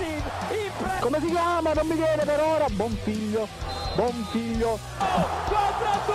Yashin, 0.00 0.22
in 0.50 0.72
pre- 0.78 0.98
Come 1.00 1.20
si 1.20 1.26
chiama? 1.26 1.72
Non 1.72 1.86
mi 1.86 1.94
viene 1.94 2.24
per 2.24 2.40
ora. 2.40 2.66
Buon 2.70 2.96
figlio. 3.02 3.46
Buon 3.94 4.26
figlio. 4.30 4.78
4 4.98 5.88
a 5.88 5.98
2, 6.06 6.14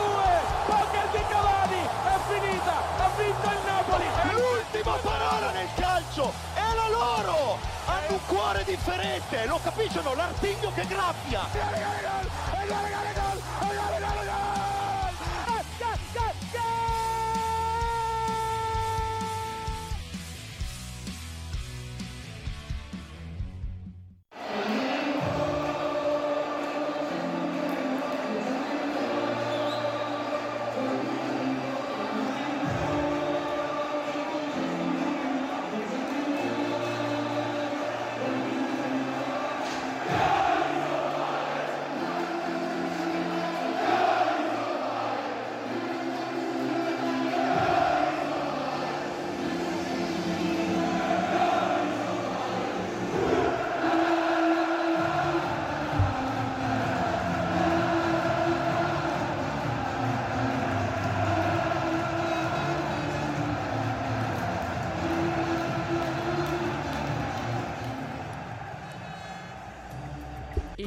poker 0.65 1.07
di 1.11 1.23
Cavani, 1.29 1.81
è 1.83 2.17
finita, 2.28 2.74
ha 2.97 3.10
vinto 3.17 3.49
il 3.49 3.60
Napoli. 3.65 4.06
L'ultima 4.33 4.96
parola 5.01 5.51
nel 5.51 5.67
calcio 5.75 6.33
è 6.53 6.74
la 6.74 6.89
loro! 6.89 7.57
Hanno 7.85 8.13
un 8.13 8.25
cuore 8.28 8.63
differente, 8.63 9.46
lo 9.46 9.60
capiscono, 9.61 10.15
l'artiglio 10.15 10.71
che 10.74 10.85
graffia! 10.88 11.43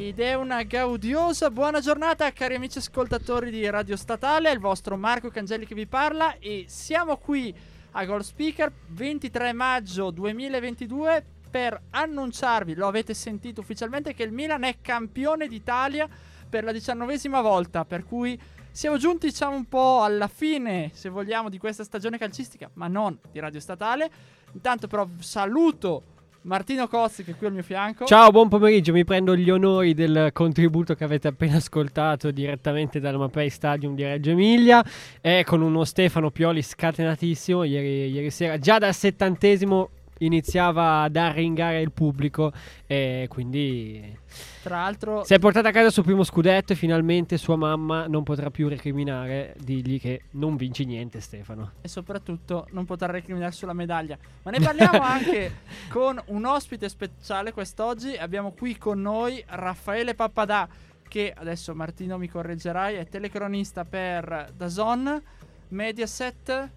Ed 0.01 0.21
è 0.21 0.33
una 0.33 0.63
gaudiosa 0.63 1.51
buona 1.51 1.81
giornata 1.81 2.31
cari 2.31 2.55
amici 2.55 2.77
ascoltatori 2.77 3.51
di 3.51 3.69
Radio 3.69 3.97
Statale, 3.97 4.49
è 4.49 4.53
il 4.53 4.59
vostro 4.59 4.95
Marco 4.95 5.27
Cangeli 5.27 5.65
che 5.65 5.75
vi 5.75 5.87
parla 5.87 6.37
e 6.39 6.63
siamo 6.69 7.17
qui 7.17 7.53
a 7.91 8.05
Gold 8.05 8.23
Speaker 8.23 8.71
23 8.87 9.51
maggio 9.51 10.09
2022 10.11 11.25
per 11.51 11.77
annunciarvi, 11.89 12.75
lo 12.75 12.87
avete 12.87 13.13
sentito 13.13 13.59
ufficialmente, 13.59 14.13
che 14.13 14.23
il 14.23 14.31
Milan 14.31 14.63
è 14.63 14.77
campione 14.79 15.49
d'Italia 15.49 16.07
per 16.47 16.63
la 16.63 16.71
diciannovesima 16.71 17.41
volta, 17.41 17.83
per 17.83 18.05
cui 18.05 18.39
siamo 18.71 18.97
giunti 18.97 19.27
diciamo 19.27 19.57
un 19.57 19.67
po' 19.67 20.01
alla 20.01 20.29
fine, 20.29 20.91
se 20.93 21.09
vogliamo, 21.09 21.49
di 21.49 21.57
questa 21.57 21.83
stagione 21.83 22.17
calcistica, 22.17 22.69
ma 22.75 22.87
non 22.87 23.19
di 23.29 23.39
Radio 23.39 23.59
Statale. 23.59 24.09
Intanto 24.53 24.87
però 24.87 25.05
saluto 25.19 26.03
Martino 26.49 26.87
Cozzi 26.87 27.23
che 27.23 27.33
è 27.33 27.35
qui 27.35 27.45
al 27.45 27.53
mio 27.53 27.61
fianco. 27.61 28.05
Ciao, 28.05 28.31
buon 28.31 28.47
pomeriggio. 28.49 28.91
Mi 28.91 29.05
prendo 29.05 29.35
gli 29.35 29.51
onori 29.51 29.93
del 29.93 30.31
contributo 30.33 30.95
che 30.95 31.03
avete 31.03 31.27
appena 31.27 31.57
ascoltato 31.57 32.31
direttamente 32.31 32.99
dal 32.99 33.19
Mapei 33.19 33.51
Stadium 33.51 33.93
di 33.93 34.01
Reggio 34.01 34.31
Emilia. 34.31 34.83
E 35.21 35.43
con 35.45 35.61
uno 35.61 35.83
Stefano 35.83 36.31
Pioli 36.31 36.63
scatenatissimo. 36.63 37.63
Ieri, 37.65 38.09
ieri 38.09 38.31
sera, 38.31 38.57
già 38.57 38.79
dal 38.79 38.95
settantesimo, 38.95 39.89
iniziava 40.19 41.01
ad 41.01 41.15
arringare 41.15 41.81
il 41.81 41.91
pubblico. 41.91 42.51
E 42.87 43.27
quindi 43.29 44.17
Tra 44.63 44.77
l'altro 44.81 45.23
si 45.23 45.33
è 45.33 45.39
portata 45.39 45.69
a 45.69 45.71
casa 45.71 45.87
il 45.87 45.91
suo 45.91 46.03
primo 46.03 46.23
scudetto. 46.23 46.73
E 46.73 46.75
finalmente 46.75 47.37
sua 47.37 47.55
mamma 47.55 48.07
non 48.07 48.23
potrà 48.23 48.49
più 48.49 48.67
recriminare. 48.67 49.55
Digli 49.59 49.99
che 49.99 50.23
non 50.31 50.55
vinci 50.55 50.85
niente, 50.85 51.19
Stefano. 51.19 51.73
e 51.81 51.87
soprattutto 51.87 52.67
non 52.71 52.85
potrà 52.85 53.11
recriminare 53.11 53.51
sulla 53.51 53.73
medaglia. 53.73 54.17
Ma 54.43 54.51
ne 54.51 54.59
parliamo 54.59 54.99
anche 55.01 55.61
con 55.89 56.21
un 56.27 56.45
ospite 56.45 56.89
speciale 56.89 57.51
quest'oggi. 57.51 58.15
Abbiamo 58.15 58.51
qui 58.51 58.77
con 58.77 59.01
noi 59.01 59.43
Raffaele 59.47 60.15
Pappadà, 60.15 60.67
che 61.07 61.33
adesso 61.35 61.73
Martino 61.75 62.17
mi 62.17 62.27
correggerai, 62.29 62.95
è 62.95 63.07
telecronista 63.07 63.83
per 63.85 64.51
Dazon, 64.55 65.21
Mediaset. 65.69 66.69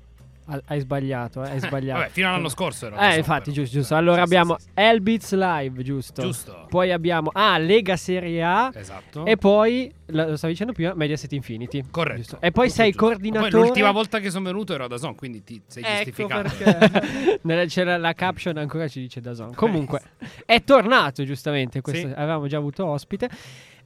Hai 0.66 0.80
sbagliato, 0.80 1.44
eh, 1.44 1.50
hai 1.50 1.58
sbagliato. 1.60 2.00
Vabbè, 2.00 2.10
fino 2.10 2.28
all'anno 2.28 2.48
scorso 2.48 2.86
era. 2.86 3.08
Eh, 3.08 3.12
so, 3.12 3.18
infatti, 3.18 3.50
però. 3.50 3.62
giusto, 3.62 3.78
giusto. 3.78 3.94
Eh, 3.94 3.96
Allora 3.98 4.16
sì, 4.16 4.22
abbiamo 4.22 4.56
sì, 4.58 4.64
sì. 4.64 4.70
Elbits 4.74 5.34
Live, 5.34 5.82
giusto? 5.82 6.22
Giusto. 6.22 6.66
Poi 6.68 6.92
abbiamo 6.92 7.30
ah, 7.32 7.58
Lega 7.58 7.96
Serie 7.96 8.42
A 8.42 8.70
Esatto. 8.74 9.24
e 9.24 9.36
poi 9.36 9.92
lo 10.06 10.36
stavi 10.36 10.52
dicendo 10.52 10.72
prima 10.72 10.92
Mediaset 10.94 11.32
Infinity. 11.32 11.84
Corretto. 11.90 12.16
Giusto. 12.16 12.36
E 12.40 12.50
poi 12.50 12.66
Tutto 12.68 12.76
sei 12.80 12.90
giusto. 12.90 13.06
coordinatore. 13.06 13.50
Poi 13.50 13.60
l'ultima 13.60 13.90
volta 13.90 14.18
che 14.20 14.30
sono 14.30 14.44
venuto 14.44 14.74
ero 14.74 14.86
da 14.88 14.96
Zon, 14.98 15.14
quindi 15.14 15.42
ti 15.42 15.62
sei 15.66 15.82
Ecco 15.84 16.04
giustificato. 16.04 16.50
perché. 16.56 17.66
C'era 17.72 17.96
la 17.96 18.12
caption 18.12 18.56
ancora 18.58 18.88
ci 18.88 19.00
dice 19.00 19.20
Dazon. 19.20 19.54
Comunque 19.54 20.00
è 20.44 20.62
tornato 20.62 21.24
giustamente, 21.24 21.80
questo 21.80 22.08
avevamo 22.08 22.46
già 22.46 22.58
avuto 22.58 22.84
ospite. 22.86 23.28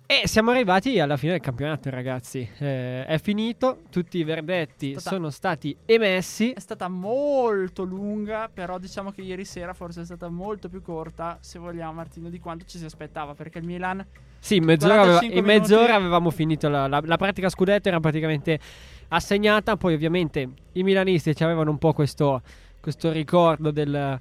E 0.08 0.28
siamo 0.28 0.52
arrivati 0.52 1.00
alla 1.00 1.16
fine 1.16 1.32
del 1.32 1.40
campionato, 1.40 1.90
ragazzi. 1.90 2.48
Eh, 2.58 3.04
è 3.06 3.18
finito, 3.18 3.80
tutti 3.90 4.18
i 4.18 4.22
verdetti 4.24 4.92
Stata- 4.92 5.10
sono 5.16 5.30
stati 5.30 5.76
emessi. 5.84 6.52
È 6.52 6.60
stata 6.60 6.86
molto 6.86 7.82
lunga, 7.82 8.48
però 8.52 8.78
diciamo 8.78 9.10
che 9.10 9.22
ieri 9.22 9.44
sera 9.44 9.72
forse 9.74 10.02
è 10.02 10.04
stata 10.04 10.28
molto 10.28 10.68
più 10.68 10.80
corta, 10.80 11.38
se 11.40 11.58
vogliamo 11.58 11.92
Martino, 11.94 12.28
di 12.30 12.38
quanto 12.38 12.64
ci 12.68 12.78
si 12.78 12.84
aspettava, 12.84 13.34
perché 13.34 13.58
il 13.58 13.64
Milan 13.64 14.06
Sì, 14.38 14.56
in 14.56 14.64
mezz'ora, 14.64 14.94
aveva- 15.00 15.18
45 15.18 15.38
in 15.40 15.44
mezz'ora 15.60 15.94
avevamo 15.96 16.30
finito 16.30 16.68
la, 16.68 16.86
la- 16.86 17.02
la 17.04 17.16
pratica 17.16 17.48
scudetto, 17.48 17.88
era 17.88 17.98
praticamente 17.98 18.60
assegnata. 19.08 19.76
Poi, 19.76 19.94
ovviamente, 19.94 20.48
i 20.74 20.84
milanisti 20.84 21.34
ci 21.34 21.42
avevano 21.42 21.70
un 21.72 21.78
po' 21.78 21.92
questo, 21.92 22.42
questo 22.80 23.10
ricordo 23.10 23.72
del 23.72 24.20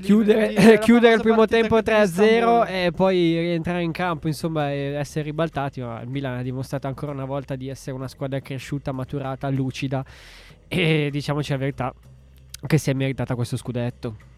chiudere, 0.00 0.78
chiudere 0.80 1.14
il 1.14 1.20
primo 1.20 1.46
tempo 1.46 1.74
contro 1.74 1.94
3-0 1.94 2.02
Istanbul. 2.04 2.66
e 2.68 2.92
poi 2.94 3.38
rientrare 3.38 3.82
in 3.82 3.92
campo, 3.92 4.26
insomma, 4.26 4.70
e 4.70 4.94
essere 4.94 5.24
ribaltati. 5.24 5.80
Ma 5.80 6.00
il 6.00 6.08
Milan 6.08 6.38
ha 6.38 6.42
dimostrato 6.42 6.86
ancora 6.86 7.12
una 7.12 7.24
volta 7.24 7.56
di 7.56 7.68
essere 7.68 7.96
una 7.96 8.08
squadra 8.08 8.40
cresciuta, 8.40 8.92
maturata, 8.92 9.48
lucida. 9.48 10.04
E 10.68 11.08
diciamoci 11.10 11.50
la 11.50 11.58
verità, 11.58 11.94
che 12.66 12.78
si 12.78 12.90
è 12.90 12.92
meritata 12.92 13.34
questo 13.34 13.56
scudetto. 13.56 14.28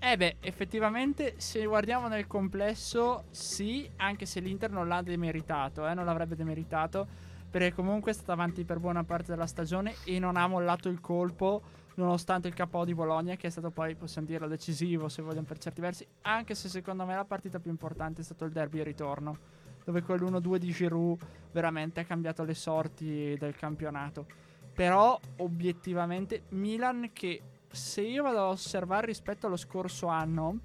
Eh 0.00 0.16
beh, 0.16 0.36
effettivamente 0.40 1.34
se 1.38 1.64
guardiamo 1.66 2.06
nel 2.06 2.28
complesso, 2.28 3.24
sì, 3.30 3.88
anche 3.96 4.26
se 4.26 4.38
l'Inter 4.38 4.70
non 4.70 4.86
l'ha 4.86 5.02
demeritato, 5.02 5.88
eh, 5.88 5.92
non 5.92 6.04
l'avrebbe 6.04 6.36
demeritato, 6.36 7.06
perché 7.50 7.72
comunque 7.72 8.10
è 8.10 8.14
stata 8.14 8.32
avanti 8.32 8.64
per 8.64 8.78
buona 8.78 9.04
parte 9.04 9.32
della 9.32 9.46
stagione 9.46 9.94
e 10.04 10.18
non 10.18 10.36
ha 10.36 10.46
mollato 10.46 10.88
il 10.88 11.00
colpo, 11.00 11.62
nonostante 11.94 12.48
il 12.48 12.54
KO 12.54 12.84
di 12.84 12.94
Bologna, 12.94 13.36
che 13.36 13.46
è 13.46 13.50
stato 13.50 13.70
poi, 13.70 13.94
possiamo 13.94 14.26
dirlo, 14.26 14.46
decisivo, 14.46 15.08
se 15.08 15.22
vogliamo 15.22 15.46
per 15.46 15.58
certi 15.58 15.80
versi, 15.80 16.06
anche 16.22 16.54
se 16.54 16.68
secondo 16.68 17.04
me 17.04 17.14
la 17.14 17.24
partita 17.24 17.58
più 17.58 17.70
importante 17.70 18.20
è 18.20 18.24
stato 18.24 18.44
il 18.44 18.52
derby 18.52 18.82
ritorno, 18.82 19.36
dove 19.84 20.02
quell'1-2 20.02 20.56
di 20.56 20.70
Giroud 20.70 21.18
veramente 21.52 22.00
ha 22.00 22.04
cambiato 22.04 22.44
le 22.44 22.54
sorti 22.54 23.36
del 23.38 23.56
campionato. 23.56 24.26
Però, 24.74 25.18
obiettivamente, 25.38 26.44
Milan 26.50 27.10
che 27.12 27.42
se 27.70 28.02
io 28.02 28.22
vado 28.22 28.38
a 28.38 28.48
osservare 28.48 29.06
rispetto 29.06 29.46
allo 29.46 29.56
scorso 29.56 30.06
anno, 30.06 30.60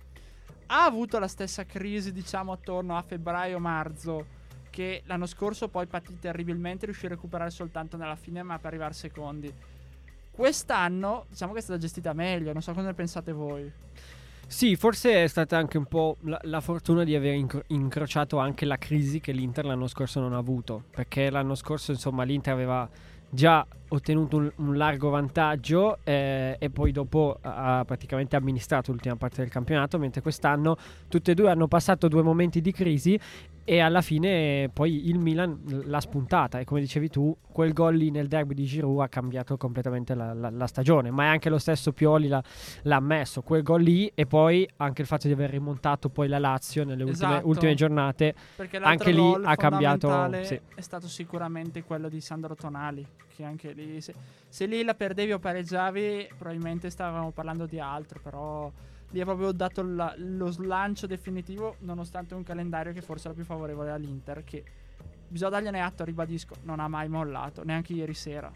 ha 0.68 0.86
avuto 0.86 1.20
la 1.20 1.28
stessa 1.28 1.66
crisi, 1.66 2.12
diciamo, 2.12 2.52
attorno 2.52 2.96
a 2.96 3.02
febbraio-marzo, 3.02 4.42
che 4.74 5.04
l'anno 5.06 5.28
scorso 5.28 5.68
poi 5.68 5.86
patì 5.86 6.18
terribilmente, 6.20 6.86
riuscì 6.86 7.06
a 7.06 7.10
recuperare 7.10 7.52
soltanto 7.52 7.96
nella 7.96 8.16
fine, 8.16 8.42
ma 8.42 8.58
per 8.58 8.66
arrivare 8.66 8.94
secondi. 8.94 9.54
Quest'anno, 10.32 11.26
diciamo 11.30 11.54
che 11.54 11.60
è 11.60 11.62
stata 11.62 11.80
gestita 11.80 12.14
meglio, 12.14 12.52
non 12.54 12.64
so 12.64 12.74
cosa 12.74 12.88
ne 12.88 12.96
pensate 12.96 13.32
voi. 13.32 13.72
Sì, 14.48 14.76
forse 14.76 15.24
è 15.24 15.28
stata 15.28 15.58
anche 15.58 15.78
un 15.78 15.86
po' 15.86 16.18
la, 16.22 16.40
la 16.46 16.60
fortuna 16.60 17.04
di 17.04 17.16
aver 17.16 17.36
incro- 17.36 17.64
incrociato 17.68 18.40
anche 18.40 18.66
la 18.66 18.78
crisi 18.78 19.20
che 19.20 19.32
l'Inter 19.32 19.66
l'anno 19.66 19.86
scorso 19.86 20.20
non 20.20 20.34
ha 20.34 20.38
avuto. 20.38 20.86
Perché 20.90 21.30
l'anno 21.30 21.54
scorso, 21.54 21.92
insomma, 21.92 22.24
l'Inter 22.24 22.52
aveva 22.52 22.90
già 23.30 23.66
ottenuto 23.90 24.38
un, 24.38 24.52
un 24.56 24.76
largo 24.76 25.10
vantaggio 25.10 26.00
eh, 26.04 26.56
e 26.60 26.70
poi 26.70 26.92
dopo 26.92 27.38
ha 27.42 27.84
praticamente 27.86 28.36
amministrato 28.36 28.92
l'ultima 28.92 29.16
parte 29.16 29.42
del 29.42 29.50
campionato, 29.50 30.00
mentre 30.00 30.22
quest'anno 30.22 30.78
tutte 31.08 31.32
e 31.32 31.34
due 31.36 31.50
hanno 31.50 31.68
passato 31.68 32.08
due 32.08 32.22
momenti 32.22 32.60
di 32.62 32.72
crisi 32.72 33.20
e 33.66 33.80
alla 33.80 34.02
fine 34.02 34.70
poi 34.74 35.08
il 35.10 35.18
Milan 35.20 35.62
l'ha 35.86 36.00
spuntata 36.02 36.60
e 36.60 36.66
come 36.66 36.82
dicevi 36.82 37.08
tu, 37.10 37.36
quel 37.52 37.72
gol 37.74 37.96
lì 37.96 38.12
nel 38.12 38.28
derby 38.28 38.54
di 38.54 38.66
Giroud 38.66 39.00
ha 39.02 39.08
cambiato 39.08 39.56
completamente 39.58 40.16
la, 40.16 40.34
la- 40.34 40.50
la 40.50 40.68
stagione, 40.68 41.12
ma 41.12 41.24
è 41.24 41.28
anche 41.28 41.50
lo 41.50 41.58
stesso 41.58 41.94
Pioli 41.94 42.28
l'ha, 42.28 42.44
l'ha 42.84 42.96
ammesso, 42.98 43.42
quel 43.42 43.64
gol 43.64 43.82
lì 43.82 44.12
e 44.14 44.26
poi 44.26 44.68
anche 44.78 45.02
il 45.02 45.08
fatto 45.08 45.28
di 45.28 45.34
aver 45.34 45.50
rimontato 45.52 46.10
poi 46.10 46.28
la 46.28 46.40
Lazio 46.40 46.84
nelle 46.84 47.04
ultime, 47.04 47.28
Esatto. 47.32 47.48
ultime 47.48 47.74
giornate 47.76 48.36
Anche 48.82 49.12
lì 49.12 49.36
ha 49.44 49.56
cambiato- 49.56 50.44
sì. 50.44 50.60
è 50.76 50.82
stato 50.82 51.08
sicuramente 51.08 51.84
quello 51.84 52.10
di 52.10 52.20
Sandro 52.22 52.56
Tonali. 52.56 53.06
Che 53.36 53.44
anche 53.44 53.72
lì, 53.72 54.00
se, 54.00 54.14
se 54.48 54.68
lì 54.68 54.84
la 54.84 54.94
perdevi 54.94 55.32
o 55.32 55.40
pareggiavi, 55.40 56.28
probabilmente 56.38 56.92
stavamo 56.92 57.32
parlando 57.32 57.66
di 57.66 57.80
altro. 57.80 58.20
Però 58.22 58.72
Lì 59.14 59.22
ha 59.22 59.26
proprio 59.26 59.52
dato 59.52 59.84
la- 59.84 60.14
lo 60.18 60.50
slancio 60.50 61.06
definitivo, 61.06 61.76
nonostante 61.80 62.34
un 62.34 62.42
calendario 62.42 62.94
che 62.94 63.02
forse 63.02 63.28
era 63.28 63.36
più 63.36 63.46
favorevole 63.46 63.92
all'Inter. 63.92 64.44
Che 64.44 64.64
bisogna 65.28 65.52
dargliene 65.52 65.82
atto, 65.82 66.04
ribadisco, 66.04 66.56
non 66.64 66.80
ha 66.80 66.88
mai 66.88 67.08
mollato, 67.08 67.64
neanche 67.64 67.94
ieri 67.94 68.16
sera. 68.16 68.52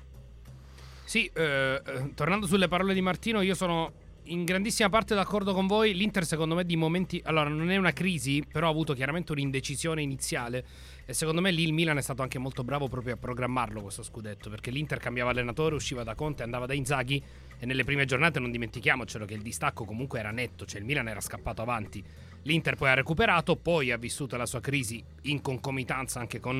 Sì, 1.05 1.29
eh, 1.31 1.81
eh, 1.85 2.13
tornando 2.15 2.47
sulle 2.47 2.67
parole 2.67 2.95
di 2.95 3.01
Martino, 3.01 3.41
io 3.41 3.53
sono 3.53 3.93
in 4.23 4.43
grandissima 4.45 4.89
parte 4.89 5.13
d'accordo 5.15 5.53
con 5.53 5.67
voi. 5.67 5.93
L'Inter, 5.93 6.25
secondo 6.25 6.55
me, 6.55 6.65
di 6.65 6.75
momenti. 6.75 7.21
Allora, 7.23 7.49
non 7.49 7.69
è 7.69 7.77
una 7.77 7.93
crisi, 7.93 8.43
però 8.51 8.67
ha 8.67 8.71
avuto 8.71 8.93
chiaramente 8.93 9.31
un'indecisione 9.31 10.01
iniziale. 10.01 10.65
E 11.05 11.13
secondo 11.13 11.39
me 11.39 11.51
lì 11.51 11.63
il 11.63 11.71
Milan 11.71 11.97
è 11.97 12.01
stato 12.01 12.23
anche 12.23 12.39
molto 12.39 12.63
bravo 12.63 12.87
proprio 12.87 13.13
a 13.13 13.17
programmarlo 13.17 13.81
questo 13.81 14.03
scudetto. 14.03 14.49
Perché 14.49 14.71
l'Inter 14.71 14.97
cambiava 14.97 15.29
allenatore, 15.29 15.75
usciva 15.75 16.03
da 16.03 16.15
Conte, 16.15 16.43
andava 16.43 16.65
da 16.65 16.73
Inzaghi. 16.73 17.23
E 17.59 17.65
nelle 17.65 17.83
prime 17.83 18.05
giornate 18.05 18.39
non 18.39 18.51
dimentichiamocelo 18.51 19.25
che 19.25 19.33
il 19.33 19.41
distacco 19.41 19.83
comunque 19.83 20.19
era 20.19 20.31
netto, 20.31 20.65
cioè 20.65 20.79
il 20.79 20.85
Milan 20.85 21.07
era 21.07 21.21
scappato 21.21 21.61
avanti. 21.61 22.03
L'Inter 22.43 22.75
poi 22.75 22.89
ha 22.89 22.93
recuperato, 22.93 23.55
poi 23.57 23.91
ha 23.91 23.97
vissuto 23.97 24.37
la 24.37 24.45
sua 24.45 24.61
crisi 24.61 25.03
in 25.23 25.41
concomitanza 25.41 26.19
anche 26.19 26.39
con 26.39 26.59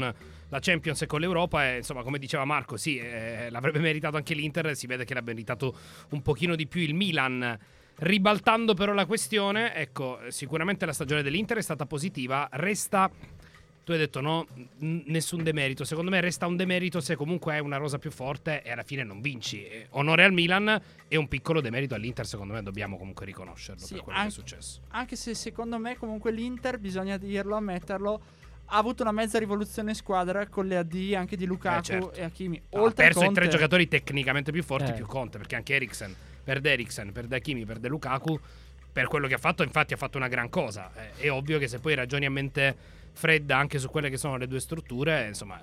la 0.50 0.60
Champions 0.60 1.04
e 1.04 1.06
con 1.06 1.22
l'Europa. 1.22 1.70
E 1.70 1.78
insomma, 1.78 2.04
come 2.04 2.20
diceva 2.20 2.44
Marco, 2.46 2.76
sì, 2.78 2.98
eh, 2.98 3.50
l'avrebbe 3.50 3.80
meritato 3.80 4.18
anche 4.18 4.34
l'Inter. 4.34 4.76
Si 4.76 4.86
vede 4.88 5.06
che 5.06 5.14
l'ha 5.14 5.22
meritato 5.22 5.76
un 6.10 6.22
pochino 6.22 6.56
di 6.56 6.68
più 6.68 6.82
il 6.82 6.94
Milan. 6.94 7.58
Ribaltando 8.00 8.74
però 8.74 8.94
la 8.94 9.06
questione, 9.06 9.74
ecco, 9.74 10.20
sicuramente 10.28 10.86
la 10.86 10.94
stagione 10.94 11.24
dell'Inter 11.24 11.58
è 11.58 11.62
stata 11.62 11.86
positiva. 11.86 12.50
Resta. 12.52 13.10
Tu 13.88 13.94
hai 13.94 14.00
detto 14.00 14.20
no, 14.20 14.46
nessun 14.80 15.44
demerito. 15.44 15.86
Secondo 15.86 16.12
me 16.12 16.20
resta 16.20 16.46
un 16.46 16.58
demerito 16.58 17.00
se 17.00 17.16
comunque 17.16 17.54
hai 17.54 17.62
una 17.62 17.78
rosa 17.78 17.98
più 17.98 18.12
forte 18.12 18.62
e 18.62 18.70
alla 18.70 18.84
fine 18.84 19.06
non 19.06 19.22
vinci. 19.22 19.66
Onore 19.92 20.26
al 20.26 20.34
Milan 20.34 20.78
e 21.08 21.16
un 21.16 21.30
piccolo 21.30 21.62
demerito 21.62 21.96
all'Inter, 21.96 22.28
secondo 22.28 22.54
me 22.54 22.62
dobbiamo 22.62 22.98
comunque 22.98 23.26
riconoscerlo 23.26 23.80
Sì, 23.86 23.94
per 23.94 24.04
quello 24.04 24.18
anche- 24.20 24.34
che 24.34 24.42
è 24.42 24.46
successo. 24.46 24.82
Anche 24.90 25.16
se 25.16 25.34
secondo 25.36 25.78
me 25.78 25.96
comunque 25.96 26.34
l'Inter, 26.34 26.80
bisogna 26.80 27.16
dirlo, 27.16 27.56
ammetterlo, 27.56 28.22
ha 28.66 28.76
avuto 28.78 29.04
una 29.04 29.14
mezza 29.14 29.40
rivoluzione 29.40 29.94
squadra 29.94 30.48
con 30.48 30.68
le 30.68 30.76
AD 30.76 31.14
anche 31.16 31.38
di 31.38 31.46
Lukaku 31.46 31.78
Eh, 31.80 31.84
certo. 31.84 32.12
e 32.12 32.24
Hakimi. 32.24 32.58
Ha 32.72 32.82
Oltre 32.82 33.06
perso 33.06 33.22
i 33.22 33.24
Conte, 33.24 33.40
tre 33.40 33.50
giocatori 33.50 33.88
tecnicamente 33.88 34.52
più 34.52 34.64
forti, 34.64 34.92
Eh. 34.92 34.96
più 34.96 35.06
Conte, 35.06 35.38
perché 35.38 35.56
anche 35.56 35.76
Eriksen 35.76 36.14
perde 36.44 36.74
Eriksen, 36.74 37.14
perde 37.14 37.38
Hakimi, 37.38 37.64
perde 37.64 37.88
Lukaku. 37.88 38.38
Per 38.92 39.08
quello 39.08 39.28
che 39.28 39.36
ha 39.36 39.38
fatto, 39.38 39.64
infatti, 39.64 39.94
ha 39.94 39.98
fatto 39.98 40.18
una 40.18 40.28
gran 40.28 40.50
cosa. 40.50 40.92
Eh, 40.94 41.22
È 41.28 41.32
ovvio 41.32 41.58
che 41.58 41.70
se 41.70 41.80
poi 41.80 41.96
ragioni 41.96 42.26
a 42.26 42.32
mente 42.32 42.76
fredda 43.18 43.58
anche 43.58 43.80
su 43.80 43.90
quelle 43.90 44.10
che 44.12 44.18
sono 44.18 44.38
le 44.38 44.48
due 44.48 44.60
strutture, 44.60 45.26
insomma, 45.28 45.60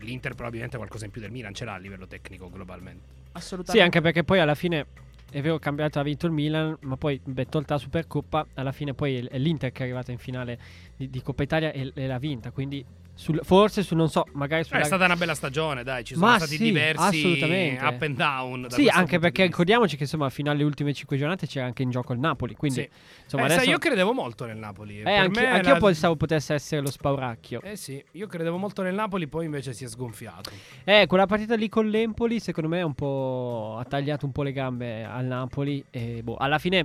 l'Inter 0.00 0.34
probabilmente 0.34 0.76
qualcosa 0.76 1.06
in 1.06 1.10
più 1.10 1.22
del 1.22 1.30
Milan 1.30 1.54
ce 1.54 1.64
l'ha 1.64 1.72
a 1.72 1.78
livello 1.78 2.06
tecnico 2.06 2.50
globalmente. 2.50 3.14
Assolutamente. 3.32 3.72
Sì, 3.72 3.80
anche 3.80 4.00
perché 4.02 4.24
poi 4.24 4.40
alla 4.40 4.54
fine 4.54 4.86
è 5.30 5.40
vero, 5.40 5.58
campionato 5.58 5.98
ha 5.98 6.02
vinto 6.02 6.26
il 6.26 6.32
Milan, 6.32 6.76
ma 6.82 6.96
poi 6.96 7.18
beh, 7.22 7.46
tolta 7.46 7.74
la 7.74 7.80
Supercoppa, 7.80 8.46
alla 8.54 8.72
fine 8.72 8.92
poi 8.92 9.16
è- 9.16 9.28
è 9.28 9.38
l'Inter 9.38 9.72
che 9.72 9.80
è 9.80 9.82
arrivata 9.84 10.12
in 10.12 10.18
finale 10.18 10.58
di, 10.96 11.08
di 11.08 11.22
Coppa 11.22 11.42
Italia 11.42 11.72
e, 11.72 11.90
e 11.94 12.06
l'ha 12.06 12.18
vinta. 12.18 12.50
Quindi 12.50 12.84
sul- 13.18 13.40
forse 13.42 13.82
su, 13.82 13.94
non 13.94 14.10
so, 14.10 14.26
magari 14.32 14.60
Eh, 14.60 14.64
sulla... 14.64 14.80
è 14.80 14.84
stata 14.84 15.06
una 15.06 15.16
bella 15.16 15.34
stagione, 15.34 15.82
dai, 15.82 16.04
ci 16.04 16.12
sono 16.14 16.26
Ma 16.26 16.36
stati 16.36 16.56
sì, 16.56 16.64
diversi 16.64 17.16
assolutamente. 17.18 17.84
up 17.84 18.02
and 18.02 18.14
down. 18.16 18.66
Sì, 18.68 18.88
anche 18.88 19.18
perché 19.18 19.44
ricordiamoci 19.44 19.96
che 19.96 20.02
insomma 20.02 20.28
fino 20.28 20.50
alle 20.50 20.62
ultime 20.64 20.92
5 20.92 21.16
giornate 21.16 21.46
c'era 21.46 21.64
anche 21.64 21.82
in 21.82 21.88
gioco 21.90 22.12
il 22.12 22.18
Napoli. 22.18 22.54
Quindi 22.54 22.82
Sì. 22.82 22.88
insomma 23.24 23.44
Eh, 23.44 23.46
adesso... 23.46 23.60
sai, 23.62 23.70
io 23.70 23.78
credevo 23.78 24.12
molto 24.12 24.44
nel 24.44 24.58
Napoli. 24.58 25.00
eh, 25.00 25.14
anche, 25.14 25.40
me 25.40 25.46
anch'io 25.50 25.72
la- 25.72 25.78
pensavo 25.78 26.14
potesse 26.16 26.52
essere 26.52 26.82
lo 26.82 26.90
spauracchio. 26.90 27.62
Eh 27.62 27.76
sì, 27.76 28.04
io 28.12 28.26
credevo 28.26 28.58
molto 28.58 28.82
nel 28.82 28.94
Napoli, 28.94 29.26
poi 29.26 29.46
invece 29.46 29.72
si 29.72 29.84
è 29.84 29.88
sgonfiato. 29.88 30.50
Eh, 30.84 31.06
quella 31.08 31.24
partita 31.26 31.54
lì 31.56 31.70
con 31.70 31.88
l'Empoli, 31.88 32.38
secondo 32.38 32.68
me, 32.68 32.80
è 32.80 32.84
un 32.84 32.94
po'. 32.94 33.76
ha 33.80 33.84
tagliato 33.84 34.26
un 34.26 34.32
po' 34.32 34.42
le 34.42 34.52
gambe 34.52 35.04
al 35.04 35.24
Napoli. 35.24 35.82
E 35.90 36.20
boh, 36.22 36.36
alla 36.36 36.58
fine, 36.58 36.84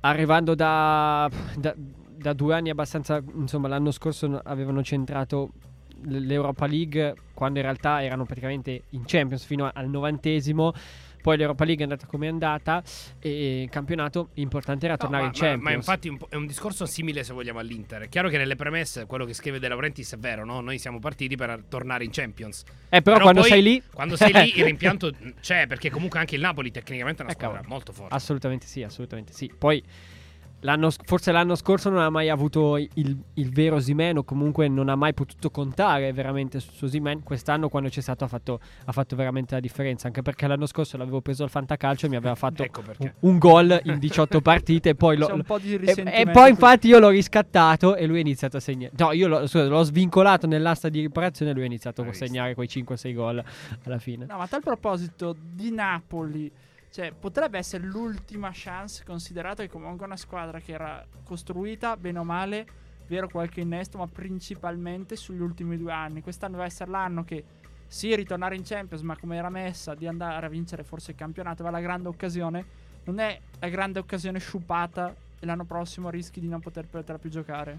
arrivando 0.00 0.54
da, 0.54 1.28
da, 1.56 1.74
da 2.16 2.32
due 2.32 2.54
anni 2.54 2.70
abbastanza. 2.70 3.22
Insomma, 3.34 3.68
l'anno 3.68 3.90
scorso 3.90 4.26
no- 4.26 4.40
avevano 4.44 4.82
centrato 4.82 5.50
l'Europa 6.04 6.66
League, 6.66 7.14
quando 7.32 7.58
in 7.58 7.64
realtà 7.64 8.02
erano 8.02 8.24
praticamente 8.24 8.82
in 8.90 9.04
Champions 9.06 9.44
fino 9.44 9.70
al 9.72 9.88
novantesimo. 9.88 10.72
Poi 11.22 11.36
l'Europa 11.38 11.64
League 11.64 11.84
è 11.84 11.88
andata 11.88 12.06
come 12.06 12.26
è 12.26 12.28
andata. 12.28 12.82
E 13.18 13.62
il 13.62 13.68
campionato 13.68 14.28
l'importante 14.34 14.84
era 14.84 14.94
No, 14.94 15.00
tornare 15.00 15.22
ma, 15.22 15.28
in 15.28 15.34
Champions. 15.34 15.62
ma- 15.64 15.70
ma 15.70 15.76
infatti 15.76 16.08
un 16.08 16.18
è 16.28 16.36
un 16.36 16.46
discorso 16.46 16.86
simile 16.86 17.24
se 17.24 17.32
vogliamo 17.32 17.58
all'Inter. 17.58 18.02
È 18.02 18.08
chiaro 18.08 18.28
che 18.28 18.36
nelle 18.38 18.54
premesse 18.54 19.06
quello 19.06 19.24
che 19.24 19.34
scrive 19.34 19.58
De 19.58 19.66
Laurentiis 19.66 20.12
è 20.14 20.18
vero, 20.18 20.44
no? 20.44 20.60
Noi 20.60 20.78
siamo 20.78 21.00
partiti 21.00 21.34
per 21.34 21.64
tornare 21.68 22.04
in 22.04 22.10
Champions. 22.12 22.62
eh, 22.90 23.02
però, 23.02 23.18
quando 23.18 23.40
poi, 23.40 23.50
sei 23.50 23.62
lì. 23.62 23.82
Quando 23.92 24.14
sei 24.16 24.32
lì 24.32 24.58
il 24.58 24.64
rimpianto 24.66 25.10
c'è, 25.40 25.66
perché 25.66 25.90
comunque 25.90 26.20
anche 26.20 26.36
il 26.36 26.42
Napoli 26.42 26.70
tecnicamente 26.70 27.22
è 27.22 27.24
una 27.24 27.32
Eh, 27.32 27.36
squadra 27.36 27.56
cavolo. 27.56 27.74
molto 27.74 27.92
forte. 27.92 28.14
Assolutamente 28.14 28.66
sì, 28.66 28.84
assolutamente 28.84 29.32
sì. 29.32 29.52
Poi 29.58 29.82
l'anno, 30.66 30.90
forse 30.90 31.30
l'anno 31.30 31.54
scorso 31.54 31.88
non 31.88 32.00
ha 32.00 32.10
mai 32.10 32.28
avuto 32.28 32.76
il, 32.76 33.16
il 33.34 33.50
vero 33.50 33.78
Simen 33.78 34.18
o 34.18 34.24
comunque 34.24 34.68
non 34.68 34.88
ha 34.88 34.96
mai 34.96 35.14
potuto 35.14 35.50
contare 35.50 36.12
veramente 36.12 36.58
su, 36.58 36.72
su 36.72 36.86
Simen. 36.88 37.22
Quest'anno 37.22 37.68
quando 37.68 37.88
c'è 37.88 38.00
stato 38.00 38.24
ha 38.24 38.28
fatto, 38.28 38.60
ha 38.84 38.92
fatto 38.92 39.14
veramente 39.14 39.54
la 39.54 39.60
differenza, 39.60 40.08
anche 40.08 40.22
perché 40.22 40.46
l'anno 40.46 40.66
scorso 40.66 40.96
l'avevo 40.96 41.20
preso 41.20 41.44
al 41.44 41.50
fantacalcio 41.50 42.06
e 42.06 42.08
mi 42.08 42.16
aveva 42.16 42.34
fatto 42.34 42.64
Ecco 42.64 42.82
un, 42.98 43.12
un 43.20 43.38
gol 43.38 43.80
in 43.84 43.98
18 43.98 44.40
partite 44.40 44.90
e 44.90 44.94
poi 44.96 45.16
lo... 45.16 45.26
C'è 45.26 45.32
un 45.32 45.42
po' 45.44 45.58
di 45.58 45.74
e, 45.76 46.02
e 46.04 46.26
poi 46.26 46.50
infatti 46.50 46.88
io 46.88 46.98
l'ho 46.98 47.10
riscattato 47.10 47.94
e 47.94 48.06
lui 48.06 48.18
ha 48.18 48.20
iniziato 48.20 48.56
a 48.56 48.60
segnare. 48.60 48.92
No, 48.98 49.12
io 49.12 49.28
l'ho, 49.28 49.46
scusa, 49.46 49.66
l'ho 49.66 49.82
svincolato 49.84 50.48
nell'asta 50.48 50.88
di 50.88 51.00
riparazione 51.00 51.52
e 51.52 51.54
lui 51.54 51.62
ha 51.62 51.66
iniziato 51.66 52.02
a 52.02 52.12
segnare 52.12 52.54
quei 52.54 52.68
5-6 52.68 53.14
gol 53.14 53.42
alla 53.84 53.98
fine. 53.98 54.26
No, 54.26 54.36
ma 54.36 54.42
a 54.42 54.48
tal 54.48 54.62
proposito 54.62 55.36
di 55.38 55.70
Napoli, 55.70 56.50
cioè 56.96 57.12
potrebbe 57.12 57.58
essere 57.58 57.84
l'ultima 57.84 58.48
chance, 58.54 59.04
considerato 59.04 59.60
che 59.60 59.68
comunque 59.68 60.06
una 60.06 60.16
squadra 60.16 60.60
che 60.60 60.72
era 60.72 61.06
costruita 61.24 61.94
bene 61.94 62.20
o 62.20 62.24
male, 62.24 62.66
vero 63.06 63.28
qualche 63.28 63.60
innesto, 63.60 63.98
ma 63.98 64.06
principalmente 64.06 65.14
sugli 65.14 65.42
ultimi 65.42 65.76
due 65.76 65.92
anni. 65.92 66.22
Quest'anno 66.22 66.54
deve 66.54 66.68
essere 66.68 66.90
l'anno 66.90 67.22
che 67.22 67.44
sì, 67.86 68.16
ritornare 68.16 68.56
in 68.56 68.62
Champions, 68.64 69.02
ma 69.02 69.14
come 69.14 69.36
era 69.36 69.50
messa 69.50 69.94
di 69.94 70.06
andare 70.06 70.46
a 70.46 70.48
vincere 70.48 70.84
forse 70.84 71.10
il 71.10 71.18
campionato, 71.18 71.62
va 71.62 71.68
la 71.68 71.80
grande 71.80 72.08
occasione. 72.08 72.64
Non 73.04 73.18
è 73.18 73.38
la 73.58 73.68
grande 73.68 73.98
occasione 73.98 74.38
sciupata 74.38 75.14
e 75.38 75.44
l'anno 75.44 75.66
prossimo 75.66 76.08
rischi 76.08 76.40
di 76.40 76.48
non 76.48 76.60
poter 76.60 76.86
poterla 76.86 77.18
più 77.18 77.28
giocare. 77.28 77.78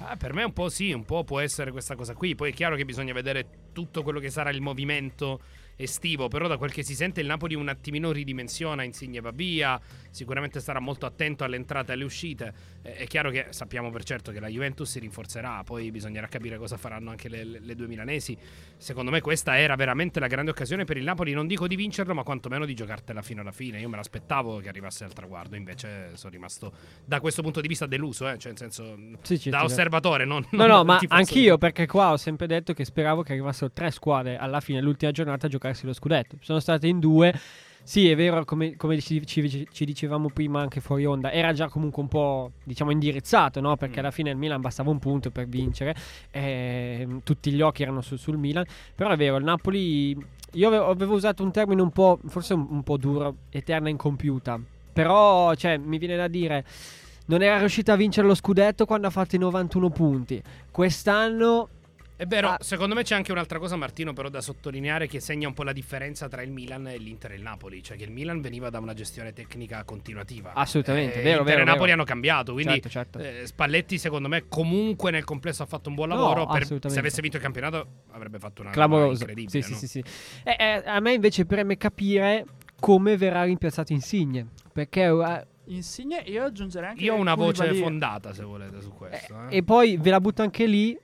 Ah, 0.00 0.16
per 0.16 0.34
me 0.34 0.42
un 0.42 0.52
po' 0.52 0.68
sì, 0.68 0.92
un 0.92 1.06
po' 1.06 1.24
può 1.24 1.40
essere 1.40 1.70
questa 1.70 1.96
cosa 1.96 2.12
qui. 2.12 2.34
Poi 2.34 2.50
è 2.50 2.52
chiaro 2.52 2.76
che 2.76 2.84
bisogna 2.84 3.14
vedere 3.14 3.70
tutto 3.72 4.02
quello 4.02 4.20
che 4.20 4.28
sarà 4.28 4.50
il 4.50 4.60
movimento 4.60 5.40
estivo, 5.76 6.28
però 6.28 6.46
da 6.48 6.56
quel 6.56 6.72
che 6.72 6.82
si 6.82 6.94
sente 6.94 7.20
il 7.20 7.26
Napoli 7.26 7.54
un 7.54 7.68
attimino 7.68 8.12
ridimensiona, 8.12 8.82
Insigne 8.82 9.20
va 9.20 9.30
via, 9.30 9.80
sicuramente 10.10 10.60
starà 10.60 10.78
molto 10.80 11.06
attento 11.06 11.44
alle 11.44 11.56
entrate 11.56 11.90
e 11.92 11.94
alle 11.94 12.04
uscite. 12.04 12.54
Eh, 12.82 12.94
è 12.96 13.06
chiaro 13.06 13.30
che 13.30 13.46
sappiamo 13.50 13.90
per 13.90 14.04
certo 14.04 14.32
che 14.32 14.40
la 14.40 14.48
Juventus 14.48 14.90
si 14.90 14.98
rinforzerà, 15.00 15.62
poi 15.64 15.90
bisognerà 15.90 16.26
capire 16.26 16.56
cosa 16.58 16.76
faranno 16.76 17.10
anche 17.10 17.28
le, 17.28 17.44
le- 17.44 17.60
le 17.60 17.74
due 17.74 17.86
milanesi. 17.86 18.36
Secondo 18.76 19.10
me 19.10 19.20
questa 19.20 19.58
era 19.58 19.74
veramente 19.76 20.20
la 20.20 20.26
grande 20.26 20.50
occasione 20.50 20.84
per 20.84 20.96
il 20.96 21.04
Napoli, 21.04 21.32
non 21.32 21.46
dico 21.46 21.66
di 21.66 21.76
vincerlo, 21.76 22.14
ma 22.14 22.22
quantomeno 22.22 22.64
di 22.64 22.74
giocartela 22.74 23.22
fino 23.22 23.40
alla 23.40 23.52
fine. 23.52 23.80
Io 23.80 23.88
me 23.88 23.96
l'aspettavo 23.96 24.58
che 24.58 24.68
arrivasse 24.68 25.04
al 25.04 25.12
traguardo, 25.12 25.56
invece 25.56 26.10
sono 26.14 26.32
rimasto 26.32 26.72
da 27.04 27.20
questo 27.20 27.42
punto 27.42 27.60
di 27.60 27.68
vista 27.68 27.86
deluso, 27.86 28.28
eh, 28.28 28.38
cioè 28.38 28.52
nel 28.52 28.58
senso 28.58 28.96
Sì, 29.22 29.36
sì, 29.36 29.50
da 29.50 29.60
sì, 29.60 29.64
osservatore, 29.66 30.24
non 30.24 30.46
No, 30.50 30.66
non 30.66 30.68
no, 30.68 30.84
ma 30.84 31.00
anch'io, 31.08 31.58
perché 31.58 31.86
qua 31.86 32.12
ho 32.12 32.16
sempre 32.16 32.46
detto 32.46 32.72
che 32.72 32.84
speravo 32.84 33.22
che 33.22 33.32
arrivassero 33.32 33.70
tre 33.72 33.90
squadre 33.90 34.36
alla 34.36 34.60
fine 34.60 34.78
dell'ultima 34.78 35.10
giornata 35.10 35.46
a 35.46 35.48
giocarsi 35.64 35.86
lo 35.86 35.92
scudetto. 35.94 36.36
Sono 36.40 36.60
state 36.60 36.86
in 36.86 36.98
due. 37.00 37.32
Sì, 37.82 38.08
è 38.08 38.16
vero, 38.16 38.44
come, 38.46 38.76
come 38.76 38.98
ci, 39.00 39.26
ci- 39.26 39.66
ci 39.70 39.84
dicevamo 39.84 40.30
prima 40.30 40.60
anche 40.60 40.80
fuori 40.80 41.04
onda, 41.04 41.30
era 41.30 41.52
già 41.52 41.68
comunque 41.68 42.00
un 42.02 42.08
po', 42.08 42.52
diciamo, 42.64 42.90
indirizzato, 42.90 43.60
no? 43.60 43.76
Perché 43.76 43.96
Mm. 43.96 43.98
alla 44.04 44.10
fine 44.10 44.30
il 44.30 44.36
Milan 44.38 44.60
bastava 44.62 44.88
un 44.90 44.98
punto 44.98 45.30
per 45.30 45.46
vincere, 45.46 45.94
ehm, 46.30 47.20
tutti 47.24 47.50
gli 47.52 47.60
occhi 47.60 47.82
erano 47.82 48.00
su- 48.00 48.16
sul 48.16 48.38
Milan, 48.38 48.64
però 48.94 49.10
è 49.10 49.16
vero, 49.18 49.36
il 49.36 49.44
Napoli, 49.44 50.16
io 50.52 50.68
avevo, 50.68 50.86
avevo 50.86 51.14
usato 51.14 51.42
un 51.42 51.52
termine 51.52 51.82
un 51.82 51.90
po', 51.90 52.18
forse 52.26 52.54
un, 52.54 52.66
un 52.70 52.82
po' 52.82 52.96
duro, 52.96 53.36
eterna 53.50 53.90
incompiuta, 53.90 54.58
però, 54.92 55.54
cioè, 55.54 55.76
mi 55.76 55.98
viene 55.98 56.16
da 56.16 56.28
dire... 56.28 56.64
Non 57.26 57.40
era 57.40 57.56
riuscita 57.58 57.94
a 57.94 57.96
vincere 57.96 58.26
lo 58.26 58.34
scudetto 58.34 58.84
quando 58.84 59.06
ha 59.06 59.10
fatto 59.10 59.34
i 59.34 59.38
91 59.38 59.88
punti. 59.88 60.42
Quest'anno 60.70 61.68
È 62.16 62.26
vero, 62.26 62.50
Ah. 62.50 62.58
secondo 62.60 62.94
me 62.94 63.02
c'è 63.02 63.16
anche 63.16 63.32
un'altra 63.32 63.58
cosa, 63.58 63.74
Martino, 63.74 64.12
però 64.12 64.28
da 64.28 64.40
sottolineare 64.40 65.08
che 65.08 65.18
segna 65.18 65.48
un 65.48 65.54
po' 65.54 65.64
la 65.64 65.72
differenza 65.72 66.28
tra 66.28 66.42
il 66.42 66.50
Milan 66.52 66.86
e 66.86 66.96
l'Inter 66.96 67.32
e 67.32 67.34
il 67.34 67.42
Napoli. 67.42 67.82
Cioè 67.82 67.96
che 67.96 68.04
il 68.04 68.12
Milan 68.12 68.40
veniva 68.40 68.70
da 68.70 68.78
una 68.78 68.94
gestione 68.94 69.32
tecnica 69.32 69.82
continuativa. 69.84 70.52
Assolutamente, 70.54 71.18
Eh, 71.18 71.22
vero, 71.22 71.40
Inter 71.40 71.44
vero, 71.44 71.60
e 71.62 71.64
Napoli 71.64 71.82
vero. 71.86 71.92
hanno 71.94 72.04
cambiato, 72.04 72.52
quindi 72.52 72.72
Certo, 72.74 72.88
certo. 72.88 73.18
eh, 73.18 73.46
Spalletti 73.46 73.98
secondo 73.98 74.28
me 74.28 74.44
comunque 74.48 75.10
nel 75.10 75.24
complesso 75.24 75.64
ha 75.64 75.66
fatto 75.66 75.88
un 75.88 75.96
buon 75.96 76.10
No, 76.10 76.14
lavoro. 76.14 76.46
per- 76.46 76.62
assolutamente. 76.62 76.90
se 76.90 76.98
avesse 76.98 77.20
vinto 77.20 77.36
il 77.36 77.42
campionato 77.42 77.86
avrebbe 78.12 78.38
fatto 78.38 78.62
una 78.62 78.70
roba 78.72 78.86
clamoroso. 78.86 79.20
incredibile. 79.22 79.62
Sì, 79.62 79.70
no? 79.72 79.76
sì, 79.76 79.86
sì, 79.86 80.02
sì. 80.02 80.04
Eh, 80.44 80.56
eh, 80.58 80.82
a 80.86 81.00
me 81.00 81.12
invece 81.14 81.44
preme 81.46 81.76
capire 81.76 82.44
come 82.78 83.16
verrà 83.16 83.42
rimpiazzato 83.42 83.92
Insigne. 83.92 84.46
Perché 84.72 85.02
eh, 85.04 85.46
Insigne, 85.66 86.22
io 86.26 86.44
aggiungerei 86.44 86.90
anche 86.90 87.02
Io 87.04 87.14
ho 87.14 87.16
una 87.18 87.34
voce 87.34 87.62
Koulibaly. 87.62 87.80
fondata, 87.82 88.32
se 88.34 88.44
volete, 88.44 88.80
su 88.82 88.92
questo. 88.92 89.34
eh. 89.48 89.56
E 89.56 89.62
poi 89.64 89.96
ve 89.96 90.10
la 90.10 90.20
butto 90.20 90.42
anche 90.42 90.66
lì. 90.66 90.96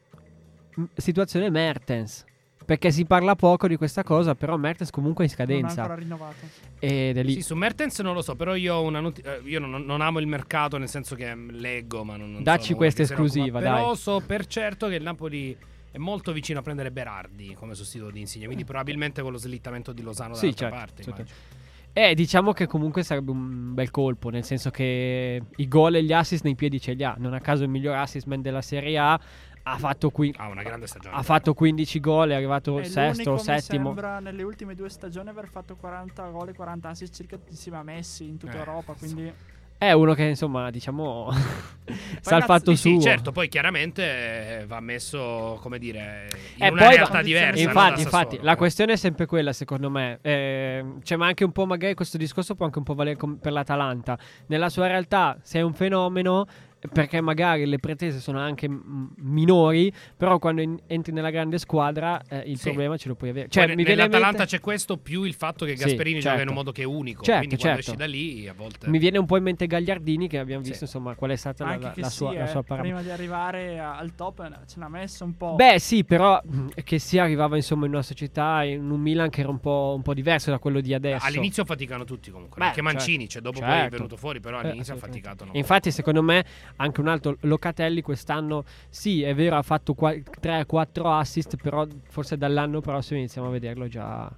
Situazione 0.94 1.50
Mertens. 1.50 2.24
perché 2.64 2.92
si 2.92 3.04
parla 3.04 3.34
poco 3.34 3.66
di 3.66 3.74
questa 3.76 4.04
cosa, 4.04 4.34
però 4.36 4.56
Mertens 4.56 4.90
comunque 4.90 5.24
è 5.24 5.28
in 5.28 5.34
Non 5.36 5.46
scadenza. 5.46 5.80
ancora 5.82 5.98
rinnovato. 5.98 6.46
Ed 6.78 7.16
è 7.18 7.22
lì. 7.24 7.32
Sì, 7.32 7.42
su 7.42 7.56
Mertens 7.56 7.98
non 8.00 8.14
lo 8.14 8.22
so, 8.22 8.36
però 8.36 8.54
io 8.54 8.76
ho 8.76 8.82
una 8.82 9.00
noti- 9.00 9.22
eh, 9.22 9.40
io 9.44 9.58
non, 9.58 9.82
non 9.84 10.00
amo 10.00 10.20
il 10.20 10.28
mercato, 10.28 10.76
nel 10.78 10.88
senso 10.88 11.16
che 11.16 11.34
mm, 11.34 11.48
leggo, 11.50 12.04
ma 12.04 12.16
non, 12.16 12.30
non 12.32 12.42
Dacci 12.44 12.68
uno 12.70 12.76
questa 12.78 13.02
esclusiva, 13.02 13.58
Però 13.58 13.86
dai. 13.88 13.96
so 13.96 14.22
per 14.24 14.46
certo 14.46 14.86
che 14.86 14.94
il 14.94 15.02
Napoli 15.02 15.56
è 15.90 15.98
molto 15.98 16.32
vicino 16.32 16.60
a 16.60 16.62
prendere 16.62 16.92
Berardi 16.92 17.54
come 17.54 17.74
sostituto 17.74 18.12
di 18.12 18.20
Insigne, 18.20 18.44
quindi 18.44 18.64
probabilmente 18.64 19.20
con 19.20 19.32
lo 19.32 19.38
slittamento 19.38 19.90
di 19.92 20.02
Lozano 20.02 20.34
Sì, 20.34 20.52
dall'altra 20.54 20.68
certo, 20.70 21.02
parte. 21.02 21.02
certo. 21.24 21.58
Eh, 21.92 22.14
diciamo 22.14 22.52
che 22.52 22.68
comunque 22.68 23.02
sarebbe 23.02 23.32
un 23.32 23.74
bel 23.74 23.90
colpo, 23.90 24.28
nel 24.30 24.44
senso 24.44 24.70
che 24.70 25.42
i 25.56 25.66
gol 25.66 25.96
e 25.96 26.04
gli 26.04 26.12
assist 26.12 26.44
nei 26.44 26.54
piedi 26.54 26.80
ce 26.80 26.92
li 26.92 27.02
ha. 27.02 27.16
Non 27.18 27.34
a 27.34 27.40
caso 27.40 27.64
il 27.64 27.68
miglior 27.68 27.96
assist 27.96 28.26
man 28.28 28.40
della 28.42 28.62
Serie 28.62 28.96
A 28.96 29.18
ha 29.62 29.76
fatto, 29.78 30.10
qui- 30.10 30.34
Ha 30.38 30.48
una 30.48 30.62
grande 30.62 30.86
stagione. 30.86 31.14
ha 31.16 31.22
fatto 31.22 31.54
15 31.54 32.00
gol, 32.00 32.30
è 32.30 32.34
arrivato 32.34 32.78
È 32.78 32.84
sesto 32.84 33.30
o 33.30 33.34
mi 33.34 33.40
settimo. 33.40 33.84
sembra 33.86 34.18
nelle 34.20 34.42
ultime 34.42 34.74
due 34.74 34.88
stagioni 34.88 35.28
aver 35.28 35.48
fatto 35.48 35.76
40 35.76 36.28
gol 36.28 36.48
e 36.48 36.54
40 36.54 36.88
assist 36.88 37.14
circa 37.14 37.38
insieme 37.48 37.78
a 37.78 37.82
Messi 37.82 38.24
in 38.28 38.36
tutta 38.38 38.54
Eh, 38.54 38.58
Europa. 38.58 38.94
Quindi 38.94 39.32
È 39.80 39.92
uno 39.92 40.12
che 40.12 40.24
insomma, 40.24 40.68
diciamo, 40.70 41.30
sa 42.20 42.36
il 42.36 42.42
fatto 42.42 42.74
Sì, 42.74 42.90
suo. 42.90 43.00
sì, 43.00 43.06
certo, 43.06 43.32
poi 43.32 43.48
chiaramente 43.48 44.58
eh, 44.60 44.66
va 44.66 44.78
messo, 44.80 45.58
come 45.62 45.78
dire, 45.78 46.28
in 46.56 46.64
E 46.64 46.68
una 46.68 46.84
poi 46.84 46.94
realtà 46.96 47.12
va- 47.14 47.22
diversa. 47.22 47.62
Infatti, 47.62 48.02
infatti, 48.02 48.38
la 48.42 48.56
questione 48.56 48.92
è 48.92 48.96
sempre 48.96 49.24
quella, 49.24 49.54
secondo 49.54 49.88
me. 49.88 50.18
Eh, 50.20 50.84
cioè, 51.02 51.16
ma 51.16 51.28
anche 51.28 51.44
un 51.44 51.52
po', 51.52 51.64
magari 51.64 51.94
questo 51.94 52.18
discorso 52.18 52.54
può 52.54 52.66
anche 52.66 52.76
un 52.76 52.84
po' 52.84 52.92
valere 52.94 53.16
com- 53.16 53.36
per 53.36 53.52
l'Atalanta. 53.52 54.18
Nella 54.48 54.68
sua 54.68 54.86
realtà 54.86 55.38
sei 55.42 55.62
un 55.62 55.72
fenomeno. 55.72 56.46
Perché 56.92 57.20
magari 57.20 57.66
le 57.66 57.78
pretese 57.78 58.20
sono 58.20 58.38
anche 58.38 58.66
mm, 58.68 59.06
minori, 59.18 59.92
però 60.16 60.38
quando 60.38 60.62
in- 60.62 60.78
entri 60.86 61.12
nella 61.12 61.28
grande 61.30 61.58
squadra 61.58 62.22
eh, 62.28 62.38
il 62.46 62.56
Sì. 62.56 62.64
problema 62.64 62.96
ce 62.96 63.08
lo 63.08 63.14
puoi 63.14 63.30
avere. 63.30 63.48
Cioè, 63.48 63.66
Cioè, 63.66 63.74
mi 63.76 63.84
viene 63.84 63.90
in 64.02 64.08
nell'Atalanta 64.08 64.38
mente- 64.38 64.56
c'è 64.56 64.62
questo 64.62 64.96
più 64.96 65.24
il 65.24 65.34
fatto 65.34 65.66
che 65.66 65.76
Sì, 65.76 65.84
Gasperini 65.84 66.20
gioca 66.20 66.30
in 66.32 66.36
certo. 66.38 66.50
un 66.52 66.56
modo 66.56 66.72
che 66.72 66.82
è 66.82 66.86
unico. 66.86 67.22
Certo, 67.22 67.38
quindi 67.46 67.56
quando 67.60 67.82
certo. 67.82 67.90
esci 67.90 68.00
da 68.02 68.06
lì 68.10 68.48
a 68.48 68.54
volte... 68.54 68.88
Mi 68.88 68.98
viene 68.98 69.18
un 69.18 69.26
po' 69.26 69.36
in 69.36 69.42
mente 69.42 69.66
Gagliardini, 69.66 70.26
che 70.26 70.38
abbiamo 70.38 70.62
Sì. 70.62 70.70
visto, 70.70 70.84
insomma, 70.84 71.14
qual 71.14 71.30
è 71.32 71.36
stata 71.36 71.64
la, 71.64 71.76
la- 71.76 71.92
la 71.94 72.08
sì, 72.08 72.16
sua, 72.16 72.32
la 72.32 72.44
eh, 72.44 72.46
sua 72.48 72.62
parab- 72.62 72.84
prima 72.86 73.02
di 73.02 73.10
arrivare 73.10 73.78
al 73.78 74.14
top 74.14 74.40
eh, 74.40 74.66
ce 74.66 74.78
n'ha 74.80 74.88
messo 74.88 75.24
un 75.24 75.36
po'. 75.36 75.54
Beh, 75.56 75.78
sì, 75.78 76.04
però 76.04 76.40
mh, 76.42 76.68
che 76.82 76.98
si 76.98 77.18
arrivava 77.18 77.56
insomma 77.56 77.84
in 77.84 77.92
una 77.92 78.02
società, 78.02 78.62
in 78.64 78.88
un 78.90 79.00
Milan 79.00 79.28
che 79.28 79.40
era 79.40 79.50
un 79.50 79.60
po', 79.60 79.92
un 79.94 80.02
po' 80.02 80.14
diverso 80.14 80.50
da 80.50 80.58
quello 80.58 80.80
di 80.80 80.94
adesso. 80.94 81.26
All'inizio 81.26 81.64
faticano 81.66 82.04
tutti 82.04 82.30
comunque. 82.30 82.58
Beh, 82.58 82.68
Anche 82.68 82.80
Mancini, 82.82 83.28
cioè 83.28 83.42
dopo 83.42 83.60
poi 83.60 83.68
è 83.68 83.72
certo. 83.72 83.96
venuto 83.96 84.16
fuori, 84.16 84.40
però 84.40 84.60
Eh, 84.62 84.68
all'inizio 84.68 84.94
ha 84.94 84.96
faticato. 84.96 85.46
Infatti, 85.52 85.90
secondo 85.90 86.22
me, 86.22 86.44
anche 86.76 87.00
un 87.00 87.08
altro 87.08 87.36
Locatelli 87.40 88.02
quest'anno, 88.02 88.64
sì, 88.88 89.22
è 89.22 89.34
vero, 89.34 89.56
ha 89.56 89.62
fatto 89.62 89.94
3-4 89.94 91.06
assist, 91.18 91.56
però 91.56 91.86
forse 92.08 92.36
dall'anno 92.36 92.80
prossimo 92.80 93.18
iniziamo 93.18 93.48
a 93.48 93.50
vederlo 93.50 93.88
già, 93.88 94.30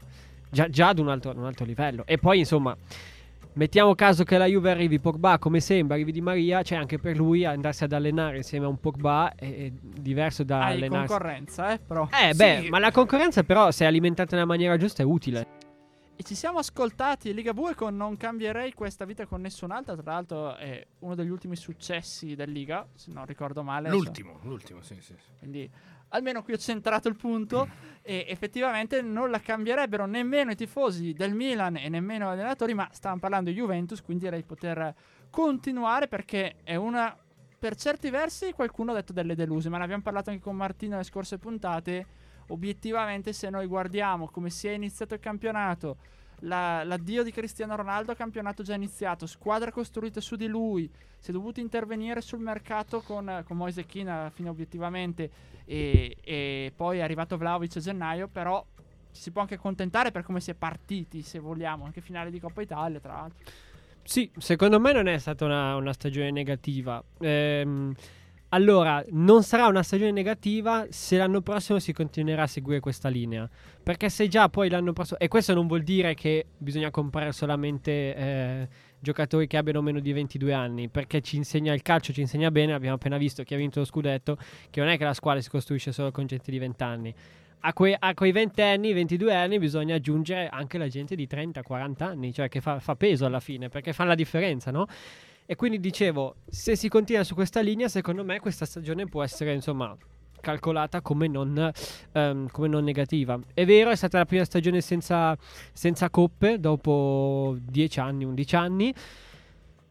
già, 0.50 0.68
già 0.68 0.88
ad 0.88 0.98
un 0.98 1.08
altro, 1.08 1.32
un 1.36 1.44
altro 1.44 1.64
livello. 1.64 2.02
E 2.06 2.18
poi, 2.18 2.38
insomma, 2.40 2.76
mettiamo 3.54 3.94
caso 3.94 4.24
che 4.24 4.38
la 4.38 4.46
Juve 4.46 4.70
arrivi 4.70 4.98
Pogba, 4.98 5.38
come 5.38 5.60
sembra, 5.60 5.94
arrivi 5.94 6.12
Di 6.12 6.20
Maria, 6.20 6.62
cioè 6.62 6.78
anche 6.78 6.98
per 6.98 7.16
lui 7.16 7.44
andarsi 7.44 7.84
ad 7.84 7.92
allenare 7.92 8.38
insieme 8.38 8.64
a 8.66 8.68
un 8.68 8.80
Pogba 8.80 9.34
è, 9.34 9.44
è 9.66 9.72
diverso 9.82 10.42
da 10.42 10.64
Hai 10.64 10.74
allenarsi. 10.74 11.06
concorrenza, 11.08 11.72
eh, 11.72 11.78
però. 11.78 12.08
Eh, 12.10 12.34
beh, 12.34 12.60
Sì. 12.62 12.68
ma 12.70 12.78
la 12.78 12.90
concorrenza 12.90 13.42
però, 13.42 13.70
se 13.70 13.84
è 13.84 13.88
alimentata 13.88 14.34
nella 14.36 14.46
maniera 14.46 14.76
giusta, 14.76 15.02
è 15.02 15.06
utile. 15.06 15.46
E 16.23 16.25
ci 16.25 16.37
siamo 16.37 16.61
ascoltati 16.61 17.31
in 17.31 17.35
Liga 17.35 17.50
2 17.50 17.75
con 17.75 17.97
Non 17.97 18.17
cambierei 18.17 18.75
questa 18.75 19.05
vita 19.05 19.26
con 19.26 19.41
nessun'altra. 19.41 19.97
Tra 19.97 20.12
l'altro, 20.12 20.55
è 20.55 20.87
uno 21.00 21.17
degli 21.17 21.31
ultimi 21.31 21.57
successi 21.57 22.37
del 22.37 22.52
Liga, 22.52 22.87
se 22.95 23.11
non 23.11 23.26
ricordo 23.26 23.64
male. 23.64 23.88
adesso. 23.88 24.05
L'ultimo, 24.05 24.38
l'ultimo, 24.43 24.83
sì, 24.83 24.95
sì. 25.00 25.17
sì. 25.17 25.31
Quindi 25.41 25.69
almeno 26.11 26.45
qui 26.45 26.52
ho 26.52 26.59
centrato 26.59 27.09
il 27.09 27.17
punto 27.17 27.69
e 28.02 28.25
effettivamente 28.29 29.02
non 29.02 29.31
la 29.31 29.41
cambierebbero 29.41 30.07
nemmeno 30.07 30.52
i 30.52 30.55
tifosi 30.55 31.12
del 31.12 31.35
Milan 31.35 31.75
e 31.75 31.88
nemmeno 31.88 32.26
gli 32.26 32.38
allenatori, 32.38 32.73
ma 32.73 32.88
stavamo 32.93 33.19
parlando 33.19 33.50
di 33.50 33.57
Juventus, 33.57 34.00
quindi 34.00 34.23
direi 34.23 34.43
di 34.43 34.47
poter 34.47 34.95
continuare 35.29 36.07
perché 36.07 36.59
è 36.62 36.76
una 36.76 37.19
per 37.59 37.75
certi 37.75 38.11
versi 38.11 38.52
qualcuno 38.52 38.93
ha 38.93 38.95
detto 38.95 39.12
delle 39.12 39.35
deluse, 39.35 39.69
ma 39.69 39.79
ne 39.79 39.85
abbiamo 39.85 40.02
parlato 40.02 40.31
anche 40.31 40.43
con 40.43 40.55
Martino 40.55 40.93
nelle 40.93 41.05
scorse 41.05 41.38
puntate. 41.38 42.07
Obiettivamente 42.49 43.32
se 43.32 43.50
noi 43.50 43.66
guardiamo 43.66 44.28
come 44.28 44.50
si 44.50 44.68
è 44.68 44.72
iniziato 44.72 45.14
il 45.14 45.20
campionato, 45.20 45.96
la- 46.40 46.82
l'addio 46.84 47.22
di 47.22 47.30
Cristiano 47.30 47.76
Ronaldo, 47.76 48.14
campionato 48.14 48.62
già 48.62 48.75
iniziato, 48.75 49.26
squadra 49.26 49.70
costruita 49.70 50.20
su 50.20 50.37
di 50.37 50.46
lui, 50.46 50.90
si 51.18 51.30
è 51.30 51.32
dovuto 51.32 51.61
intervenire 51.61 52.20
sul 52.20 52.40
mercato 52.40 53.00
con, 53.00 53.42
con 53.46 53.56
Moise 53.56 53.87
Kean 53.87 54.08
alla 54.08 54.30
fine 54.30 54.49
obiettivamente 54.49 55.30
e, 55.64 56.16
e 56.20 56.72
poi 56.75 56.99
è 56.99 57.02
arrivato 57.02 57.37
Vlaovic 57.37 57.76
a 57.76 57.80
gennaio, 57.80 58.28
però 58.28 58.64
ci 59.12 59.20
si 59.20 59.30
può 59.30 59.42
anche 59.42 59.54
accontentare 59.54 60.11
per 60.11 60.25
come 60.25 60.40
si 60.40 60.50
è 60.50 60.54
partiti, 60.54 61.22
se 61.22 61.38
vogliamo, 61.38 61.84
anche 61.84 62.00
finale 62.00 62.30
di 62.30 62.40
Coppa 62.40 62.62
Italia 62.62 62.99
tra 62.99 63.12
l'altro. 63.12 63.50
Sì, 64.02 64.28
secondo 64.38 64.80
me 64.80 64.92
non 64.92 65.06
è 65.06 65.16
stata 65.18 65.44
una, 65.44 65.76
una 65.76 65.92
stagione 65.92 66.32
negativa. 66.32 67.02
Ehm, 67.20 67.94
allora, 68.54 69.02
non 69.12 69.42
sarà 69.42 69.66
una 69.66 69.82
stagione 69.82 70.11
negativa 70.11 70.87
se 70.90 71.16
l'anno 71.16 71.40
prossimo 71.40 71.78
si 71.78 71.94
continuerà 71.94 72.42
a 72.42 72.47
seguire 72.47 72.80
questa 72.80 73.09
linea. 73.09 73.49
Perché 73.82 74.11
se 74.11 74.28
già 74.28 74.50
poi 74.50 74.68
l'anno 74.68 74.92
prossimo... 74.92 75.18
E 75.18 75.28
questo 75.28 75.54
non 75.54 75.66
vuol 75.66 75.82
dire 75.82 76.12
che 76.12 76.49
bisogna 76.59 76.90
comprare 76.90 77.32
solamente 77.32 78.14
eh, 78.14 78.68
giocatori 79.00 79.47
che 79.47 79.56
abbiano 79.56 79.80
meno 79.80 80.00
di 80.00 80.12
22 80.12 80.52
anni, 80.52 80.88
perché 80.90 81.23
ci 81.23 81.37
insegna 81.37 81.73
il 81.73 81.80
calcio, 81.80 82.12
ci 82.12 82.21
insegna 82.21 82.50
bene, 82.50 82.75
abbiamo 82.75 82.97
appena 82.97 83.16
visto 83.16 83.42
chi 83.42 83.54
ha 83.54 83.56
vinto 83.56 83.78
lo 83.78 83.87
scudetto, 83.87 84.37
che 84.68 84.80
non 84.80 84.90
è 84.90 84.99
che 84.99 85.04
la 85.04 85.14
squadra 85.14 85.40
si 85.40 85.49
costruisce 85.49 85.90
solo 85.90 86.11
con 86.11 86.26
gente 86.26 86.50
di 86.50 86.59
20 86.59 86.82
anni. 86.82 87.14
A 87.61 87.73
quei, 87.73 87.97
a 87.99 88.12
quei 88.12 88.32
20 88.32 88.61
anni, 88.61 88.92
22 88.92 89.35
anni 89.35 89.59
bisogna 89.61 89.94
aggiungere 89.94 90.49
anche 90.49 90.76
la 90.76 90.88
gente 90.88 91.14
di 91.14 91.26
30-40 91.30 92.02
anni, 92.02 92.35
cioè 92.35 92.50
che 92.50 92.61
fa, 92.61 92.80
fa 92.80 92.97
peso 92.97 93.25
alla 93.25 93.40
fine, 93.40 93.71
perché 93.71 93.94
fa 93.94 94.04
la 94.04 94.14
differenza, 94.14 94.71
no? 94.71 94.87
E 95.52 95.54
quindi 95.54 95.80
dicevo, 95.80 96.37
se 96.49 96.76
si 96.76 96.88
continua 96.88 97.25
su 97.25 97.35
questa 97.35 97.61
linea, 97.61 97.87
secondo 97.87 98.25
me 98.25 98.40
questa 98.40 98.64
stagione 98.64 99.04
può 99.04 99.23
essere, 99.23 99.52
insomma, 99.52 99.94
calcolata 100.40 101.02
come 101.02 101.28
non, 101.28 101.71
ehm, 102.12 102.49
come 102.49 102.68
non 102.68 102.82
negativa. 102.82 103.38
È 103.52 103.66
vero, 103.66 103.90
è 103.90 103.94
stata 103.94 104.16
la 104.16 104.25
prima 104.25 104.47
stagione 104.47 104.80
senza, 104.80 105.37
senza 105.75 106.09
coppe, 106.09 106.59
dopo 106.59 107.59
10 107.61 108.00
anni, 108.00 108.25
11 108.25 108.56
anni. 108.56 108.94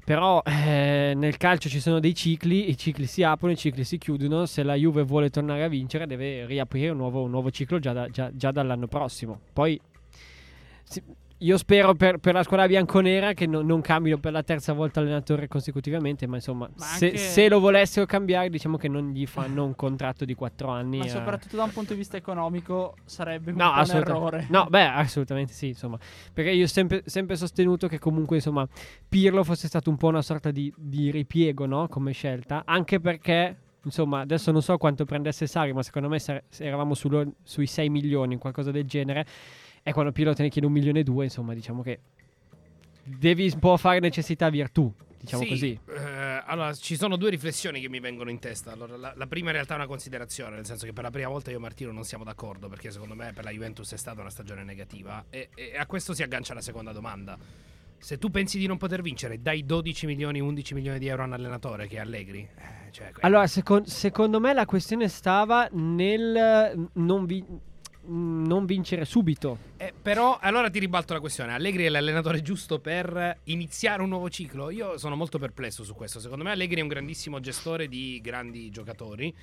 Però 0.03 0.41
eh, 0.43 1.13
nel 1.15 1.37
calcio 1.37 1.69
ci 1.69 1.79
sono 1.79 1.99
dei 1.99 2.15
cicli, 2.15 2.71
i 2.71 2.75
cicli 2.75 3.05
si 3.05 3.21
aprono, 3.21 3.53
i 3.53 3.57
cicli 3.57 3.83
si 3.83 3.99
chiudono. 3.99 4.47
Se 4.47 4.63
la 4.63 4.73
Juve 4.73 5.03
vuole 5.03 5.29
tornare 5.29 5.63
a 5.63 5.67
vincere, 5.67 6.07
deve 6.07 6.47
riaprire 6.47 6.89
un 6.89 6.97
nuovo, 6.97 7.21
un 7.21 7.29
nuovo 7.29 7.51
ciclo 7.51 7.77
già, 7.77 7.93
da- 7.93 8.07
già- 8.09 8.31
già 8.33 8.49
dall'anno 8.49 8.87
prossimo. 8.87 9.39
Poi 9.53 9.79
si- 10.85 11.03
io 11.41 11.57
spero 11.57 11.95
per, 11.95 12.17
per 12.17 12.33
la 12.35 12.43
squadra 12.43 12.67
bianconera 12.67 13.33
che 13.33 13.47
no- 13.47 13.61
non 13.61 13.81
cambino 13.81 14.17
per 14.19 14.31
la 14.31 14.43
terza 14.43 14.73
volta 14.73 14.99
allenatore 14.99 15.47
consecutivamente. 15.47 16.27
Ma 16.27 16.35
insomma, 16.35 16.69
Ma 16.75 16.85
se, 16.85 17.05
anche- 17.07 17.17
se 17.17 17.49
lo 17.49 17.59
volessero 17.59 18.05
cambiare, 18.05 18.49
diciamo 18.49 18.77
che 18.77 18.87
non 18.87 19.09
gli 19.11 19.25
fanno 19.25 19.65
un 19.65 19.75
contratto 19.75 20.23
di 20.23 20.35
4 20.35 20.69
anni. 20.69 20.99
Ma 20.99 21.05
eh. 21.05 21.09
soprattutto 21.09 21.55
da 21.55 21.63
un 21.63 21.71
punto 21.71 21.93
di 21.93 21.99
vista 21.99 22.17
economico 22.17 22.95
sarebbe 23.05 23.51
un 23.51 23.57
No, 23.57 23.71
un 23.71 23.89
errore. 23.95 24.45
No, 24.49 24.67
beh, 24.69 24.85
assolutamente 24.85 25.53
sì, 25.53 25.69
insomma. 25.69 25.97
Perché 26.31 26.51
io 26.51 26.65
ho 26.65 26.67
sempre, 26.67 27.03
sempre 27.05 27.35
sostenuto 27.35 27.87
che 27.87 27.97
comunque, 27.97 28.35
insomma, 28.35 28.67
Pirlo 29.09 29.43
fosse 29.43 29.67
stato 29.67 29.89
un 29.89 29.97
po' 29.97 30.07
una 30.07 30.21
sorta 30.21 30.51
di, 30.51 30.71
di 30.77 31.09
ripiego, 31.09 31.65
no? 31.65 31.87
Come 31.87 32.11
scelta. 32.11 32.61
Anche 32.65 32.99
perché, 32.99 33.57
insomma, 33.83 34.19
adesso 34.19 34.51
non 34.51 34.61
so 34.61 34.77
quanto 34.77 35.05
prendesse 35.05 35.47
Sari, 35.47 35.73
ma 35.73 35.81
secondo 35.81 36.07
me 36.07 36.19
se 36.19 36.43
eravamo 36.59 36.93
sullo- 36.93 37.33
sui 37.41 37.65
6 37.65 37.89
milioni, 37.89 38.37
qualcosa 38.37 38.69
del 38.69 38.85
genere. 38.85 39.25
E 39.83 39.93
quando 39.93 40.11
Pirlo 40.11 40.33
te 40.33 40.43
ne 40.43 40.49
chiede 40.49 40.67
un 40.67 40.73
milione 40.73 40.99
e 40.99 41.03
due, 41.03 41.23
insomma, 41.25 41.53
diciamo 41.53 41.81
che 41.81 41.99
devi 43.03 43.49
un 43.53 43.59
po' 43.59 43.77
fare 43.77 43.99
necessità 43.99 44.49
virtù, 44.49 44.93
diciamo 45.19 45.41
Sì, 45.43 45.49
così. 45.49 45.79
eh, 45.89 46.43
allora, 46.45 46.71
ci 46.73 46.95
sono 46.95 47.15
due 47.15 47.31
riflessioni 47.31 47.81
che 47.81 47.89
mi 47.89 47.99
vengono 47.99 48.29
in 48.29 48.37
testa. 48.39 48.71
Allora, 48.71 48.95
la, 48.95 49.13
la 49.15 49.27
prima 49.27 49.47
in 49.47 49.53
realtà 49.53 49.73
è 49.73 49.77
una 49.77 49.87
considerazione, 49.87 50.55
nel 50.55 50.65
senso 50.65 50.85
che 50.85 50.93
per 50.93 51.03
la 51.03 51.09
prima 51.09 51.29
volta 51.29 51.49
io 51.49 51.57
e 51.57 51.59
Martino 51.59 51.91
non 51.91 52.03
siamo 52.03 52.23
d'accordo, 52.23 52.67
perché 52.69 52.91
secondo 52.91 53.15
me 53.15 53.33
per 53.33 53.43
la 53.43 53.49
Juventus 53.51 53.91
è 53.91 53.97
stata 53.97 54.21
una 54.21 54.29
stagione 54.29 54.63
negativa. 54.63 55.25
E, 55.29 55.49
e 55.55 55.75
a 55.77 55.85
questo 55.87 56.13
si 56.13 56.21
aggancia 56.21 56.53
la 56.53 56.61
seconda 56.61 56.91
domanda. 56.91 57.37
Se 57.97 58.17
tu 58.17 58.29
pensi 58.31 58.57
di 58.57 58.65
non 58.67 58.77
poter 58.77 59.01
vincere, 59.01 59.41
dai 59.41 59.63
12 59.65 60.05
milioni, 60.07 60.39
11 60.39 60.73
milioni 60.73 60.99
di 60.99 61.07
euro 61.07 61.23
a 61.23 61.25
un 61.25 61.33
allenatore 61.33 61.87
che 61.87 61.97
è 61.97 61.99
Allegri. 61.99 62.39
Eh, 62.55 62.91
cioè, 62.91 63.11
Allora, 63.21 63.45
secon- 63.47 63.85
secondo 63.85 64.39
me 64.39 64.53
la 64.53 64.65
questione 64.65 65.07
stava 65.07 65.67
nel 65.71 66.89
non, 66.93 67.25
vi- 67.25 67.45
non 68.03 68.65
vincere 68.65 69.05
subito. 69.05 69.57
Eh, 69.77 69.93
però 69.99 70.37
allora 70.41 70.69
ti 70.69 70.79
ribalto 70.79 71.13
la 71.13 71.19
questione. 71.19 71.53
Allegri 71.53 71.85
è 71.85 71.89
l'allenatore 71.89 72.41
giusto 72.41 72.79
per 72.79 73.39
iniziare 73.45 74.01
un 74.01 74.09
nuovo 74.09 74.29
ciclo? 74.29 74.69
Io 74.69 74.97
sono 74.97 75.15
molto 75.15 75.37
perplesso 75.37 75.83
su 75.83 75.93
questo. 75.93 76.19
Secondo 76.19 76.43
me 76.43 76.51
Allegri 76.51 76.79
è 76.79 76.83
un 76.83 76.87
grandissimo 76.89 77.39
gestore 77.39 77.87
di 77.87 78.19
grandi 78.21 78.69
giocatori. 78.69 79.33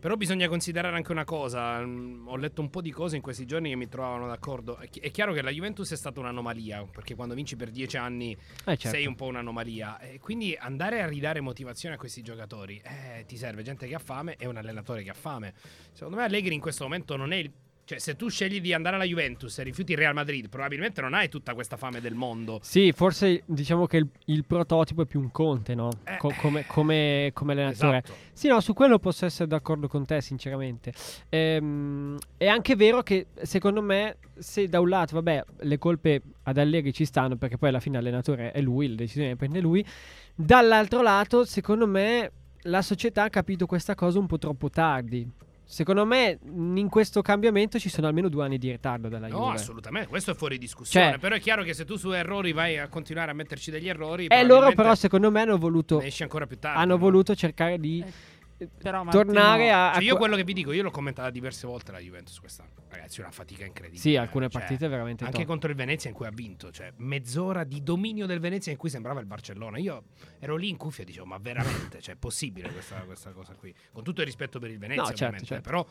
Però 0.00 0.16
bisogna 0.16 0.48
considerare 0.48 0.96
anche 0.96 1.12
una 1.12 1.24
cosa. 1.24 1.84
Mm, 1.84 2.26
Ho 2.26 2.36
letto 2.36 2.62
un 2.62 2.70
po' 2.70 2.80
di 2.80 2.90
cose 2.90 3.16
in 3.16 3.22
questi 3.22 3.44
giorni 3.44 3.68
che 3.68 3.76
mi 3.76 3.86
trovavano 3.86 4.26
d'accordo. 4.28 4.78
È 4.78 5.10
chiaro 5.10 5.34
che 5.34 5.42
la 5.42 5.50
Juventus 5.50 5.92
è 5.92 5.96
stata 5.96 6.18
un'anomalia. 6.20 6.86
Perché 6.90 7.14
quando 7.14 7.34
vinci 7.34 7.54
per 7.54 7.70
dieci 7.70 7.98
anni 7.98 8.32
Eh, 8.32 8.38
certo. 8.78 8.88
sei 8.88 9.04
un 9.06 9.14
po' 9.14 9.26
un'anomalia. 9.26 9.98
E 10.00 10.18
quindi 10.18 10.56
andare 10.58 11.02
a 11.02 11.06
ridare 11.06 11.40
motivazione 11.42 11.96
a 11.96 11.98
questi 11.98 12.22
giocatori 12.22 12.80
eh, 12.82 13.24
ti 13.26 13.36
serve 13.36 13.62
gente 13.62 13.86
che 13.86 13.94
ha 13.94 13.98
fame 13.98 14.36
e 14.36 14.46
un 14.46 14.56
allenatore 14.56 15.02
che 15.02 15.10
ha 15.10 15.14
fame. 15.14 15.52
Secondo 15.92 16.16
me 16.16 16.24
Allegri 16.24 16.54
in 16.54 16.60
questo 16.60 16.84
momento 16.84 17.16
non 17.16 17.32
è 17.32 17.36
il 17.36 17.52
Cioè, 17.90 17.98
se 17.98 18.14
tu 18.14 18.28
scegli 18.28 18.60
di 18.60 18.72
andare 18.72 18.94
alla 18.94 19.04
Juventus 19.04 19.58
e 19.58 19.64
rifiuti 19.64 19.90
il 19.90 19.98
Real 19.98 20.14
Madrid, 20.14 20.48
probabilmente 20.48 21.00
non 21.00 21.12
hai 21.12 21.28
tutta 21.28 21.54
questa 21.54 21.76
fame 21.76 22.00
del 22.00 22.14
mondo. 22.14 22.60
Sì, 22.62 22.92
forse 22.92 23.42
diciamo 23.46 23.86
che 23.86 23.96
il, 23.96 24.08
il 24.26 24.44
prototipo 24.44 25.02
è 25.02 25.06
più 25.06 25.18
un 25.18 25.32
Conte, 25.32 25.74
no? 25.74 25.90
Eh. 26.04 26.16
Co- 26.18 26.32
come, 26.38 26.64
come, 26.68 27.32
come 27.34 27.52
allenatore. 27.52 27.96
Esatto. 28.04 28.14
Sì, 28.32 28.46
no, 28.46 28.60
su 28.60 28.74
quello 28.74 29.00
posso 29.00 29.26
essere 29.26 29.48
d'accordo 29.48 29.88
con 29.88 30.06
te, 30.06 30.20
sinceramente. 30.20 30.92
Ehm, 31.30 32.16
è 32.36 32.46
anche 32.46 32.76
vero 32.76 33.02
che 33.02 33.26
secondo 33.42 33.82
me, 33.82 34.18
se 34.38 34.68
da 34.68 34.78
un 34.78 34.88
lato, 34.88 35.16
vabbè, 35.16 35.44
le 35.62 35.78
colpe 35.78 36.22
ad 36.44 36.58
Allegri 36.58 36.92
ci 36.92 37.04
stanno, 37.04 37.34
perché 37.34 37.58
poi 37.58 37.70
alla 37.70 37.80
fine 37.80 37.96
l'allenatore 37.96 38.52
è 38.52 38.60
lui, 38.60 38.86
le 38.86 38.94
decisioni 38.94 39.30
le 39.30 39.36
prende 39.36 39.58
lui. 39.58 39.84
Dall'altro 40.32 41.02
lato, 41.02 41.44
secondo 41.44 41.88
me, 41.88 42.30
la 42.62 42.82
società 42.82 43.24
ha 43.24 43.30
capito 43.30 43.66
questa 43.66 43.96
cosa 43.96 44.20
un 44.20 44.28
po' 44.28 44.38
troppo 44.38 44.70
tardi. 44.70 45.28
Secondo 45.72 46.04
me, 46.04 46.36
in 46.74 46.88
questo 46.88 47.22
cambiamento 47.22 47.78
ci 47.78 47.88
sono 47.88 48.08
almeno 48.08 48.28
due 48.28 48.44
anni 48.44 48.58
di 48.58 48.72
ritardo 48.72 49.08
dalla 49.08 49.28
No, 49.28 49.36
Juve. 49.38 49.54
assolutamente, 49.54 50.08
questo 50.08 50.32
è 50.32 50.34
fuori 50.34 50.58
discussione. 50.58 51.10
Cioè- 51.10 51.18
però 51.20 51.36
è 51.36 51.40
chiaro 51.40 51.62
che 51.62 51.74
se 51.74 51.84
tu 51.84 51.94
su 51.96 52.10
errori 52.10 52.50
vai 52.52 52.76
a 52.76 52.88
continuare 52.88 53.30
a 53.30 53.34
metterci 53.34 53.70
degli 53.70 53.88
errori, 53.88 54.24
E 54.24 54.28
loro 54.28 54.46
probabilmente 54.46 54.82
però, 54.82 54.94
secondo 54.96 55.30
me, 55.30 55.40
hanno 55.42 55.58
voluto, 55.58 56.00
ne 56.00 56.06
esci 56.06 56.24
ancora 56.24 56.48
più 56.48 56.58
tardi. 56.58 56.76
hanno 56.80 56.94
no? 56.94 56.98
voluto 56.98 57.36
cercare 57.36 57.78
di 57.78 58.02
Eh, 58.04 58.12
Però, 58.66 59.02
Martino, 59.04 59.24
tornare 59.24 59.70
a... 59.70 59.90
a 59.90 59.94
Cioè, 59.94 60.02
io 60.02 60.10
que- 60.10 60.18
quello 60.18 60.36
che 60.36 60.44
vi 60.44 60.52
dico, 60.52 60.72
io 60.72 60.82
l'ho 60.82 60.90
commentata 60.90 61.30
diverse 61.30 61.66
volte 61.66 61.92
la 61.92 61.98
Juventus 61.98 62.38
quest'anno. 62.40 62.70
Ragazzi, 62.88 63.20
è 63.20 63.22
una 63.22 63.32
fatica 63.32 63.64
incredibile. 63.64 64.00
Sì, 64.00 64.16
alcune 64.16 64.48
Cioè, 64.48 64.60
partite 64.60 64.88
veramente 64.88 65.24
Anche 65.24 65.38
top. 65.38 65.46
contro 65.46 65.70
il 65.70 65.76
Venezia 65.76 66.10
in 66.10 66.16
cui 66.16 66.26
ha 66.26 66.30
vinto, 66.30 66.70
cioè 66.70 66.92
mezz'ora 66.96 67.64
di 67.64 67.82
dominio 67.82 68.26
del 68.26 68.40
Venezia 68.40 68.72
in 68.72 68.78
cui 68.78 68.90
sembrava 68.90 69.20
il 69.20 69.26
Barcellona. 69.26 69.78
Io 69.78 70.04
ero 70.38 70.56
lì 70.56 70.68
in 70.68 70.76
cuffia 70.76 71.04
e 71.04 71.06
dicevo, 71.06 71.26
ma 71.26 71.38
veramente, 71.38 72.00
cioè, 72.00 72.14
è 72.14 72.18
possibile 72.18 72.70
questa, 72.70 72.96
questa 73.00 73.30
cosa 73.32 73.54
qui? 73.54 73.74
Con 73.92 74.02
tutto 74.04 74.20
il 74.20 74.26
rispetto 74.26 74.58
per 74.58 74.70
il 74.70 74.78
Venezia, 74.78 75.02
No, 75.02 75.08
certo, 75.08 75.24
ovviamente, 75.24 75.46
certo. 75.46 75.68
però 75.68 75.86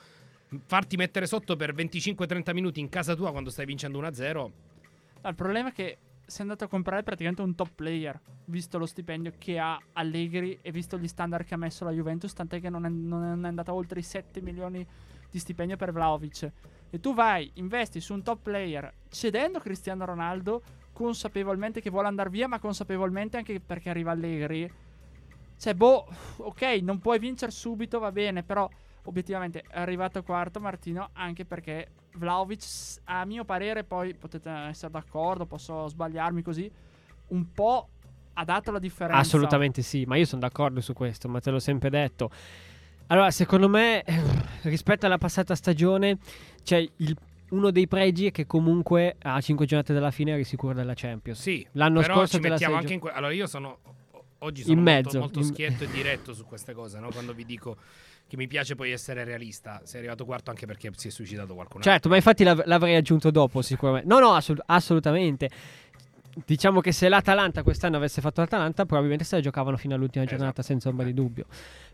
farti 0.65 0.95
mettere 0.95 1.27
sotto 1.27 1.55
per 1.55 1.73
25-30 1.73 2.53
minuti 2.53 2.79
in 2.79 2.89
casa 2.89 3.15
tua 3.15 3.31
quando 3.31 3.49
stai 3.49 3.65
vincendo 3.65 3.99
1-0, 4.01 4.51
No, 5.21 5.27
il 5.29 5.35
problema 5.35 5.69
è 5.69 5.71
che 5.73 5.97
sei 6.29 6.41
andato 6.41 6.63
a 6.63 6.67
comprare 6.67 7.03
praticamente 7.03 7.41
un 7.41 7.55
top 7.55 7.71
player, 7.75 8.19
visto 8.45 8.77
lo 8.77 8.85
stipendio 8.85 9.33
che 9.37 9.57
ha 9.57 9.79
Allegri 9.93 10.59
e 10.61 10.71
visto 10.71 10.97
gli 10.97 11.07
standard 11.07 11.45
che 11.45 11.55
ha 11.55 11.57
messo 11.57 11.83
la 11.83 11.91
Juventus, 11.91 12.33
tant'è 12.33 12.61
che 12.61 12.69
non 12.69 12.85
è, 12.85 12.89
non 12.89 13.43
è 13.43 13.47
andata 13.47 13.73
oltre 13.73 13.99
i 13.99 14.03
7 14.03 14.41
milioni 14.41 14.85
di 15.29 15.39
stipendio 15.39 15.75
per 15.75 15.91
Vlaovic. 15.91 16.51
E 16.91 16.99
tu 16.99 17.13
vai, 17.13 17.49
investi 17.55 17.99
su 17.99 18.13
un 18.13 18.23
top 18.23 18.41
player, 18.43 18.91
cedendo 19.09 19.59
Cristiano 19.59 20.05
Ronaldo, 20.05 20.61
consapevolmente 20.93 21.81
che 21.81 21.89
vuole 21.89 22.07
andare 22.07 22.29
via, 22.29 22.47
ma 22.47 22.59
consapevolmente 22.59 23.37
anche 23.37 23.59
perché 23.59 23.89
arriva 23.89 24.11
Allegri. 24.11 24.71
Cioè, 25.57 25.73
boh, 25.73 26.07
ok, 26.37 26.61
non 26.81 26.99
puoi 26.99 27.19
vincere 27.19 27.51
subito, 27.51 27.99
va 27.99 28.11
bene, 28.11 28.43
però 28.43 28.69
obiettivamente 29.09 29.61
è 29.67 29.79
arrivato 29.79 30.21
quarto 30.23 30.59
Martino 30.59 31.09
anche 31.13 31.43
perché 31.45 31.87
Vlaovic, 32.13 32.63
a 33.05 33.25
mio 33.25 33.43
parere, 33.43 33.83
poi 33.83 34.13
potete 34.13 34.49
essere 34.49 34.91
d'accordo, 34.91 35.45
posso 35.45 35.87
sbagliarmi 35.87 36.41
così, 36.41 36.69
un 37.29 37.51
po' 37.51 37.87
ha 38.33 38.45
dato 38.45 38.71
la 38.71 38.79
differenza. 38.79 39.19
Assolutamente 39.19 39.81
sì, 39.81 40.05
ma 40.05 40.15
io 40.15 40.25
sono 40.25 40.41
d'accordo 40.41 40.79
su 40.81 40.93
questo, 40.93 41.27
ma 41.27 41.39
te 41.39 41.49
l'ho 41.51 41.59
sempre 41.59 41.89
detto. 41.89 42.29
Allora, 43.07 43.31
secondo 43.31 43.67
me, 43.67 44.03
eh, 44.03 44.21
rispetto 44.63 45.05
alla 45.07 45.17
passata 45.17 45.55
stagione, 45.55 46.17
c'è 46.63 46.77
il- 46.97 47.17
uno 47.49 47.71
dei 47.71 47.87
pregi 47.87 48.27
è 48.27 48.31
che 48.31 48.45
comunque 48.45 49.15
a 49.23 49.41
5 49.41 49.65
giornate 49.65 49.91
dalla 49.93 50.11
fine 50.11 50.31
eri 50.33 50.43
sicuro 50.43 50.73
della 50.73 50.93
Champions. 50.95 51.41
sì. 51.41 51.65
L'anno 51.73 52.01
però 52.01 52.15
scorso 52.15 52.39
ci 52.39 52.47
mettiamo 52.47 52.75
anche 52.75 52.93
in 52.93 52.99
que- 52.99 53.11
Allora 53.11 53.33
io 53.33 53.47
sono 53.47 53.79
oggi 54.41 54.61
sono 54.61 54.77
In 54.77 54.83
molto- 54.83 55.01
mezzo, 55.03 55.19
molto, 55.19 55.39
in- 55.39 55.45
schietto 55.45 55.83
e 55.83 55.87
diretto 55.89 56.33
su 56.33 56.45
queste 56.45 56.73
cose, 56.73 56.99
no? 56.99 57.09
Quando 57.09 57.33
vi 57.33 57.45
dico 57.45 57.75
che 58.29 58.37
mi 58.37 58.45
piace 58.47 58.75
poi 58.75 58.91
essere 58.91 59.23
realista. 59.23 59.81
Sei 59.85 59.99
arrivato 59.99 60.23
quarto 60.23 60.51
anche 60.51 60.67
perché 60.67 60.91
si 60.95 61.07
è 61.07 61.11
suicidato 61.11 61.55
qualcuno. 61.55 61.83
Certo, 61.83 62.07
ma 62.09 62.15
infatti 62.15 62.43
l'av- 62.43 62.63
l'avrei 62.65 62.95
aggiunto 62.95 63.31
dopo 63.31 63.63
sicuramente. 63.63 64.07
No, 64.07 64.19
no, 64.19 64.33
assolut- 64.35 64.63
assolutamente. 64.67 65.49
Diciamo 66.45 66.79
che 66.79 66.91
se 66.91 67.09
l'Atalanta 67.09 67.63
quest'anno 67.63 67.97
avesse 67.97 68.21
fatto 68.21 68.41
l'Atalanta, 68.41 68.85
probabilmente 68.85 69.23
se 69.25 69.35
la 69.35 69.41
giocavano 69.41 69.77
fino 69.77 69.95
all'ultima 69.95 70.23
Esatto. 70.23 70.37
giornata 70.37 70.61
senza 70.61 70.87
ombra 70.89 71.05
di 71.05 71.13
dubbio. 71.13 71.45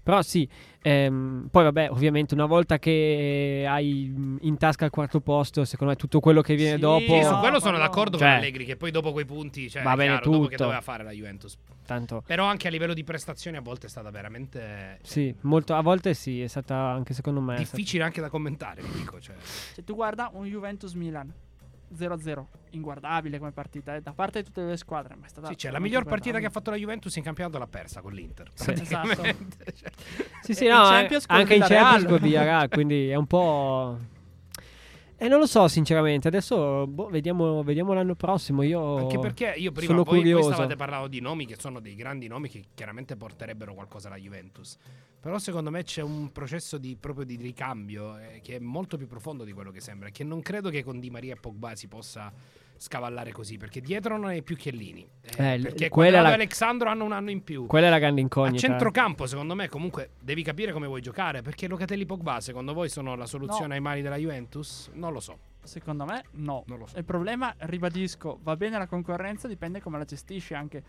Però 0.03 0.21
sì, 0.21 0.47
ehm, 0.83 1.47
poi 1.49 1.63
vabbè, 1.63 1.89
ovviamente 1.89 2.35
una 2.35 2.45
volta 2.45 2.77
che 2.77 3.65
hai 3.67 4.03
in 4.41 4.57
tasca 4.59 4.85
il 4.85 4.91
quarto 4.91 5.19
posto, 5.21 5.65
secondo 5.65 5.93
me 5.93 5.97
tutto 5.99 6.19
quello 6.19 6.41
che 6.41 6.53
viene 6.55 6.75
Sì, 6.75 6.79
dopo... 6.81 6.99
Sì, 7.17 7.23
su 7.23 7.31
No, 7.31 7.39
quello 7.39 7.59
sono 7.59 7.77
d'accordo 7.79 8.17
Cioè- 8.17 8.27
con 8.27 8.37
Allegri 8.37 8.65
che 8.65 8.75
poi 8.75 8.91
dopo 8.91 9.11
quei 9.11 9.25
punti, 9.25 9.67
cioè, 9.69 9.81
Va 9.81 9.95
bene 9.95 10.11
chiaro, 10.15 10.29
dopo 10.29 10.43
che 10.43 10.49
tutto. 10.51 10.63
doveva 10.63 10.81
fare 10.81 11.03
la 11.03 11.11
Juventus. 11.11 11.57
Tanto... 11.85 12.23
Però 12.25 12.45
anche 12.45 12.67
a 12.67 12.71
livello 12.71 12.93
di 12.93 13.03
prestazioni 13.03 13.57
a 13.57 13.61
volte 13.61 13.87
è 13.87 13.89
stata 13.89 14.11
veramente 14.11 14.99
Sì, 15.01 15.33
molto, 15.41 15.73
a 15.73 15.81
volte 15.81 16.13
sì, 16.13 16.41
è 16.41 16.47
stata 16.47 16.75
anche 16.75 17.13
secondo 17.15 17.39
me... 17.41 17.55
è 17.55 17.63
stata- 17.63 17.75
difficile 17.77 18.03
anche 18.03 18.21
da 18.21 18.29
commentare, 18.29 18.81
vi 18.83 18.91
dico, 18.99 19.19
cioè. 19.19 19.35
Se 19.39 19.83
tu 19.83 19.95
guarda 19.95 20.29
un 20.33 20.45
Juventus-Milan 20.45 21.33
0-0, 21.95 22.45
inguardabile 22.71 23.37
come 23.37 23.51
partita, 23.51 23.95
eh, 23.95 24.01
da 24.01 24.13
parte 24.13 24.39
di 24.39 24.45
tutte 24.45 24.63
le 24.63 24.77
squadre, 24.77 25.15
ma 25.15 25.25
è 25.25 25.29
stata 25.29 25.47
Sì, 25.47 25.57
cioè, 25.57 25.71
la 25.71 25.79
miglior 25.79 26.05
partita 26.05 26.39
che 26.39 26.45
ha 26.45 26.49
fatto 26.49 26.71
la 26.71 26.77
Juventus 26.77 27.15
in 27.15 27.23
campionato 27.23 27.57
l'ha 27.57 27.67
persa 27.67 28.01
con 28.01 28.13
l'Inter. 28.13 28.49
Sì. 28.53 28.73
praticamente. 28.73 29.73
Cioè, 29.75 29.91
Sì, 30.41 30.53
sì, 30.53 30.67
no, 30.67 30.87
in 30.87 31.07
eh, 31.09 31.19
anche 31.27 31.55
in. 31.55 31.61
Champions 31.61 32.05
con 32.05 32.19
Villarreal, 32.19 32.69
quindi 32.69 33.09
è 33.09 33.15
un 33.15 33.27
po'... 33.27 33.99
E 35.17 35.27
non 35.29 35.39
lo 35.39 35.47
so, 35.47 35.67
sinceramente. 35.67 36.27
Adesso 36.27 36.87
boh, 36.87 37.07
vediamo, 37.07 37.63
vediamo 37.63 37.93
l'anno 37.93 38.15
prossimo. 38.15 38.63
Io 38.63 38.97
Anche 38.97 39.19
perché 39.19 39.53
io 39.55 39.71
prima 39.71 39.91
sono 39.91 40.03
voi, 40.03 40.31
voi 40.31 40.43
stavate 40.43 40.75
parlando 40.75 41.07
di 41.07 41.21
nomi 41.21 41.45
che 41.45 41.55
sono 41.57 41.79
dei 41.79 41.95
grandi 41.95 42.27
nomi 42.27 42.49
che 42.49 42.65
chiaramente 42.73 43.15
porterebbero 43.15 43.73
qualcosa 43.73 44.07
alla 44.07 44.17
Juventus. 44.17 44.77
Però 45.19 45.39
secondo 45.39 45.71
me 45.71 45.83
c'è 45.83 46.01
un 46.01 46.31
processo 46.31 46.77
di, 46.77 46.97
proprio 46.97 47.25
di 47.25 47.35
ricambio 47.37 48.17
eh, 48.17 48.41
che 48.43 48.57
è 48.57 48.59
molto 48.59 48.97
più 48.97 49.07
profondo 49.07 49.43
di 49.43 49.53
quello 49.53 49.71
che 49.71 49.79
sembra. 49.79 50.09
Che 50.09 50.23
non 50.23 50.41
credo 50.41 50.69
che 50.69 50.83
con 50.83 50.99
Di 50.99 51.09
Maria 51.09 51.33
e 51.33 51.37
Pogba 51.37 51.75
si 51.75 51.87
possa 51.87 52.31
scavallare 52.77 53.31
così. 53.31 53.57
Perché 53.57 53.81
dietro 53.81 54.17
non 54.17 54.31
è 54.31 54.41
più 54.41 54.55
Chiellini. 54.55 55.07
Eh, 55.37 55.53
Eh, 55.55 55.59
perché 55.59 55.89
quella 55.89 56.21
la- 56.21 56.29
e 56.31 56.33
Alexandro 56.33 56.89
hanno 56.89 57.03
un 57.03 57.11
anno 57.11 57.29
in 57.31 57.43
più. 57.43 57.65
Quella 57.65 57.87
è 57.87 57.89
la 57.89 57.99
grande 57.99 58.21
A 58.21 58.23
incognita. 58.23 58.57
centrocampo, 58.57 59.25
secondo 59.27 59.55
me, 59.55 59.67
comunque 59.69 60.11
devi 60.19 60.43
capire 60.43 60.71
come 60.71 60.87
vuoi 60.87 61.01
giocare. 61.01 61.41
Perché 61.41 61.67
Locatelli 61.67 62.05
Pogba, 62.05 62.39
secondo 62.41 62.73
voi, 62.73 62.89
sono 62.89 63.15
la 63.15 63.25
soluzione 63.25 63.67
No. 63.67 63.73
ai 63.73 63.79
mali 63.81 64.01
della 64.01 64.17
Juventus? 64.17 64.89
Non 64.93 65.11
lo 65.13 65.19
so. 65.19 65.37
Secondo 65.63 66.05
me 66.05 66.23
no. 66.33 66.63
Non 66.67 66.77
lo 66.79 66.85
so. 66.85 66.97
Il 66.97 67.05
problema, 67.05 67.53
ribadisco, 67.57 68.39
va 68.43 68.55
bene 68.55 68.77
la 68.77 68.85
concorrenza, 68.87 69.47
dipende 69.47 69.81
come 69.81 69.97
la 69.97 70.05
gestisci 70.05 70.53
anche. 70.53 70.83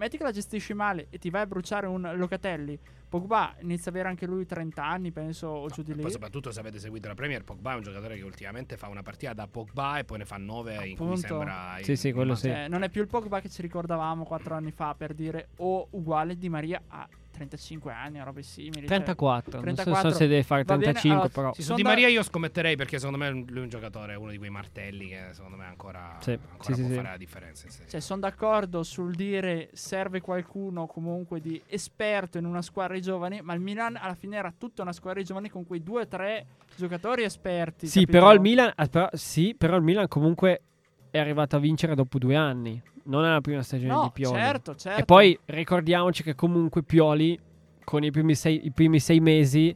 Metti 0.00 0.16
che 0.16 0.22
la 0.22 0.32
gestisci 0.32 0.72
male 0.72 1.08
e 1.10 1.18
ti 1.18 1.28
vai 1.28 1.42
a 1.42 1.46
bruciare 1.46 1.86
un 1.86 2.10
Locatelli. 2.14 2.78
Pogba 3.06 3.54
inizia 3.60 3.90
ad 3.90 3.96
avere 3.96 4.08
anche 4.08 4.24
lui 4.24 4.46
30 4.46 4.82
anni, 4.82 5.10
penso, 5.10 5.48
o 5.48 5.68
giù 5.68 5.82
di 5.82 5.94
lì. 5.94 6.00
Poi 6.00 6.10
soprattutto 6.10 6.50
se 6.52 6.58
avete 6.58 6.78
seguito 6.78 7.06
la 7.06 7.14
Premier, 7.14 7.44
Pogba 7.44 7.72
è 7.72 7.74
un 7.74 7.82
giocatore 7.82 8.16
che 8.16 8.22
ultimamente 8.22 8.78
fa 8.78 8.88
una 8.88 9.02
partita 9.02 9.34
da 9.34 9.46
Pogba 9.46 9.98
e 9.98 10.04
poi 10.04 10.16
ne 10.16 10.24
fa 10.24 10.38
9 10.38 10.72
in 10.86 10.96
cui 10.96 11.04
Appunto. 11.04 11.16
sembra... 11.26 11.76
Sì, 11.82 11.96
sì, 11.96 12.12
quello 12.12 12.34
sì. 12.34 12.46
Cioè, 12.46 12.68
non 12.68 12.82
è 12.82 12.88
più 12.88 13.02
il 13.02 13.08
Pogba 13.08 13.42
che 13.42 13.50
ci 13.50 13.60
ricordavamo 13.60 14.24
4 14.24 14.54
anni 14.54 14.70
fa, 14.70 14.94
per 14.94 15.12
dire, 15.12 15.48
o 15.56 15.88
uguale 15.90 16.38
di 16.38 16.48
Maria 16.48 16.80
a 16.88 17.06
35 17.30 17.92
anni, 17.92 18.20
o 18.20 18.24
robe 18.24 18.42
simili. 18.42 18.86
cioè. 18.86 18.86
34. 18.86 19.60
Non 19.60 19.76
so- 19.76 19.82
34. 19.82 20.10
so 20.10 20.16
se 20.16 20.26
deve 20.26 20.42
fare 20.42 20.64
Va 20.64 20.76
bene, 20.76 20.92
35, 20.92 21.10
allora, 21.12 21.28
però. 21.32 21.52
Sì, 21.54 21.60
su 21.60 21.66
Sono 21.66 21.76
Di 21.76 21.82
da- 21.82 21.88
Maria 21.88 22.08
io 22.08 22.22
scommetterei 22.22 22.76
perché 22.76 22.98
secondo 22.98 23.18
me 23.18 23.30
lui 23.30 23.58
è 23.58 23.62
un 23.62 23.68
giocatore, 23.68 24.14
uno 24.16 24.30
di 24.30 24.38
quei 24.38 24.50
martelli 24.50 25.08
che 25.08 25.28
secondo 25.32 25.56
me 25.56 25.64
ancora, 25.64 26.16
Sì, 26.20 26.30
ancora 26.32 26.56
sì, 26.60 26.72
può 26.72 26.74
sì, 26.74 26.84
sì. 26.84 26.94
fare 26.94 27.08
la 27.08 27.16
differenza. 27.16 27.68
Cioè, 27.88 28.00
sono 28.00 28.20
d'accordo 28.20 28.82
sul 28.82 29.14
dire 29.14 29.70
serve 29.72 30.20
qualcuno 30.20 30.86
comunque 30.86 31.40
di 31.40 31.60
esperto 31.66 32.38
in 32.38 32.44
una 32.44 32.62
squadra 32.62 32.94
di 32.94 33.02
giovani, 33.02 33.40
ma 33.42 33.54
il 33.54 33.60
Milan 33.60 33.96
alla 33.96 34.14
fine 34.14 34.36
era 34.36 34.52
tutta 34.56 34.82
una 34.82 34.92
squadra 34.92 35.20
di 35.20 35.26
giovani 35.26 35.48
con 35.48 35.66
quei 35.66 35.82
due 35.82 36.02
o 36.02 36.06
tre 36.08 36.46
giocatori 36.76 37.22
esperti. 37.22 37.86
Sì, 37.86 38.00
capito? 38.00 38.12
però 38.18 38.32
il 38.32 38.40
Milan, 38.40 38.72
ah, 38.74 38.86
però- 38.86 39.08
sì, 39.12 39.54
però 39.56 39.76
il 39.76 39.82
Milan 39.82 40.08
comunque 40.08 40.62
è 41.10 41.18
arrivato 41.18 41.56
a 41.56 41.58
vincere 41.58 41.94
dopo 41.94 42.18
due 42.18 42.36
anni. 42.36 42.80
Non 43.04 43.24
è 43.24 43.30
la 43.30 43.40
prima 43.40 43.62
stagione 43.62 43.92
No, 43.92 44.02
di 44.04 44.10
Pioli. 44.12 44.36
certo, 44.38 44.74
certo. 44.74 45.00
E 45.00 45.04
poi 45.04 45.38
ricordiamoci 45.46 46.22
che 46.22 46.34
comunque 46.34 46.82
Pioli, 46.82 47.38
con 47.84 48.04
i 48.04 48.10
primi 48.10 48.34
sei, 48.34 48.66
i 48.66 48.70
primi 48.70 49.00
sei 49.00 49.20
mesi, 49.20 49.74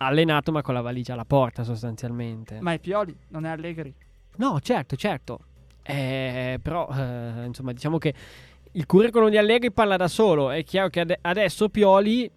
ha 0.00 0.06
allenato 0.06 0.52
ma 0.52 0.62
con 0.62 0.74
la 0.74 0.80
valigia 0.80 1.14
alla 1.14 1.24
porta 1.24 1.64
sostanzialmente. 1.64 2.58
Ma 2.60 2.72
è 2.72 2.78
Pioli, 2.78 3.16
non 3.28 3.46
è 3.46 3.48
Allegri. 3.48 3.92
No, 4.36 4.60
certo, 4.60 4.94
certo. 4.96 5.40
Eh, 5.82 6.60
però, 6.62 6.88
eh, 6.92 7.44
insomma, 7.46 7.72
diciamo 7.72 7.98
che 7.98 8.14
il 8.72 8.86
curriculum 8.86 9.30
di 9.30 9.38
Allegri 9.38 9.72
parla 9.72 9.96
da 9.96 10.06
solo. 10.06 10.50
È 10.50 10.62
chiaro 10.62 10.88
che 10.90 11.00
ade- 11.00 11.18
adesso 11.22 11.68
Pioli, 11.70 12.30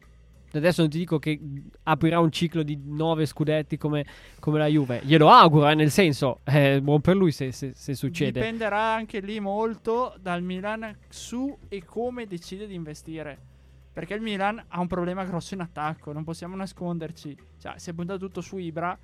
adesso 0.58 0.82
non 0.82 0.90
ti 0.90 0.98
dico 0.98 1.20
che 1.20 1.40
aprirà 1.84 2.20
un 2.20 2.32
ciclo 2.32 2.64
di 2.64 2.80
nove 2.84 3.26
scudetti 3.26 3.78
come, 3.78 4.06
come 4.40 4.60
la 4.60 4.68
Juve. 4.68 5.02
Glielo 5.04 5.30
auguro, 5.30 5.70
eh, 5.70 5.76
nel 5.76 5.92
senso, 5.92 6.40
è 6.44 6.80
buon 6.82 7.02
per 7.02 7.16
lui 7.16 7.32
se, 7.32 7.52
se- 7.52 7.74
se 7.76 7.94
succede. 7.96 8.40
Dipenderà 8.40 8.94
anche 8.94 9.20
lì 9.20 9.40
molto 9.40 10.16
dal 10.20 10.42
Milan 10.42 10.96
su 11.10 11.56
e 11.68 11.84
come 11.86 12.26
decide 12.28 12.68
di 12.68 12.76
investire. 12.76 13.38
Perché 13.94 14.14
il 14.14 14.22
Milan 14.22 14.64
ha 14.70 14.80
un 14.80 14.88
problema 14.88 15.26
grosso 15.26 15.54
in 15.54 15.60
attacco, 15.60 16.14
non 16.14 16.24
possiamo 16.24 16.56
nasconderci. 16.56 17.36
Cioè, 17.60 17.74
si 17.78 17.90
è 17.90 17.94
puntato 17.94 18.20
tutto 18.20 18.42
su 18.42 18.58
Ibra. 18.58 18.98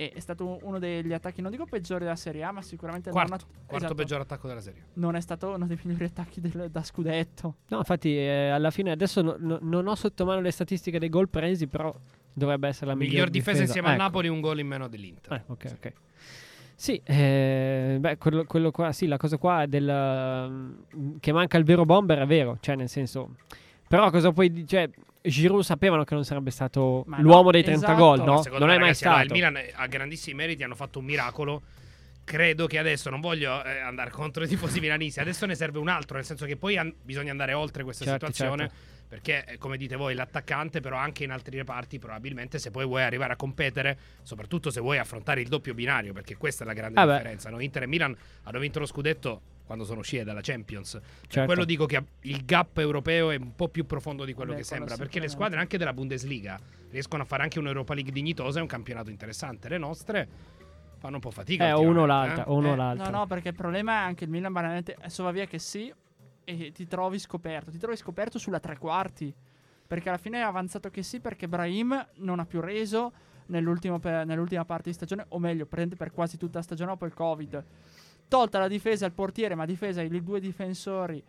E 0.00 0.12
è 0.14 0.20
stato 0.20 0.60
uno 0.62 0.78
degli 0.78 1.12
attacchi, 1.12 1.40
non 1.42 1.50
dico 1.50 1.64
peggiori 1.64 2.04
della 2.04 2.14
Serie 2.14 2.44
A, 2.44 2.52
ma 2.52 2.62
sicuramente 2.62 3.10
Quarto, 3.10 3.30
non, 3.30 3.40
quarto 3.66 3.76
esatto, 3.76 3.94
peggior 3.96 4.20
attacco 4.20 4.46
della 4.46 4.60
serie. 4.60 4.84
non 4.94 5.16
è 5.16 5.20
stato 5.20 5.48
uno 5.54 5.66
dei 5.66 5.76
migliori 5.82 6.04
attacchi 6.04 6.40
del- 6.40 6.68
da 6.70 6.84
scudetto. 6.84 7.56
No, 7.66 7.78
infatti, 7.78 8.16
eh, 8.16 8.48
alla 8.50 8.70
fine 8.70 8.92
adesso 8.92 9.22
no- 9.22 9.34
no- 9.38 9.58
non 9.60 9.88
ho 9.88 9.96
sotto 9.96 10.24
mano 10.24 10.40
le 10.40 10.52
statistiche 10.52 11.00
dei 11.00 11.08
gol 11.08 11.28
presi, 11.28 11.66
però 11.66 11.92
dovrebbe 12.32 12.68
essere 12.68 12.86
la 12.86 12.94
miglior, 12.94 13.10
Miglior 13.12 13.30
difesa 13.30 13.62
insieme 13.62 13.88
al 13.88 13.94
Ecco. 13.94 14.02
Napoli, 14.04 14.28
un 14.28 14.40
gol 14.40 14.60
in 14.60 14.68
meno 14.68 14.86
dell'Inter. 14.86 15.32
Eh, 15.32 15.42
ok, 15.46 15.72
ok. 15.74 15.92
Sì, 16.76 17.00
eh, 17.04 17.96
beh, 17.98 18.18
quello, 18.18 18.44
quello 18.44 18.70
qua, 18.70 18.92
sì, 18.92 19.08
la 19.08 19.16
cosa 19.16 19.36
qua 19.36 19.66
del 19.66 20.48
mm, 20.48 21.16
che 21.18 21.32
manca 21.32 21.58
il 21.58 21.64
vero 21.64 21.84
bomber 21.84 22.20
è 22.20 22.26
vero, 22.26 22.58
cioè 22.60 22.76
nel 22.76 22.88
senso 22.88 23.34
però 23.88 24.10
cosa 24.10 24.30
puoi 24.30 24.52
di- 24.52 24.64
cioè 24.66 24.88
Giroud 25.22 25.62
sapevano 25.62 26.04
che 26.04 26.14
non 26.14 26.24
sarebbe 26.24 26.50
stato 26.50 27.04
Ma 27.06 27.20
l'uomo 27.20 27.44
no, 27.44 27.50
dei 27.52 27.62
30 27.62 27.84
esatto. 27.86 28.00
gol, 28.02 28.22
no? 28.22 28.42
secondo 28.42 28.64
Non 28.64 28.68
me, 28.68 28.74
è 28.74 28.78
mai 28.78 28.88
ragazzi, 28.94 29.04
stato. 29.04 29.22
il 29.24 29.32
Milan 29.32 29.58
ha 29.74 29.86
grandissimi 29.86 30.34
meriti, 30.36 30.62
hanno 30.62 30.74
fatto 30.74 30.98
un 30.98 31.04
miracolo. 31.04 31.62
Credo 32.24 32.66
che 32.66 32.78
adesso 32.78 33.08
non 33.08 33.20
voglio 33.20 33.64
eh, 33.64 33.78
andare 33.78 34.10
contro 34.10 34.44
i 34.44 34.48
tifosi 34.48 34.80
milanisti. 34.80 35.18
Adesso 35.20 35.46
ne 35.46 35.54
serve 35.54 35.78
un 35.78 35.88
altro, 35.88 36.16
nel 36.16 36.26
senso 36.26 36.44
che 36.44 36.56
poi 36.56 36.76
an- 36.76 36.92
bisogna 37.02 37.30
andare 37.30 37.54
oltre 37.54 37.84
questa 37.84 38.04
Certo, 38.04 38.26
situazione. 38.26 38.68
certo. 38.68 38.96
Perché, 39.08 39.44
eh, 39.46 39.56
come 39.56 39.78
dite 39.78 39.96
voi, 39.96 40.14
l'attaccante, 40.14 40.80
però 40.80 40.98
anche 40.98 41.24
in 41.24 41.30
altri 41.30 41.56
reparti, 41.56 41.98
probabilmente 41.98 42.58
se 42.58 42.70
poi 42.70 42.84
vuoi 42.84 43.02
arrivare 43.02 43.32
a 43.32 43.36
competere, 43.36 43.96
soprattutto 44.22 44.70
se 44.70 44.80
vuoi 44.82 44.98
affrontare 44.98 45.40
il 45.40 45.48
doppio 45.48 45.72
binario, 45.72 46.12
perché 46.12 46.36
questa 46.36 46.64
è 46.64 46.66
la 46.66 46.74
grande 46.74 47.00
Ah, 47.00 47.06
differenza. 47.06 47.48
no? 47.48 47.58
Inter 47.60 47.84
e 47.84 47.86
Milan 47.86 48.14
hanno 48.42 48.58
vinto 48.58 48.78
lo 48.78 48.84
scudetto 48.84 49.40
quando 49.68 49.84
sono 49.84 50.00
uscite 50.00 50.24
dalla 50.24 50.40
Champions. 50.40 50.92
Per 50.92 51.28
Certo. 51.28 51.44
quello 51.44 51.66
dico 51.66 51.84
che 51.84 52.02
il 52.22 52.42
gap 52.46 52.78
europeo 52.78 53.30
è 53.30 53.36
un 53.36 53.54
po' 53.54 53.68
più 53.68 53.84
profondo 53.84 54.24
di 54.24 54.32
quello 54.32 54.52
Beh, 54.52 54.56
che 54.58 54.64
sembra, 54.64 54.96
perché 54.96 55.20
le 55.20 55.28
squadre 55.28 55.60
anche 55.60 55.76
della 55.76 55.92
Bundesliga 55.92 56.58
riescono 56.90 57.22
a 57.22 57.26
fare 57.26 57.42
anche 57.42 57.58
un'Europa 57.58 57.92
League 57.92 58.10
dignitosa, 58.10 58.60
è 58.60 58.62
un 58.62 58.66
campionato 58.66 59.10
interessante. 59.10 59.68
Le 59.68 59.76
nostre 59.76 60.28
fanno 60.96 61.16
un 61.16 61.20
po' 61.20 61.30
fatica. 61.30 61.66
Eh, 61.68 61.72
o 61.72 61.82
uno 61.82 62.06
l'altra, 62.06 62.46
eh. 62.46 62.50
uno 62.50 62.70
o 62.70 62.72
Eh, 62.72 62.76
l'altra. 62.76 63.10
No, 63.10 63.18
no, 63.18 63.26
perché 63.26 63.48
il 63.48 63.54
problema 63.54 63.92
è 63.92 64.04
anche 64.04 64.24
il 64.24 64.30
Milan 64.30 64.52
banalmente 64.54 64.94
adesso 64.98 65.22
va 65.22 65.30
via 65.32 65.44
che 65.44 65.58
sì 65.58 65.92
e 66.44 66.72
ti 66.72 66.86
trovi 66.86 67.18
scoperto. 67.18 67.70
Ti 67.70 67.76
trovi 67.78 67.96
scoperto 67.96 68.38
sulla 68.38 68.58
tre 68.60 68.78
quarti. 68.78 69.32
Perché 69.86 70.08
alla 70.08 70.18
fine 70.18 70.38
è 70.38 70.42
avanzato 70.42 70.88
che 70.88 71.02
sì 71.02 71.20
perché 71.20 71.46
Brahim 71.46 72.06
non 72.16 72.40
ha 72.40 72.46
più 72.46 72.60
reso 72.60 73.12
nell'ultima 73.48 73.98
parte 73.98 74.82
di 74.84 74.92
stagione, 74.92 75.24
o 75.28 75.38
meglio, 75.38 75.66
prende 75.66 75.94
per 75.96 76.10
quasi 76.10 76.36
tutta 76.36 76.58
la 76.58 76.64
stagione 76.64 76.90
dopo 76.90 77.06
il 77.06 77.14
Covid. 77.14 77.64
Tolta 78.28 78.58
la 78.58 78.68
difesa 78.68 79.06
al 79.06 79.12
portiere, 79.12 79.54
ma 79.54 79.64
difesa 79.64 80.02
i 80.02 80.22
due 80.22 80.38
difensori 80.38 81.24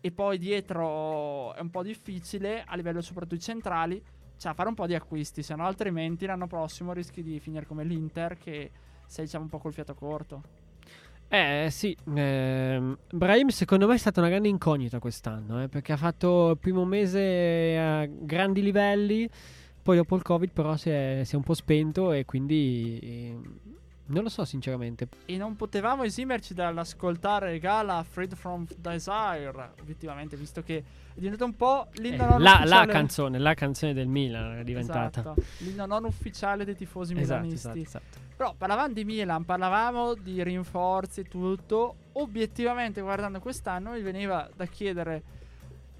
e 0.00 0.12
poi 0.12 0.38
dietro 0.38 1.52
è 1.54 1.60
un 1.60 1.70
po' 1.70 1.82
difficile 1.82 2.62
a 2.64 2.76
livello 2.76 3.00
soprattutto 3.00 3.40
centrali. 3.40 4.00
Da 4.40 4.54
fare 4.54 4.68
un 4.68 4.74
po' 4.74 4.86
di 4.86 4.94
acquisti, 4.94 5.42
se 5.42 5.54
no 5.56 5.64
altrimenti 5.64 6.26
l'anno 6.26 6.46
prossimo 6.46 6.92
rischi 6.92 7.22
di 7.22 7.40
finire 7.40 7.66
come 7.66 7.84
l'Inter 7.84 8.36
che 8.36 8.70
sei 9.06 9.24
diciamo 9.24 9.44
un 9.44 9.50
po' 9.50 9.58
col 9.58 9.72
fiato 9.72 9.94
corto. 9.94 10.42
Eh 11.28 11.68
sì, 11.70 11.96
ehm, 12.14 12.96
Brahim 13.10 13.48
secondo 13.48 13.88
me 13.88 13.94
è 13.94 13.98
stata 13.98 14.20
una 14.20 14.28
grande 14.28 14.48
incognita 14.48 15.00
quest'anno, 15.00 15.62
eh, 15.62 15.68
perché 15.68 15.92
ha 15.92 15.96
fatto 15.96 16.50
il 16.50 16.58
primo 16.58 16.84
mese 16.84 17.76
a 17.76 18.06
grandi 18.06 18.62
livelli, 18.62 19.28
poi 19.82 19.96
dopo 19.96 20.14
il 20.14 20.22
Covid 20.22 20.52
però 20.52 20.76
si 20.76 20.90
è, 20.90 21.22
si 21.24 21.34
è 21.34 21.36
un 21.36 21.42
po' 21.42 21.54
spento 21.54 22.12
e 22.12 22.24
quindi 22.24 23.00
eh, 23.02 23.38
non 24.06 24.22
lo 24.22 24.28
so 24.28 24.44
sinceramente. 24.44 25.08
E 25.26 25.36
non 25.36 25.56
potevamo 25.56 26.04
esimerci 26.04 26.54
dall'ascoltare 26.54 27.58
Gala 27.58 28.04
Freed 28.08 28.34
from 28.34 28.66
Desire, 28.76 29.72
obiettivamente, 29.80 30.36
visto 30.36 30.62
che 30.62 30.78
è 30.78 31.18
diventato 31.18 31.44
un 31.44 31.56
po' 31.56 31.88
Eh, 31.92 32.00
l'inno 32.02 32.26
non 32.28 32.42
la, 32.42 32.50
la 32.50 32.56
ufficiale. 32.58 32.92
canzone, 32.92 33.38
la 33.38 33.54
canzone 33.54 33.94
del 33.94 34.06
Milan 34.06 34.58
è 34.58 34.64
diventata. 34.64 35.20
Esatto, 35.20 35.42
l'inno 35.58 35.86
non 35.86 36.04
ufficiale 36.04 36.64
dei 36.64 36.76
tifosi 36.76 37.14
Esatto, 37.16 37.40
milanisti. 37.42 37.66
esatto, 37.66 37.78
esatto. 37.78 38.18
Però 38.36 38.54
parlavamo 38.56 38.92
di 38.92 39.04
Milan, 39.04 39.44
parlavamo 39.44 40.14
di 40.14 40.42
rinforzi 40.42 41.20
e 41.20 41.24
tutto. 41.24 41.96
Obiettivamente, 42.12 43.00
guardando 43.00 43.40
quest'anno, 43.40 43.92
mi 43.92 44.02
veniva 44.02 44.48
da 44.54 44.66
chiedere 44.66 45.22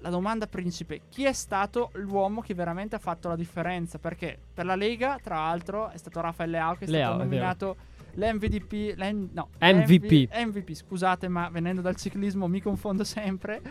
la 0.01 0.09
domanda 0.09 0.45
principe: 0.45 1.01
chi 1.09 1.23
è 1.25 1.33
stato 1.33 1.89
l'uomo 1.93 2.41
che 2.41 2.53
veramente 2.53 2.95
ha 2.95 2.99
fatto 2.99 3.27
la 3.27 3.35
differenza? 3.35 3.97
Perché 3.97 4.37
per 4.53 4.65
la 4.65 4.75
Lega, 4.75 5.17
tra 5.21 5.35
l'altro, 5.37 5.89
è 5.89 5.97
stato 5.97 6.21
Rafael 6.21 6.51
Leao 6.51 6.75
che 6.75 6.85
è 6.85 6.87
Leao, 6.89 7.07
stato 7.15 7.21
è 7.21 7.25
nominato 7.25 7.75
l'MVDP. 8.17 8.95
l'M- 8.95 9.29
no, 9.33 9.49
MVP. 9.59 10.29
MVP, 10.33 10.73
scusate, 10.73 11.27
ma 11.27 11.49
venendo 11.49 11.81
dal 11.81 11.95
ciclismo 11.95 12.47
mi 12.47 12.61
confondo 12.61 13.03
sempre. 13.03 13.61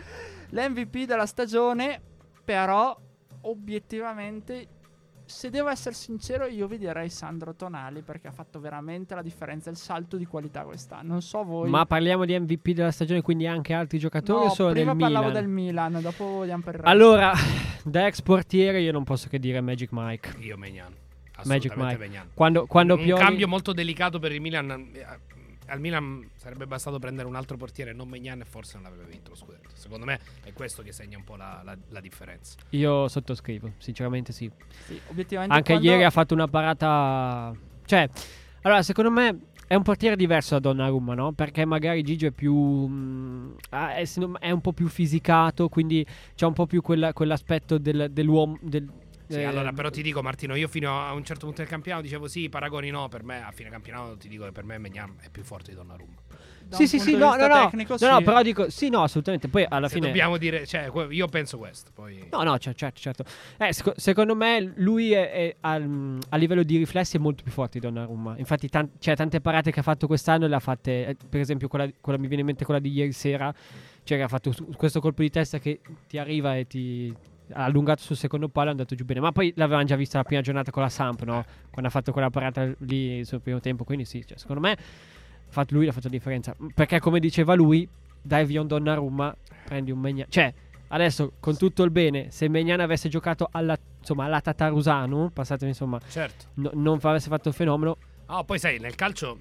L'MVP 0.49 1.05
della 1.05 1.25
stagione, 1.25 2.01
però, 2.43 2.97
obiettivamente 3.41 4.69
se 5.27 5.49
devo 5.49 5.67
essere 5.67 5.93
sincero, 5.93 6.45
io 6.45 6.67
vi 6.67 6.77
direi 6.77 7.09
Sandro 7.09 7.53
Tonali 7.53 8.01
perché 8.01 8.29
ha 8.29 8.31
fatto 8.31 8.61
veramente 8.61 9.13
la 9.13 9.21
differenza, 9.21 9.69
il 9.69 9.75
salto 9.75 10.15
di 10.15 10.25
qualità 10.25 10.63
quest'anno. 10.63 11.11
Non 11.11 11.21
so 11.21 11.43
voi. 11.43 11.69
Ma 11.69 11.85
parliamo 11.85 12.23
di 12.23 12.39
MVP 12.39 12.69
della 12.69 12.91
stagione, 12.91 13.21
quindi 13.21 13.45
anche 13.45 13.73
altri 13.73 13.99
giocatori 13.99 14.45
no, 14.45 14.51
o 14.51 14.53
solo 14.53 14.71
prima 14.71 14.91
del 14.91 14.99
parlavo 15.01 15.27
Milan? 15.27 15.41
del 15.41 15.51
Milan, 15.51 15.99
dopo 16.01 16.25
vogliamo 16.25 16.63
per 16.63 16.75
il 16.75 16.79
resto. 16.79 16.89
Allora, 16.95 17.33
da 17.83 18.07
ex 18.07 18.21
portiere 18.21 18.79
io 18.79 18.93
non 18.93 19.03
posso 19.03 19.27
che 19.27 19.37
dire 19.37 19.59
Magic 19.59 19.89
Mike. 19.91 20.35
Io 20.39 20.57
Megnan. 20.57 20.93
Magic 21.45 21.73
Mike. 21.75 22.09
Quando, 22.33 22.65
quando 22.65 22.95
un 22.95 23.03
Pioli... 23.03 23.21
cambio 23.21 23.47
molto 23.47 23.73
delicato 23.73 24.19
per 24.19 24.31
il 24.31 24.41
Milan. 24.41 24.89
eh, 24.93 25.05
Al 25.69 25.81
Milan 25.81 26.29
sarebbe 26.35 26.65
bastato 26.65 26.97
prendere 26.97 27.27
un 27.27 27.35
altro 27.35 27.57
portiere, 27.57 27.91
non 27.91 28.07
Megnan, 28.07 28.39
e 28.39 28.45
forse 28.45 28.77
non 28.77 28.85
avrebbe 28.85 29.09
vinto 29.09 29.31
lo 29.31 29.35
scudetto. 29.35 29.69
Secondo 29.73 30.05
me 30.05 30.17
è 30.43 30.53
questo 30.53 30.81
che 30.81 30.93
segna 30.93 31.17
un 31.17 31.25
po' 31.25 31.35
la, 31.35 31.61
la- 31.65 31.77
la 31.89 31.99
differenza. 31.99 32.55
Io 32.69 33.07
sottoscrivo, 33.09 33.73
sinceramente 33.77 34.31
sì. 34.31 34.49
Sì, 34.85 34.97
obiettivamente 35.09 35.53
Anche 35.55 35.73
quando- 35.73 35.89
ieri 35.89 36.03
ha 36.05 36.09
fatto 36.09 36.33
una 36.33 36.47
parata. 36.47 37.53
Cioè, 37.85 38.09
allora, 38.61 38.81
secondo 38.81 39.11
me 39.11 39.39
è 39.67 39.75
un 39.75 39.83
portiere 39.83 40.15
diverso 40.15 40.53
da 40.53 40.61
Donnarumma, 40.61 41.13
no? 41.15 41.33
Perché 41.33 41.65
magari 41.65 42.01
Gigio 42.01 42.27
è 42.27 42.31
più. 42.31 42.53
mh, 42.55 43.55
ah, 43.71 43.95
è, 43.95 44.05
secondo 44.05 44.37
me 44.39 44.47
è 44.47 44.51
un 44.51 44.61
po' 44.61 44.71
più 44.71 44.87
fisicato, 44.87 45.67
quindi 45.67 46.05
c'è 46.33 46.45
un 46.45 46.53
po' 46.53 46.65
più 46.65 46.81
quella- 46.81 47.11
quell'aspetto 47.11 47.77
del- 47.77 48.07
dell'uomo. 48.11 48.57
Del, 48.61 48.87
Sì, 49.27 49.39
eh, 49.39 49.43
allora 49.43 49.73
però 49.73 49.89
ti 49.89 50.01
dico 50.01 50.21
Martino, 50.21 50.55
io 50.55 50.67
fino 50.67 51.05
a 51.05 51.11
un 51.13 51.23
certo 51.25 51.45
punto 51.45 51.61
del 51.61 51.69
campionato 51.69 52.03
dicevo 52.03 52.27
sì, 52.27 52.47
paragoni 52.49 52.89
no, 52.89 53.07
per 53.09 53.23
me 53.23 53.43
a 53.43 53.51
fine 53.51 53.69
campionato 53.69 54.15
ti 54.17 54.29
dico 54.29 54.45
che 54.45 54.51
per 54.53 54.63
me 54.63 54.77
Megnan 54.77 55.17
è 55.21 55.29
più 55.29 55.43
forte 55.43 55.71
di 55.71 55.75
Donnarumma. 55.75 56.15
da 56.65 56.75
Sì, 56.77 56.87
sì, 56.87 56.97
sì, 56.99 57.15
no, 57.15 57.35
no, 57.35 57.47
no, 57.47 57.53
tecnico, 57.69 57.95
no, 57.99 58.09
no, 58.09 58.17
sì. 58.17 58.23
però 58.23 58.41
dico, 58.41 58.69
sì, 58.69 58.89
no, 58.89 59.03
assolutamente. 59.03 59.47
Poi 59.49 59.65
alla 59.67 59.87
Se 59.89 59.95
fine. 59.95 60.07
dobbiamo 60.07 60.37
dire, 60.37 60.65
cioè, 60.65 60.89
io 61.09 61.27
penso 61.27 61.57
questo, 61.57 61.91
poi 61.93 62.27
No, 62.31 62.43
no, 62.43 62.57
certo, 62.57 62.91
certo. 62.93 63.23
Eh, 63.57 63.73
seco- 63.73 63.93
secondo 63.97 64.35
me 64.35 64.73
lui 64.75 65.11
è, 65.11 65.29
è 65.31 65.55
al- 65.61 66.19
a 66.29 66.35
livello 66.37 66.63
di 66.63 66.77
riflessi 66.77 67.17
è 67.17 67.19
molto 67.19 67.43
più 67.43 67.51
forte 67.51 67.79
di 67.79 67.85
Donnarumma. 67.85 68.35
Infatti, 68.37 68.69
tan- 68.69 68.91
cioè, 68.99 69.15
tante 69.15 69.41
parate 69.41 69.71
che 69.71 69.79
ha 69.81 69.83
fatto 69.83 70.07
quest'anno 70.07 70.47
le 70.47 70.55
ha 70.55 70.59
fatte, 70.59 71.05
eh, 71.07 71.17
per 71.29 71.41
esempio, 71.41 71.67
quella, 71.67 71.89
quella 71.99 72.17
mi 72.17 72.27
viene 72.27 72.41
in 72.41 72.47
mente 72.47 72.63
quella 72.65 72.79
di 72.79 72.91
ieri 72.91 73.11
sera, 73.11 73.53
cioè 74.03 74.17
che 74.17 74.23
ha 74.23 74.27
fatto 74.29 74.51
su- 74.51 74.67
questo 74.75 74.99
colpo 75.01 75.21
di 75.21 75.29
testa 75.29 75.59
che 75.59 75.79
ti 76.07 76.17
arriva 76.17 76.55
e 76.57 76.65
ti 76.67 77.13
ha 77.53 77.63
allungato 77.63 78.01
sul 78.01 78.15
secondo 78.15 78.47
palo 78.49 78.65
e 78.65 78.69
è 78.69 78.71
andato 78.71 78.95
giù 78.95 79.05
bene. 79.05 79.19
Ma 79.19 79.31
poi 79.31 79.53
l'avevamo 79.55 79.85
già 79.85 79.95
vista 79.95 80.17
la 80.17 80.23
prima 80.23 80.41
giornata 80.41 80.71
con 80.71 80.81
la 80.83 80.89
Samp, 80.89 81.23
no? 81.23 81.43
Quando 81.69 81.87
ha 81.87 81.91
fatto 81.91 82.11
quella 82.11 82.29
parata 82.29 82.69
lì 82.79 83.23
sul 83.25 83.41
primo 83.41 83.59
tempo. 83.59 83.83
Quindi 83.83 84.05
sì, 84.05 84.25
cioè, 84.25 84.37
secondo 84.37 84.61
me 84.61 84.71
ha 84.71 84.77
fatto 85.49 85.73
lui 85.75 85.85
l'ha 85.85 85.91
fatto 85.91 86.07
la 86.07 86.13
differenza. 86.13 86.55
Perché 86.73 86.99
come 86.99 87.19
diceva 87.19 87.53
lui, 87.53 87.87
dai 88.21 88.45
via 88.45 88.61
un 88.61 88.67
Donnarumma, 88.67 89.35
prendi 89.65 89.91
un 89.91 89.99
Megnan. 89.99 90.27
Cioè, 90.29 90.53
adesso 90.89 91.33
con 91.39 91.57
tutto 91.57 91.83
il 91.83 91.91
bene, 91.91 92.31
se 92.31 92.47
Megnan 92.49 92.79
avesse 92.79 93.09
giocato 93.09 93.47
alla, 93.51 93.77
insomma, 93.99 94.25
alla 94.25 94.41
Tatarusanu, 94.41 95.31
passatemi 95.31 95.71
insomma, 95.71 95.99
certo. 96.09 96.45
no- 96.55 96.71
non 96.73 96.99
avesse 97.01 97.29
fatto 97.29 97.49
il 97.49 97.53
fenomeno, 97.55 97.97
Ah, 98.29 98.43
poi 98.43 98.59
sai, 98.59 98.77
nel 98.79 98.93
calcio 98.95 99.39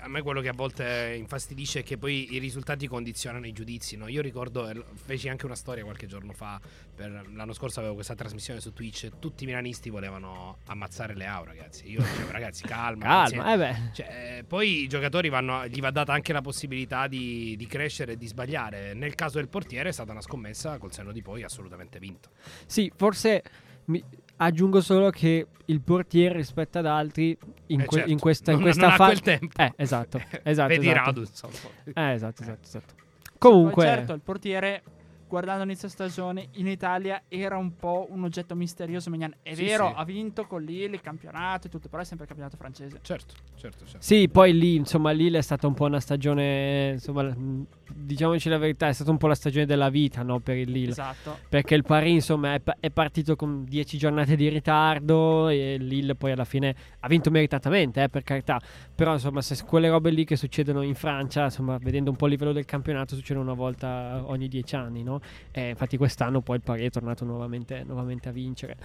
a 0.00 0.08
me 0.08 0.22
quello 0.22 0.40
che 0.40 0.48
a 0.48 0.52
volte 0.52 1.14
infastidisce 1.18 1.80
è 1.80 1.82
che 1.82 1.98
poi 1.98 2.34
i 2.34 2.38
risultati 2.38 2.86
condizionano 2.86 3.46
i 3.46 3.52
giudizi. 3.52 3.96
no? 3.96 4.08
Io 4.08 4.22
ricordo, 4.22 4.68
eh, 4.68 4.84
feci 4.94 5.28
anche 5.28 5.46
una 5.46 5.54
storia 5.54 5.84
qualche 5.84 6.06
giorno 6.06 6.32
fa, 6.32 6.60
per- 6.94 7.26
l'anno 7.32 7.52
scorso 7.52 7.80
avevo 7.80 7.94
questa 7.94 8.14
trasmissione 8.14 8.60
su 8.60 8.72
Twitch, 8.72 9.10
tutti 9.18 9.44
i 9.44 9.46
milanisti 9.46 9.90
volevano 9.90 10.58
ammazzare 10.66 11.14
le 11.14 11.26
AU, 11.26 11.44
ragazzi. 11.44 11.90
Io 11.90 12.00
dicevo, 12.00 12.30
ragazzi, 12.30 12.62
calma. 12.66 13.04
pazienza." 13.06 13.44
calma, 13.46 13.68
eh. 13.68 13.90
Cioè, 13.92 14.36
eh, 14.38 14.44
poi 14.44 14.82
i 14.82 14.86
giocatori 14.86 15.28
vanno, 15.28 15.66
gli 15.66 15.80
va 15.80 15.90
data 15.90 16.12
anche 16.12 16.32
la 16.32 16.40
possibilità 16.40 17.06
di, 17.06 17.54
di 17.56 17.66
crescere 17.66 18.12
e 18.12 18.16
di 18.16 18.26
sbagliare. 18.26 18.94
Nel 18.94 19.14
caso 19.14 19.38
del 19.38 19.48
portiere 19.48 19.90
è 19.90 19.92
stata 19.92 20.12
una 20.12 20.20
scommessa 20.22 20.78
col 20.78 20.92
senno 20.92 21.12
di 21.12 21.22
poi 21.22 21.42
assolutamente 21.42 21.98
vinto. 21.98 22.30
Sì, 22.66 22.90
forse 22.96 23.42
mi- 23.86 24.02
aggiungo 24.36 24.80
solo 24.80 25.10
che 25.10 25.46
il 25.66 25.80
portiere 25.80 26.36
rispetto 26.36 26.78
ad 26.78 26.86
altri 26.86 27.36
in, 27.68 27.80
Eh, 27.80 27.84
que- 27.84 27.96
certo, 27.98 28.10
in 28.12 28.18
questa, 28.18 28.50
in 28.50 28.56
non- 28.56 28.64
questa 28.66 28.86
non 28.88 28.96
fase... 28.96 29.20
quel 29.22 29.38
tempo. 29.38 29.62
Eh, 29.62 29.72
esatto, 29.76 30.20
esatto. 30.42 30.68
Vedi 30.68 30.88
esatto. 30.88 31.04
Radu, 31.04 31.20
insomma. 31.20 31.52
Eh, 31.94 32.12
esatto, 32.12 32.42
esatto, 32.42 32.60
esatto. 32.64 32.94
Poi 33.38 33.50
Comunque... 33.52 33.84
certo, 33.84 34.12
il 34.12 34.20
portiere, 34.20 34.82
guardando 35.26 35.64
inizio 35.64 35.88
stagione, 35.88 36.48
in 36.52 36.66
Italia 36.66 37.22
era 37.28 37.56
un 37.56 37.76
po' 37.76 38.06
un 38.10 38.24
oggetto 38.24 38.54
misterioso. 38.54 39.10
Megnan. 39.10 39.34
È 39.42 39.54
Sì, 39.54 39.64
vero, 39.64 39.88
sì. 39.88 39.92
ha 39.96 40.04
vinto 40.04 40.46
con 40.46 40.62
Lille 40.62 40.94
il 40.94 41.00
campionato 41.00 41.66
e 41.66 41.70
tutto, 41.70 41.88
però 41.88 42.02
è 42.02 42.04
sempre 42.04 42.24
il 42.24 42.30
campionato 42.30 42.56
francese. 42.58 42.98
Certo, 43.02 43.34
certo, 43.56 43.84
certo. 43.84 43.98
Sì, 44.00 44.28
poi 44.28 44.56
lì, 44.56 44.76
insomma, 44.76 45.10
Lille 45.10 45.38
è 45.38 45.42
stata 45.42 45.66
un 45.66 45.74
po' 45.74 45.84
una 45.84 46.00
stagione, 46.00 46.90
insomma, 46.92 47.22
mh, 47.22 47.66
diciamoci 47.94 48.48
la 48.48 48.58
verità, 48.58 48.88
è 48.88 48.92
stata 48.92 49.10
un 49.10 49.16
po' 49.18 49.26
la 49.26 49.34
stagione 49.34 49.66
della 49.66 49.88
vita, 49.88 50.22
no, 50.22 50.40
per 50.40 50.56
il 50.56 50.70
Lille. 50.70 50.90
Esatto. 50.90 51.38
Perché 51.48 51.74
il 51.74 51.82
Paris, 51.82 52.12
insomma, 52.14 52.54
è, 52.54 52.62
è 52.80 52.90
partito 52.90 53.36
con 53.36 53.64
10 53.64 53.98
giornate 53.98 54.36
di 54.36 54.48
ritardo 54.48 55.48
e 55.48 55.74
il 55.74 55.86
Lille 55.86 56.14
poi 56.14 56.32
alla 56.32 56.44
fine 56.44 56.74
ha 57.00 57.08
vinto 57.08 57.30
meritatamente, 57.30 58.02
eh, 58.02 58.08
per 58.08 58.22
carità. 58.22 58.60
Però, 58.94 59.12
insomma, 59.12 59.40
se 59.42 59.62
quelle 59.64 59.88
robe 59.88 60.10
lì 60.10 60.24
che 60.24 60.36
succedono 60.36 60.82
in 60.82 60.94
Francia, 60.94 61.44
insomma, 61.44 61.78
vedendo 61.78 62.10
un 62.10 62.16
po' 62.16 62.26
il 62.26 62.32
livello 62.32 62.52
del 62.52 62.64
campionato, 62.64 63.14
succedono 63.14 63.44
una 63.44 63.54
volta 63.54 64.22
ogni 64.26 64.48
10 64.48 64.74
anni, 64.76 65.02
no? 65.02 65.20
E 65.50 65.70
infatti 65.70 65.96
quest'anno 65.96 66.40
poi 66.40 66.56
il 66.56 66.62
Pari 66.62 66.84
è 66.86 66.90
tornato 66.90 67.24
nuovamente, 67.24 67.82
nuovamente 67.84 68.28
a 68.28 68.32
vincere. 68.32 68.76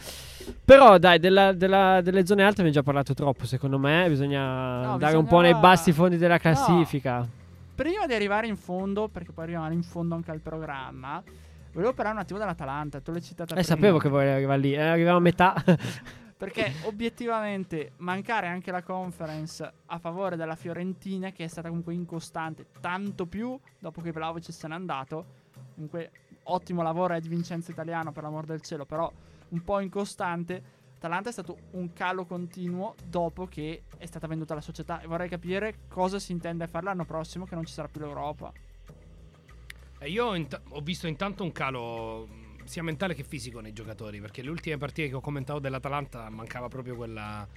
Però 0.63 0.97
dai, 0.97 1.19
della- 1.19 1.53
della- 1.53 2.01
delle 2.01 2.25
zone 2.25 2.41
alte 2.43 2.61
abbiamo 2.61 2.71
già 2.71 2.83
parlato 2.83 3.13
troppo, 3.13 3.45
secondo 3.45 3.77
me. 3.79 4.05
Bisogna 4.07 4.81
No, 4.83 4.91
andare 4.93 5.17
un 5.17 5.25
po' 5.25 5.39
nei 5.41 5.55
bassi 5.55 5.91
fondi 5.91 6.17
della 6.17 6.37
classifica. 6.37 7.27
Prima 7.75 8.05
di 8.05 8.13
arrivare 8.13 8.47
in 8.47 8.57
fondo, 8.57 9.07
perché 9.07 9.31
poi 9.31 9.45
arriviamo 9.45 9.71
in 9.71 9.83
fondo 9.83 10.13
anche 10.15 10.31
al 10.31 10.41
programma, 10.41 11.23
volevo 11.71 11.93
parlare 11.93 12.17
un 12.17 12.21
attimo 12.23 12.37
dell'Atalanta. 12.39 12.99
Tu 12.99 13.11
l'hai 13.11 13.21
citata 13.21 13.55
Eh, 13.55 13.61
prima. 13.61 13.63
sapevo 13.75 13.97
che 13.97 14.09
volevi 14.09 14.31
arrivare 14.31 14.59
lì, 14.59 14.73
eh, 14.73 14.81
arriviamo 14.81 15.17
a 15.17 15.21
metà. 15.21 15.53
Perché 16.39 16.71
obiettivamente 16.83 17.91
mancare 17.97 18.47
anche 18.47 18.71
la 18.71 18.81
conference 18.81 19.69
a 19.87 19.97
favore 19.97 20.37
della 20.37 20.55
Fiorentina, 20.55 21.31
che 21.31 21.43
è 21.43 21.47
stata 21.47 21.67
comunque 21.67 21.93
incostante, 21.93 22.67
tanto 22.79 23.25
più 23.25 23.59
dopo 23.77 23.99
che 24.01 24.11
Vlaovic 24.11 24.51
se 24.53 24.67
n'è 24.69 24.73
andato. 24.73 25.25
Comunque, 25.75 26.11
ottimo 26.43 26.81
lavoro 26.81 27.19
di 27.19 27.27
Vincenzo 27.27 27.71
Italiano, 27.71 28.11
per 28.11 28.23
l'amor 28.23 28.45
del 28.45 28.61
cielo, 28.61 28.85
però 28.85 29.11
un 29.49 29.63
po' 29.63 29.79
incostante. 29.79 30.77
Atalanta 30.97 31.29
è 31.29 31.31
stato 31.31 31.57
un 31.71 31.93
calo 31.93 32.25
continuo 32.25 32.95
dopo 33.05 33.45
che 33.45 33.83
è 33.97 34.05
stata 34.05 34.27
venduta 34.27 34.53
la 34.53 34.61
società. 34.61 34.99
E 35.01 35.07
vorrei 35.07 35.29
capire 35.29 35.79
cosa 35.87 36.19
si 36.19 36.31
intende 36.33 36.67
fare 36.67 36.85
l'anno 36.85 37.05
prossimo, 37.05 37.45
che 37.45 37.55
non 37.55 37.65
ci 37.65 37.73
sarà 37.73 37.87
più 37.87 38.01
l'Europa. 38.01 38.51
E 39.99 40.09
io 40.09 40.35
int- 40.35 40.61
ho 40.69 40.81
visto 40.81 41.07
intanto 41.07 41.43
un 41.43 41.51
calo 41.51 42.27
sia 42.65 42.83
mentale 42.83 43.15
che 43.15 43.23
fisico 43.23 43.61
nei 43.61 43.73
giocatori, 43.73 44.21
perché 44.21 44.41
le 44.41 44.49
ultime 44.49 44.77
partite 44.77 45.09
che 45.09 45.15
ho 45.15 45.21
commentato 45.21 45.59
dell'Atalanta 45.59 46.29
mancava 46.29 46.67
proprio 46.67 46.95
quella, 46.95 47.47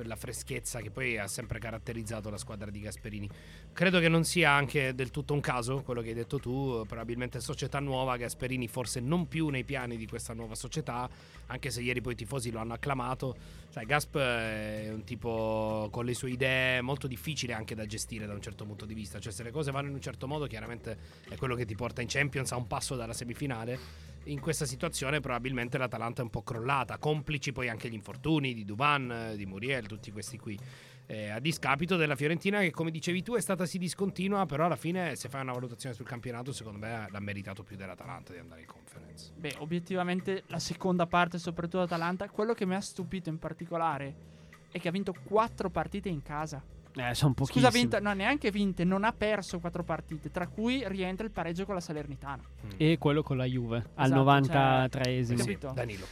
quella 0.00 0.16
freschezza 0.16 0.80
che 0.80 0.90
poi 0.90 1.18
ha 1.18 1.26
sempre 1.26 1.58
caratterizzato 1.58 2.30
la 2.30 2.38
squadra 2.38 2.70
di 2.70 2.80
Gasperini. 2.80 3.28
Credo 3.70 4.00
che 4.00 4.08
non 4.08 4.24
sia 4.24 4.50
anche 4.50 4.94
del 4.94 5.10
tutto 5.10 5.34
un 5.34 5.40
caso 5.40 5.82
quello 5.82 6.00
che 6.00 6.08
hai 6.08 6.14
detto 6.14 6.38
tu, 6.38 6.84
probabilmente 6.86 7.38
società 7.38 7.80
nuova, 7.80 8.16
Gasperini 8.16 8.66
forse 8.66 9.00
non 9.00 9.28
più 9.28 9.48
nei 9.48 9.62
piani 9.62 9.98
di 9.98 10.06
questa 10.06 10.32
nuova 10.32 10.54
società, 10.54 11.06
anche 11.48 11.70
se 11.70 11.82
ieri 11.82 12.00
poi 12.00 12.14
i 12.14 12.16
tifosi 12.16 12.50
lo 12.50 12.60
hanno 12.60 12.72
acclamato. 12.72 13.36
Sai, 13.68 13.84
Gasp 13.84 14.16
è 14.16 14.88
un 14.90 15.04
tipo 15.04 15.88
con 15.90 16.06
le 16.06 16.14
sue 16.14 16.30
idee 16.30 16.80
molto 16.80 17.06
difficile 17.06 17.52
anche 17.52 17.74
da 17.74 17.84
gestire 17.84 18.24
da 18.24 18.32
un 18.32 18.40
certo 18.40 18.64
punto 18.64 18.86
di 18.86 18.94
vista, 18.94 19.20
cioè 19.20 19.32
se 19.32 19.42
le 19.42 19.50
cose 19.50 19.70
vanno 19.70 19.88
in 19.88 19.94
un 19.94 20.00
certo 20.00 20.26
modo 20.26 20.46
chiaramente 20.46 20.96
è 21.28 21.36
quello 21.36 21.54
che 21.54 21.66
ti 21.66 21.74
porta 21.74 22.00
in 22.00 22.08
Champions 22.08 22.52
a 22.52 22.56
un 22.56 22.66
passo 22.66 22.96
dalla 22.96 23.12
semifinale. 23.12 24.08
In 24.24 24.40
questa 24.40 24.66
situazione 24.66 25.20
probabilmente 25.20 25.78
l'Atalanta 25.78 26.20
è 26.20 26.24
un 26.24 26.30
po' 26.30 26.42
crollata, 26.42 26.98
complici 26.98 27.52
poi 27.52 27.68
anche 27.68 27.88
gli 27.88 27.94
infortuni 27.94 28.52
di 28.52 28.64
Duvan, 28.64 29.32
di 29.34 29.46
Muriel, 29.46 29.86
tutti 29.86 30.12
questi 30.12 30.38
qui. 30.38 30.58
Eh, 31.06 31.30
a 31.30 31.40
discapito 31.40 31.96
della 31.96 32.14
Fiorentina 32.14 32.60
che 32.60 32.70
come 32.70 32.92
dicevi 32.92 33.22
tu 33.22 33.34
è 33.34 33.40
stata 33.40 33.66
sì 33.66 33.78
discontinua, 33.78 34.46
però 34.46 34.66
alla 34.66 34.76
fine 34.76 35.16
se 35.16 35.28
fai 35.28 35.40
una 35.40 35.52
valutazione 35.52 35.94
sul 35.94 36.06
campionato 36.06 36.52
secondo 36.52 36.78
me 36.78 37.08
l'ha 37.10 37.18
meritato 37.18 37.64
più 37.64 37.76
dell'Atalanta 37.76 38.32
di 38.32 38.38
andare 38.38 38.60
in 38.60 38.66
conference. 38.66 39.32
Beh, 39.34 39.56
obiettivamente 39.58 40.44
la 40.46 40.60
seconda 40.60 41.06
parte, 41.06 41.38
soprattutto 41.38 41.82
Atalanta, 41.82 42.28
quello 42.28 42.54
che 42.54 42.66
mi 42.66 42.76
ha 42.76 42.80
stupito 42.80 43.28
in 43.28 43.38
particolare 43.38 44.14
è 44.70 44.78
che 44.78 44.86
ha 44.86 44.92
vinto 44.92 45.14
quattro 45.24 45.70
partite 45.70 46.08
in 46.08 46.22
casa. 46.22 46.62
Eh, 46.96 47.14
sono 47.14 47.34
pochissimi. 47.34 47.64
Scusa, 47.64 47.68
ha 47.68 47.80
vinto, 47.80 48.00
no, 48.00 48.12
neanche 48.12 48.50
vinte, 48.50 48.84
non 48.84 49.04
ha 49.04 49.12
perso 49.12 49.58
quattro 49.60 49.82
partite, 49.84 50.30
tra 50.30 50.46
cui 50.48 50.82
rientra 50.86 51.24
il 51.24 51.32
pareggio 51.32 51.64
con 51.64 51.74
la 51.74 51.80
Salernitana. 51.80 52.42
E 52.76 52.98
quello 52.98 53.22
con 53.22 53.36
la 53.36 53.44
Juve, 53.44 53.84
al 53.94 54.06
Esatto, 54.06 54.24
93esimo. 54.24 55.36
cioè- 55.36 55.46
Sì? 55.46 55.58
Danilo. 55.74 56.06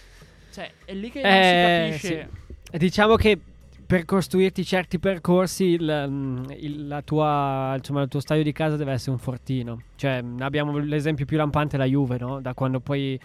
Cioè, 0.52 0.70
è 0.84 0.94
lì 0.94 1.10
che 1.10 1.20
Eh, 1.20 1.88
non 1.90 1.98
si 1.98 2.08
capisce. 2.08 2.30
Diciamo 2.78 3.16
che 3.16 3.38
per 3.86 4.04
costruirti 4.04 4.64
certi 4.64 4.98
percorsi 4.98 5.64
il, 5.64 6.06
mm, 6.08 6.44
il- 6.58 6.86
la 6.88 7.00
tua, 7.02 7.74
insomma, 7.76 8.02
il 8.02 8.08
tuo 8.08 8.20
stadio 8.20 8.42
di 8.44 8.52
casa 8.52 8.76
deve 8.76 8.92
essere 8.92 9.12
un 9.12 9.18
fortino. 9.18 9.82
Cioè, 9.96 10.22
mm, 10.22 10.40
abbiamo 10.42 10.76
l'esempio 10.78 11.24
più 11.24 11.36
lampante 11.36 11.76
la 11.76 11.86
Juve, 11.86 12.18
no? 12.18 12.40
Da 12.40 12.54
quando 12.54 12.80
poi 12.80 13.18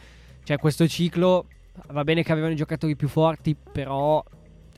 c'è 0.43 0.57
questo 0.57 0.87
ciclo, 0.87 1.47
va 1.89 2.03
bene 2.03 2.23
che 2.23 2.31
avevano 2.31 2.53
i 2.53 2.57
giocatori 2.57 2.95
più 2.95 3.07
forti, 3.09 3.55
però 3.55 4.23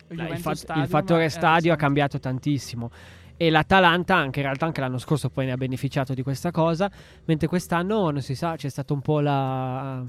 Il 0.10 0.18
dai, 0.18 0.32
il, 0.32 0.38
fat- 0.38 0.72
il 0.76 0.88
fattore 0.88 1.30
stadio 1.30 1.74
ha 1.74 1.76
cambiato 1.76 2.20
tantissimo. 2.20 2.92
E 3.38 3.50
l'Atalanta, 3.50 4.16
anche 4.16 4.40
in 4.40 4.46
realtà 4.46 4.66
anche 4.66 4.80
l'anno 4.80 4.98
scorso 4.98 5.30
poi 5.30 5.46
ne 5.46 5.52
ha 5.52 5.58
beneficiato 5.58 6.14
di 6.14 6.24
questa 6.24 6.52
cosa, 6.52 6.90
mentre 7.26 7.48
quest'anno 7.48 8.10
non 8.10 8.22
si 8.22 8.34
sa, 8.36 8.56
c'è 8.56 8.70
stato 8.70 8.94
un 8.94 9.02
po' 9.02 9.20
la 9.20 10.04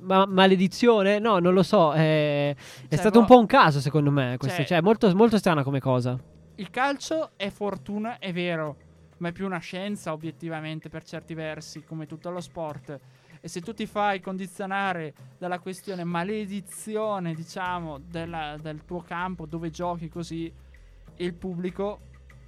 ma- 0.00 0.26
maledizione? 0.26 1.18
No, 1.18 1.38
non 1.38 1.54
lo 1.54 1.62
so, 1.62 1.92
è, 1.92 2.50
è 2.50 2.56
Cioè, 2.88 2.98
stato 2.98 3.18
un 3.18 3.26
po' 3.26 3.38
un 3.38 3.46
caso 3.46 3.80
secondo 3.80 4.10
me, 4.10 4.36
questo, 4.38 4.58
cioè- 4.58 4.66
cioè, 4.66 4.78
è 4.78 4.80
molto, 4.80 5.12
molto 5.16 5.38
strana 5.38 5.62
come 5.64 5.80
cosa. 5.80 6.16
Il 6.56 6.70
calcio 6.70 7.30
è 7.36 7.48
fortuna, 7.50 8.18
è 8.18 8.32
vero, 8.32 8.76
ma 9.18 9.28
è 9.28 9.32
più 9.32 9.44
una 9.46 9.58
scienza 9.58 10.12
obiettivamente 10.12 10.88
per 10.88 11.02
certi 11.02 11.34
versi, 11.34 11.82
come 11.84 12.06
tutto 12.06 12.30
lo 12.30 12.40
sport. 12.40 12.98
E 13.44 13.48
se 13.48 13.60
tu 13.60 13.74
ti 13.74 13.86
fai 13.86 14.20
condizionare 14.20 15.12
dalla 15.36 15.58
questione 15.58 16.04
maledizione, 16.04 17.34
diciamo, 17.34 17.98
della- 17.98 18.56
del 18.56 18.84
tuo 18.84 19.00
campo 19.02 19.46
dove 19.46 19.68
giochi 19.70 20.08
così, 20.08 20.52
il 21.16 21.34
pubblico, 21.34 21.98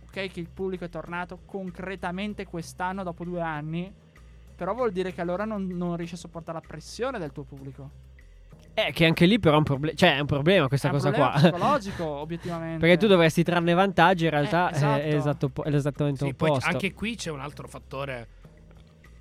ok, 0.07 0.29
che 0.31 0.39
il 0.41 0.49
pubblico 0.49 0.85
è 0.85 0.89
tornato 0.89 1.41
concretamente 1.45 2.47
quest'anno 2.47 3.03
dopo 3.03 3.25
due 3.25 3.41
anni, 3.41 3.93
però 4.55 4.73
vuol 4.73 4.93
dire 4.93 5.13
che 5.13 5.21
allora 5.21 5.45
non, 5.45 5.67
non 5.67 5.97
riesci 5.97 6.15
a 6.15 6.19
sopportare 6.19 6.59
la 6.61 6.65
pressione 6.67 7.19
del 7.19 7.33
tuo 7.33 7.43
pubblico. 7.43 7.91
Eh, 8.75 8.93
che 8.93 9.05
anche 9.05 9.27
lì 9.27 9.39
però 9.41 9.55
è 9.55 9.59
un, 9.59 9.65
proble- 9.65 9.95
cioè, 9.97 10.17
è 10.17 10.21
un 10.21 10.27
problema 10.27 10.69
questa 10.69 10.89
è 10.89 10.91
un 10.93 10.97
cosa 10.97 11.11
problema 11.11 11.33
qua. 11.33 11.41
psicologico, 11.41 12.05
obiettivamente. 12.23 12.79
Perché 12.79 12.97
tu 12.97 13.07
dovresti 13.09 13.43
trarne 13.43 13.75
vantaggi, 13.75 14.25
in 14.25 14.31
realtà 14.31 14.71
Eh, 14.71 14.77
esatto. 14.77 15.01
è, 15.03 15.15
esatto 15.15 15.47
oppo- 15.47 15.65
è 15.65 15.75
esattamente 15.75 16.25
Sì, 16.25 16.35
poi 16.35 16.51
opposto. 16.51 16.71
anche 16.71 16.93
qui 16.93 17.17
c'è 17.17 17.31
un 17.33 17.41
altro 17.41 17.67
fattore. 17.67 18.29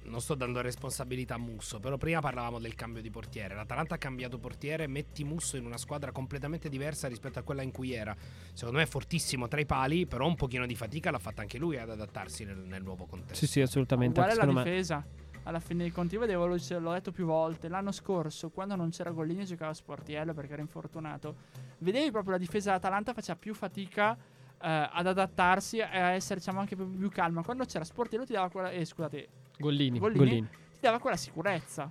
Non 0.05 0.19
sto 0.21 0.35
dando 0.35 0.61
responsabilità 0.61 1.35
a 1.35 1.37
Musso, 1.37 1.79
però 1.79 1.97
prima 1.97 2.19
parlavamo 2.19 2.59
del 2.59 2.75
cambio 2.75 3.01
di 3.01 3.09
portiere. 3.09 3.55
L'Atalanta 3.55 3.95
ha 3.95 3.97
cambiato 3.97 4.37
portiere, 4.37 4.85
metti 4.87 5.23
Musso 5.23 5.57
in 5.57 5.65
una 5.65 5.77
squadra 5.77 6.11
completamente 6.11 6.69
diversa 6.69 7.07
rispetto 7.07 7.39
a 7.39 7.41
quella 7.41 7.61
in 7.61 7.71
cui 7.71 7.93
era. 7.93 8.15
Secondo 8.53 8.77
me 8.79 8.83
è 8.83 8.87
fortissimo 8.87 9.47
tra 9.47 9.59
i 9.59 9.65
pali, 9.65 10.05
però 10.05 10.27
un 10.27 10.35
pochino 10.35 10.65
di 10.65 10.75
fatica 10.75 11.09
l'ha 11.09 11.19
fatta 11.19 11.41
anche 11.41 11.57
lui 11.57 11.77
ad 11.77 11.89
adattarsi 11.89 12.43
nel, 12.43 12.57
nel 12.57 12.83
nuovo 12.83 13.05
contesto. 13.05 13.35
Sì, 13.35 13.47
sì, 13.47 13.61
assolutamente. 13.61 14.21
Secondo 14.21 14.41
alla 14.41 14.51
me. 14.51 14.63
difesa. 14.63 15.05
Alla 15.45 15.59
fine 15.59 15.83
dei 15.83 15.91
conti, 15.91 16.13
io 16.13 16.21
vedevo, 16.21 16.45
l'ho 16.45 16.57
l'ho 16.79 16.91
detto 16.91 17.11
più 17.11 17.25
volte. 17.25 17.67
L'anno 17.67 17.91
scorso, 17.91 18.49
quando 18.49 18.75
non 18.75 18.91
c'era 18.91 19.11
Gollini, 19.11 19.45
giocava 19.45 19.71
a 19.71 19.73
Sportiello 19.73 20.33
perché 20.33 20.53
era 20.53 20.61
infortunato. 20.61 21.35
Vedevi 21.79 22.11
proprio 22.11 22.33
la 22.33 22.37
difesa 22.37 22.69
dell'Atalanta 22.69 23.13
faceva 23.13 23.37
più 23.37 23.53
fatica 23.53 24.15
eh, 24.15 24.89
ad 24.91 25.05
adattarsi 25.05 25.79
e 25.79 25.81
a 25.81 26.11
essere, 26.11 26.39
diciamo, 26.39 26.59
anche 26.59 26.77
più, 26.77 26.97
più 26.97 27.09
calma. 27.09 27.43
Quando 27.43 27.65
c'era 27.65 27.83
Sportiello, 27.83 28.25
ti 28.25 28.31
dava 28.31 28.49
quella. 28.49 28.71
Eh, 28.71 28.85
scusate, 28.85 29.27
Gollini, 29.57 29.99
Gollini. 29.99 30.19
Gollini. 30.19 30.47
ti 30.73 30.79
dava 30.81 30.99
quella 30.99 31.17
sicurezza. 31.17 31.89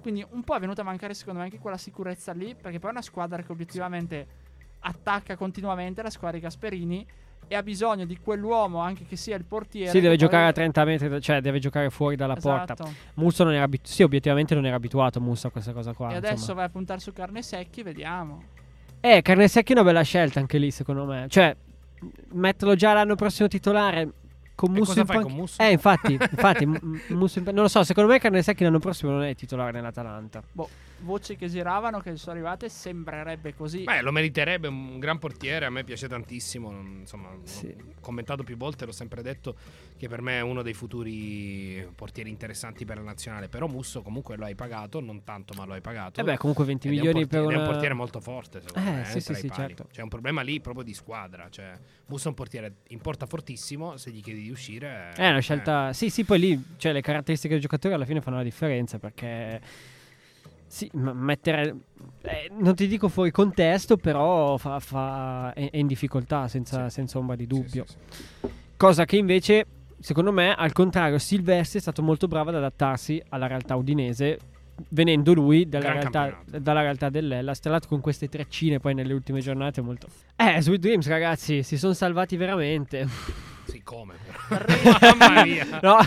Quindi 0.00 0.24
un 0.30 0.42
po' 0.42 0.56
è 0.56 0.60
venuta 0.60 0.80
a 0.80 0.84
mancare, 0.84 1.14
secondo 1.14 1.40
me, 1.40 1.46
anche 1.46 1.58
quella 1.58 1.76
sicurezza 1.76 2.32
lì. 2.32 2.54
Perché 2.54 2.78
poi 2.78 2.90
è 2.90 2.92
una 2.92 3.02
squadra 3.02 3.42
che 3.42 3.52
obiettivamente 3.52 4.26
attacca 4.80 5.36
continuamente 5.36 6.02
la 6.02 6.10
squadra 6.10 6.38
di 6.38 6.42
Gasperini. 6.42 7.06
E 7.46 7.56
ha 7.56 7.62
bisogno 7.64 8.04
di 8.06 8.16
quell'uomo, 8.16 8.78
anche 8.78 9.04
che 9.04 9.16
sia 9.16 9.36
il 9.36 9.44
portiere. 9.44 9.90
Sì, 9.90 10.00
deve 10.00 10.16
giocare 10.16 10.46
a 10.46 10.52
30 10.52 10.84
metri, 10.84 11.20
cioè 11.20 11.40
deve 11.40 11.58
giocare 11.58 11.90
fuori 11.90 12.14
dalla 12.14 12.36
porta. 12.36 12.74
Esatto. 12.74 12.92
Musso 13.14 13.42
non 13.42 13.54
era 13.54 13.64
abituato. 13.64 13.92
Sì, 13.92 14.02
obiettivamente 14.04 14.54
non 14.54 14.66
era 14.66 14.76
abituato 14.76 15.20
Musso 15.20 15.48
a 15.48 15.50
questa 15.50 15.72
cosa 15.72 15.92
qua. 15.92 16.12
E 16.12 16.14
adesso 16.14 16.34
insomma. 16.34 16.58
vai 16.58 16.66
a 16.66 16.70
puntare 16.70 17.00
su 17.00 17.12
carne 17.12 17.42
secchi, 17.42 17.82
vediamo. 17.82 18.58
Eh, 19.00 19.22
Carne 19.22 19.48
Secchi 19.48 19.72
è 19.72 19.74
una 19.76 19.84
bella 19.84 20.02
scelta 20.02 20.40
anche 20.40 20.58
lì, 20.58 20.70
secondo 20.70 21.06
me. 21.06 21.26
Cioè, 21.28 21.56
metterlo 22.32 22.74
già 22.74 22.92
l'anno 22.92 23.14
prossimo 23.14 23.48
titolare 23.48 24.12
con 24.60 24.72
Musso 24.72 24.98
in 24.98 25.06
fai 25.06 25.16
panch- 25.16 25.28
con 25.28 25.36
Musso? 25.38 25.62
Eh, 25.62 25.70
infatti, 25.72 26.12
infatti 26.12 26.66
M- 26.66 26.78
M- 27.08 27.14
Musso 27.16 27.38
in 27.38 27.44
pan- 27.44 27.54
non 27.54 27.62
lo 27.64 27.68
so, 27.70 27.82
secondo 27.84 28.10
me 28.10 28.18
Carne 28.18 28.42
Secchi 28.42 28.62
l'anno 28.64 28.78
prossimo 28.78 29.12
non 29.12 29.22
è 29.22 29.34
titolare 29.34 29.72
nell'Atalanta. 29.72 30.42
Boh, 30.52 30.68
voci 31.02 31.36
che 31.36 31.48
giravano, 31.48 32.00
che 32.00 32.16
sono 32.16 32.32
arrivate, 32.32 32.68
sembrerebbe 32.68 33.54
così. 33.54 33.84
Beh, 33.84 34.02
lo 34.02 34.12
meriterebbe, 34.12 34.68
un 34.68 34.98
gran 34.98 35.18
portiere, 35.18 35.64
a 35.66 35.70
me 35.70 35.84
piace 35.84 36.08
tantissimo, 36.08 36.70
insomma, 36.70 37.30
Sì. 37.44 37.74
l'ho 37.76 37.94
commentato 38.00 38.42
più 38.42 38.56
volte, 38.56 38.84
l'ho 38.86 38.92
sempre 38.92 39.22
detto 39.22 39.56
che 39.96 40.08
per 40.08 40.22
me 40.22 40.38
è 40.38 40.40
uno 40.40 40.62
dei 40.62 40.72
futuri 40.74 41.86
portieri 41.94 42.30
interessanti 42.30 42.84
per 42.84 42.96
la 42.96 43.02
nazionale, 43.02 43.48
però 43.48 43.66
Musso 43.66 44.02
comunque 44.02 44.36
lo 44.36 44.44
hai 44.44 44.54
pagato, 44.54 45.00
non 45.00 45.24
tanto 45.24 45.54
ma 45.56 45.64
lo 45.64 45.74
hai 45.74 45.80
pagato. 45.80 46.20
E 46.20 46.24
beh, 46.24 46.36
comunque 46.36 46.64
20 46.64 46.88
Ed 46.88 46.92
è 46.94 46.96
un 46.96 47.02
milioni 47.04 47.20
portiere- 47.26 47.44
per 47.44 47.52
ed 47.52 47.56
è 47.56 47.58
una... 47.58 47.66
un 47.66 47.72
portiere 47.72 47.94
molto 47.94 48.20
forte, 48.20 48.60
secondo 48.60 48.88
Eh, 48.88 48.92
me, 48.92 49.04
sì, 49.04 49.16
eh, 49.18 49.20
sì, 49.20 49.34
sì, 49.34 49.50
certo. 49.50 49.86
C'è 49.90 50.02
un 50.02 50.08
problema 50.08 50.40
lì 50.42 50.60
proprio 50.60 50.84
di 50.84 50.94
squadra, 50.94 51.48
cioè 51.50 51.72
Musso 52.06 52.26
è 52.26 52.28
un 52.28 52.34
portiere 52.34 52.74
in 52.88 53.00
porta 53.00 53.26
fortissimo, 53.26 53.96
se 53.96 54.10
gli 54.10 54.20
chiedi 54.22 54.42
di 54.42 54.50
uscire 54.50 55.12
È 55.14 55.28
una 55.28 55.40
scelta... 55.40 55.92
Sì, 55.92 56.10
sì, 56.10 56.24
poi 56.24 56.38
lì, 56.38 56.64
cioè, 56.76 56.92
le 56.92 57.00
caratteristiche 57.00 57.52
del 57.54 57.62
giocatore 57.62 57.94
alla 57.94 58.04
fine 58.04 58.20
fanno 58.20 58.36
la 58.36 58.42
differenza, 58.42 58.98
perché... 58.98 59.60
Sì, 60.72 60.88
m- 60.94 61.10
mettere... 61.14 61.74
eh, 62.22 62.48
non 62.56 62.76
ti 62.76 62.86
dico 62.86 63.08
fuori 63.08 63.32
contesto, 63.32 63.96
però 63.96 64.56
fa, 64.56 64.78
fa- 64.78 65.52
è, 65.52 65.68
è 65.68 65.76
in 65.76 65.88
difficoltà, 65.88 66.46
senza, 66.46 66.88
Sì. 66.88 66.94
senza 66.94 67.18
ombra 67.18 67.34
di 67.34 67.48
dubbio. 67.48 67.84
sì, 67.88 67.96
sì. 68.08 68.48
Cosa 68.76 69.04
che 69.04 69.16
invece, 69.16 69.66
secondo 69.98 70.30
me, 70.30 70.54
al 70.54 70.70
contrario, 70.72 71.18
Silvestri 71.18 71.80
è 71.80 71.82
stato 71.82 72.02
molto 72.02 72.28
bravo 72.28 72.50
ad 72.50 72.54
adattarsi 72.54 73.20
alla 73.30 73.48
realtà 73.48 73.74
udinese, 73.74 74.38
venendo 74.90 75.34
lui 75.34 75.68
dalla, 75.68 75.90
realtà, 75.92 76.40
dalla 76.46 76.82
realtà 76.82 77.10
dell'Ella. 77.10 77.52
L'altro 77.64 77.88
con 77.88 78.00
queste 78.00 78.28
treccine 78.28 78.78
poi 78.78 78.94
nelle 78.94 79.12
ultime 79.12 79.40
giornate 79.40 79.80
molto... 79.80 80.06
Eh, 80.36 80.62
Sweet 80.62 80.80
Dreams 80.80 81.08
ragazzi, 81.08 81.64
si 81.64 81.76
sono 81.76 81.94
salvati 81.94 82.36
veramente. 82.36 83.08
Sì, 83.90 83.96
come 83.96 84.14
Mamma 85.00 85.42
mia. 85.44 85.66
No. 85.82 85.98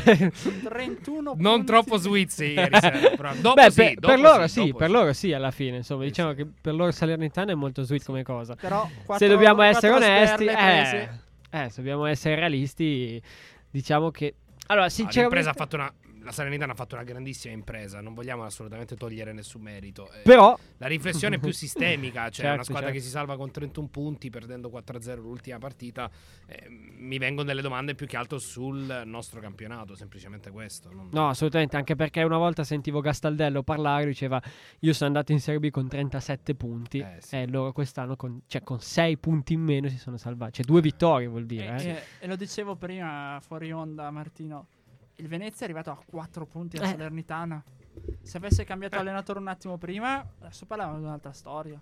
31 0.63 1.33
Non 1.37 1.65
troppo 1.65 1.97
sweet 1.97 2.37
ieri 2.39 2.79
sera, 2.79 3.09
però. 3.15 3.33
Dopo 3.39 3.55
Beh, 3.55 3.71
sì, 3.71 3.75
per, 3.83 3.93
dopo 3.95 4.07
per 4.07 4.19
loro 4.19 4.47
sì, 4.47 4.65
dopo 4.65 4.77
per 4.77 4.89
loro 4.91 5.13
sì 5.13 5.33
alla 5.33 5.51
fine. 5.51 5.77
Insomma, 5.77 6.01
Sì, 6.03 6.07
diciamo 6.09 6.29
sì. 6.31 6.35
che 6.37 6.47
per 6.61 6.73
loro 6.73 6.91
Salernitana 6.91 7.51
è 7.51 7.55
molto 7.55 7.83
sweet 7.83 8.03
come 8.05 8.23
cosa. 8.23 8.55
Però 8.55 8.87
Se 9.17 9.27
dobbiamo 9.27 9.61
essere 9.61 9.93
onesti, 9.93 10.45
eh, 10.45 11.09
eh, 11.49 11.69
se 11.69 11.73
dobbiamo 11.75 12.05
essere 12.05 12.35
realisti, 12.35 13.21
diciamo 13.69 14.11
che 14.11 14.35
allora, 14.67 14.85
Ah, 14.85 14.89
sinceramente 14.89 15.35
l'impresa 15.35 15.49
ha 15.49 15.53
fatto 15.53 15.75
una 15.75 15.93
la 16.23 16.31
Salernitana 16.31 16.71
ha 16.71 16.75
fatto 16.75 16.95
una 16.95 17.03
grandissima 17.03 17.53
impresa, 17.53 18.01
non 18.01 18.13
vogliamo 18.13 18.43
assolutamente 18.43 18.95
togliere 18.95 19.33
nessun 19.33 19.61
merito. 19.61 20.11
Eh, 20.11 20.21
però 20.23 20.57
la 20.77 20.87
riflessione 20.87 21.35
è 21.35 21.39
più 21.39 21.51
sistemica, 21.53 22.23
cioè 22.23 22.31
Certo, 22.45 22.53
una 22.53 22.63
squadra 22.63 22.85
certo. 22.87 22.97
che 22.99 23.03
si 23.05 23.09
salva 23.11 23.35
con 23.37 23.51
31 23.51 23.87
punti 23.87 24.29
perdendo 24.29 24.69
4-0 24.69 25.15
l'ultima 25.17 25.57
partita, 25.57 26.09
eh, 26.47 26.67
mi 26.69 27.17
vengono 27.17 27.47
delle 27.47 27.61
domande 27.61 27.95
più 27.95 28.07
che 28.07 28.17
altro 28.17 28.37
sul 28.39 29.03
nostro 29.05 29.39
campionato, 29.39 29.95
semplicemente 29.95 30.49
questo. 30.51 30.91
non- 30.91 31.09
No, 31.11 31.29
assolutamente, 31.29 31.75
anche 31.77 31.95
perché 31.95 32.23
una 32.23 32.37
volta 32.37 32.63
sentivo 32.63 33.01
Gastaldello 33.01 33.63
parlare, 33.63 34.05
diceva 34.05 34.41
io 34.79 34.93
sono 34.93 35.09
andato 35.09 35.31
in 35.31 35.39
Serie 35.39 35.59
B 35.59 35.69
con 35.69 35.87
37 35.87 36.55
punti 36.55 36.99
Eh, 36.99 37.17
sì. 37.19 37.35
e 37.35 37.47
loro 37.47 37.71
quest'anno 37.73 38.15
con, 38.15 38.41
cioè, 38.47 38.61
con 38.63 38.79
6 38.79 39.17
punti 39.17 39.53
in 39.53 39.61
meno 39.61 39.89
si 39.89 39.97
sono 39.97 40.17
salvati, 40.17 40.53
cioè 40.53 40.65
due 40.65 40.81
vittorie 40.81 41.27
vuol 41.27 41.45
dire. 41.45 41.75
Eh. 41.77 41.87
e- 41.89 42.01
e 42.19 42.27
lo 42.27 42.35
dicevo 42.35 42.75
prima 42.75 43.39
fuori 43.41 43.71
onda, 43.71 44.09
Martino. 44.11 44.67
Il 45.17 45.27
Venezia 45.27 45.61
è 45.61 45.69
arrivato 45.69 45.91
a 45.91 46.03
4 46.03 46.45
punti 46.45 46.75
Eh. 46.75 46.79
alla 46.79 46.89
Salernitana. 46.89 47.63
Se 48.21 48.37
avesse 48.37 48.63
cambiato 48.63 48.97
allenatore 48.97 49.39
un 49.39 49.47
attimo 49.47 49.77
prima, 49.77 50.25
adesso 50.39 50.65
parlavamo 50.65 50.97
di 50.97 51.03
un'altra 51.05 51.31
storia. 51.31 51.79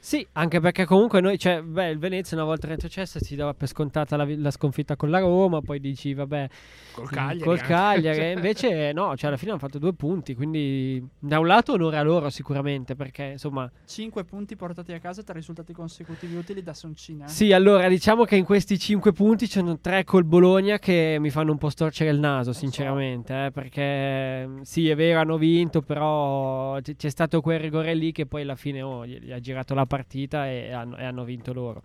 Sì, 0.00 0.26
anche 0.32 0.60
perché 0.60 0.84
comunque 0.84 1.20
noi, 1.20 1.38
cioè, 1.38 1.60
beh, 1.60 1.90
il 1.90 1.98
Venezia 1.98 2.36
una 2.36 2.46
volta 2.46 2.68
retrocessa 2.68 3.18
si 3.18 3.34
dava 3.34 3.52
per 3.52 3.68
scontata 3.68 4.16
la, 4.16 4.24
la 4.28 4.50
sconfitta 4.50 4.96
con 4.96 5.10
la 5.10 5.18
Roma, 5.18 5.60
poi 5.60 5.80
dici 5.80 6.14
vabbè, 6.14 6.48
Col 6.92 7.10
Cagliari. 7.10 7.38
col 7.40 7.56
anche. 7.56 7.66
Cagliari, 7.66 8.32
invece 8.38 8.92
no, 8.92 9.16
cioè 9.16 9.28
alla 9.28 9.36
fine 9.36 9.50
hanno 9.50 9.60
fatto 9.60 9.78
due 9.78 9.92
punti, 9.92 10.34
quindi 10.34 11.04
da 11.18 11.38
un 11.38 11.46
lato 11.46 11.72
onore 11.72 11.98
a 11.98 12.02
loro 12.02 12.30
sicuramente, 12.30 12.94
perché 12.94 13.24
insomma 13.32 13.70
5 13.86 14.24
punti 14.24 14.56
portati 14.56 14.92
a 14.92 14.98
casa, 14.98 15.22
3 15.22 15.34
risultati 15.34 15.72
consecutivi 15.72 16.36
utili 16.36 16.62
da 16.62 16.72
Soncina. 16.74 17.26
eh. 17.26 17.28
Sì, 17.28 17.52
allora 17.52 17.88
diciamo 17.88 18.24
che 18.24 18.36
in 18.36 18.44
questi 18.44 18.78
5 18.78 19.12
punti 19.12 19.46
ci 19.46 19.58
sono 19.58 19.78
3 19.78 20.04
col 20.04 20.24
Bologna 20.24 20.78
che 20.78 21.18
mi 21.20 21.28
fanno 21.30 21.50
un 21.50 21.58
po' 21.58 21.68
storcere 21.68 22.10
il 22.10 22.18
naso, 22.18 22.52
so. 22.52 22.60
sinceramente, 22.60 23.46
eh, 23.46 23.50
perché 23.50 24.46
mm, 24.46 24.60
sì, 24.62 24.88
è 24.88 24.94
vero, 24.94 25.20
hanno 25.20 25.36
vinto, 25.36 25.82
però 25.82 26.80
c- 26.80 26.96
c'è 26.96 27.10
stato 27.10 27.40
quel 27.40 27.58
rigore 27.58 27.94
lì 27.94 28.12
che 28.12 28.24
poi 28.26 28.42
alla 28.42 28.56
fine 28.56 28.80
oh, 28.80 29.04
gli, 29.04 29.18
gli 29.18 29.32
ha 29.32 29.38
girato 29.40 29.74
la 29.74 29.80
partita 29.80 29.96
e 30.06 30.72
hanno, 30.72 30.96
e 30.96 31.04
hanno 31.04 31.24
vinto 31.24 31.52
loro. 31.52 31.82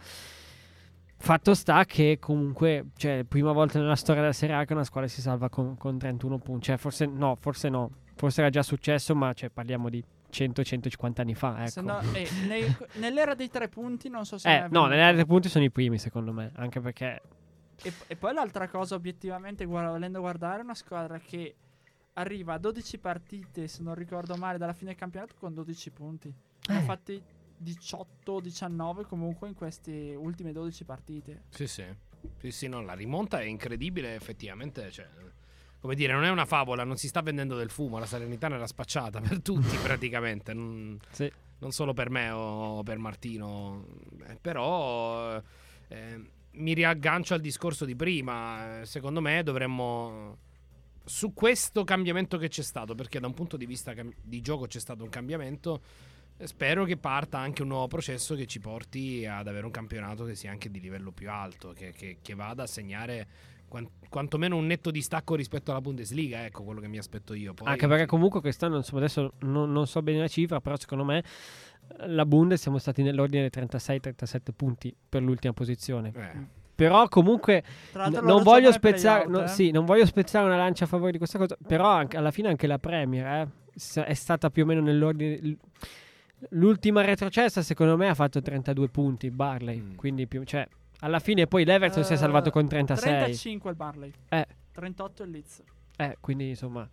Fatto 1.18 1.54
sta 1.54 1.86
che 1.86 2.18
comunque, 2.20 2.88
cioè, 2.98 3.24
prima 3.26 3.54
volta 3.54 3.80
nella 3.80 3.96
storia 3.96 4.22
della 4.22 4.34
Serie 4.34 4.56
A 4.56 4.66
che 4.66 4.74
una 4.74 4.84
squadra 4.84 5.10
si 5.10 5.22
salva 5.22 5.48
con, 5.48 5.78
con 5.78 5.98
31 5.98 6.38
punti, 6.40 6.66
cioè 6.66 6.78
forse 6.78 7.06
no, 7.06 7.36
forse 7.40 7.70
no, 7.70 7.90
forse 8.16 8.42
era 8.42 8.50
già 8.50 8.62
successo, 8.62 9.16
ma 9.16 9.32
cioè, 9.32 9.50
parliamo 9.50 9.88
di 9.90 10.04
100-150 10.30 11.22
anni 11.22 11.34
fa, 11.34 11.64
ecco. 11.64 11.80
No- 11.82 12.02
eh, 12.12 12.28
nei- 12.48 12.76
nell'era 12.96 13.36
dei 13.36 13.50
tre 13.50 13.70
punti 13.70 14.10
non 14.10 14.26
so 14.26 14.38
se... 14.38 14.50
Eh, 14.54 14.62
no, 14.64 14.68
venuto. 14.68 14.88
nelle 14.88 15.02
altre 15.04 15.26
punti 15.26 15.48
sono 15.48 15.64
i 15.64 15.72
primi 15.72 15.98
secondo 15.98 16.34
me, 16.34 16.52
anche 16.56 16.82
perché 16.82 17.22
E, 17.82 17.94
e 18.08 18.16
poi 18.18 18.34
l'altra 18.34 18.68
cosa, 18.68 18.96
obiettivamente, 18.96 19.64
guarda, 19.64 19.92
volendo 19.92 20.20
guardare, 20.20 20.60
è 20.60 20.64
una 20.64 20.76
squadra 20.76 21.20
che 21.20 21.56
arriva 22.14 22.54
a 22.56 22.58
12 22.58 22.98
partite, 22.98 23.68
se 23.70 23.82
non 23.82 23.96
ricordo 23.96 24.36
male, 24.36 24.58
dalla 24.58 24.74
fine 24.74 24.90
del 24.90 25.00
campionato 25.00 25.36
con 25.40 25.54
12 25.54 25.90
punti. 25.92 26.34
Ne 26.68 26.76
ha 26.76 26.80
Eh. 26.80 26.84
fatti 26.84 27.22
18-19 27.62 29.04
comunque 29.08 29.48
in 29.48 29.54
queste 29.54 30.16
ultime 30.16 30.52
12 30.52 30.84
partite. 30.84 31.44
Sì, 31.50 31.68
sì. 31.68 31.86
Sì, 32.38 32.52
sì, 32.52 32.68
no, 32.68 32.82
la 32.82 32.94
rimonta 32.94 33.40
è 33.42 33.44
incredibile, 33.44 34.16
effettivamente. 34.16 34.90
Cioè, 34.92 35.08
come 35.80 35.96
dire, 35.96 36.14
non 36.14 36.24
è 36.24 36.30
una 36.30 36.46
favola, 36.46 36.84
non 36.86 36.96
si 36.98 37.08
sta 37.08 37.22
vendendo 37.22 37.56
del 37.58 37.70
fumo. 37.70 37.98
La 38.00 38.06
Salernitana 38.06 38.56
era 38.56 38.68
spacciata 38.68 39.20
per 39.20 39.42
tutti, 39.42 39.76
praticamente. 39.84 40.54
Non, 40.54 40.98
Sì. 41.12 41.30
non 41.60 41.72
solo 41.72 41.94
per 41.94 42.10
me 42.10 42.30
o 42.30 42.82
per 42.84 42.98
Martino. 42.98 43.86
Eh, 44.28 44.38
però 44.40 45.42
eh, 45.90 46.30
mi 46.52 46.74
riaggancio 46.74 47.34
al 47.34 47.42
discorso 47.42 47.84
di 47.84 47.96
prima. 47.96 48.82
Eh, 48.82 48.86
Secondo 48.86 49.20
me 49.22 49.44
dovremmo. 49.44 50.38
Su 51.06 51.34
questo 51.34 51.84
cambiamento 51.84 52.38
che 52.38 52.48
c'è 52.48 52.62
stato, 52.62 52.96
perché 52.96 53.20
da 53.20 53.28
un 53.28 53.34
punto 53.34 53.58
di 53.58 53.66
vista 53.66 53.94
di 54.22 54.40
gioco 54.40 54.68
c'è 54.68 54.80
stato 54.80 55.04
un 55.04 55.10
cambiamento. 55.10 55.82
Spero 56.44 56.84
che 56.84 56.98
parta 56.98 57.38
anche 57.38 57.62
un 57.62 57.70
nuovo 57.70 57.88
processo 57.88 58.36
che 58.36 58.46
ci 58.46 58.60
porti 58.60 59.26
ad 59.26 59.48
avere 59.48 59.66
un 59.66 59.72
campionato 59.72 60.26
che 60.26 60.36
sia 60.36 60.52
anche 60.52 60.70
di 60.70 60.80
livello 60.82 61.12
più 61.12 61.30
alto, 61.30 61.72
che, 61.74 61.92
che- 61.96 62.18
che 62.22 62.36
vada 62.36 62.64
a 62.64 62.68
segnare 62.68 63.28
quan- 63.68 63.88
quantomeno 64.10 64.58
un 64.58 64.66
netto 64.66 64.92
distacco 64.92 65.36
rispetto 65.36 65.72
alla 65.72 65.80
Bundesliga. 65.80 66.44
Ecco 66.44 66.64
quello 66.64 66.82
che 66.82 66.88
mi 66.88 66.98
aspetto 66.98 67.34
io. 67.34 67.54
Poi, 67.54 67.68
Anche 67.68 67.88
perché 67.88 68.06
comunque 68.08 68.42
quest'anno, 68.42 68.78
insomma, 68.78 69.00
adesso 69.02 69.34
non, 69.40 69.72
non 69.72 69.88
so 69.88 70.02
bene 70.02 70.20
la 70.20 70.28
cifra, 70.28 70.60
però 70.60 70.76
secondo 70.78 71.06
me 71.06 71.20
eh, 72.00 72.08
la 72.10 72.26
Bundes 72.26 72.60
siamo 72.62 72.78
stati 72.78 73.04
nell'ordine 73.04 73.48
dei 73.50 73.64
36-37 73.66 74.38
punti 74.56 74.94
per 75.08 75.22
l'ultima 75.22 75.54
posizione. 75.54 76.12
Eh, 76.14 76.62
Però 76.76 77.08
comunque 77.08 77.64
n- 77.94 78.20
non 78.26 78.44
voglio 78.44 78.72
spezzare, 78.74 79.28
no, 79.28 79.44
eh. 79.44 79.48
sì, 79.48 79.72
non 79.72 79.86
voglio 79.86 80.06
spezzare 80.08 80.46
una 80.46 80.58
lancia 80.58 80.84
a 80.84 80.88
favore 80.88 81.12
di 81.12 81.20
questa 81.20 81.38
cosa, 81.38 81.56
però 81.66 81.88
anche- 81.88 82.18
alla 82.18 82.32
fine 82.32 82.50
anche 82.50 82.68
la 82.68 82.80
Premier 82.80 83.26
eh, 83.28 84.04
è 84.04 84.14
stata 84.14 84.50
più 84.50 84.64
o 84.64 84.66
meno 84.66 84.82
nell'ordine 84.82 85.36
l- 85.38 85.58
L'ultima 86.50 87.02
retrocessa 87.02 87.62
secondo 87.62 87.96
me 87.98 88.10
ha 88.10 88.14
fatto 88.16 88.42
32 88.42 88.90
punti 88.90 89.30
Barley, 89.32 89.80
Mm. 89.80 89.96
quindi 89.96 90.28
più, 90.28 90.44
cioè 90.44 90.68
alla 91.00 91.20
fine 91.20 91.48
poi 91.48 91.66
l'Everton 91.66 92.04
si 92.04 92.12
è 92.12 92.16
Eh, 92.16 92.20
salvato 92.20 92.50
con 92.50 92.68
36. 92.68 93.12
35 93.12 93.70
il 93.72 93.76
Barley. 93.76 94.12
Eh. 94.30 94.48
38 94.72 95.24
il 95.24 95.30
Leeds. 95.32 95.64
Eh, 95.98 96.18
quindi 96.20 96.50
insomma, 96.50 96.88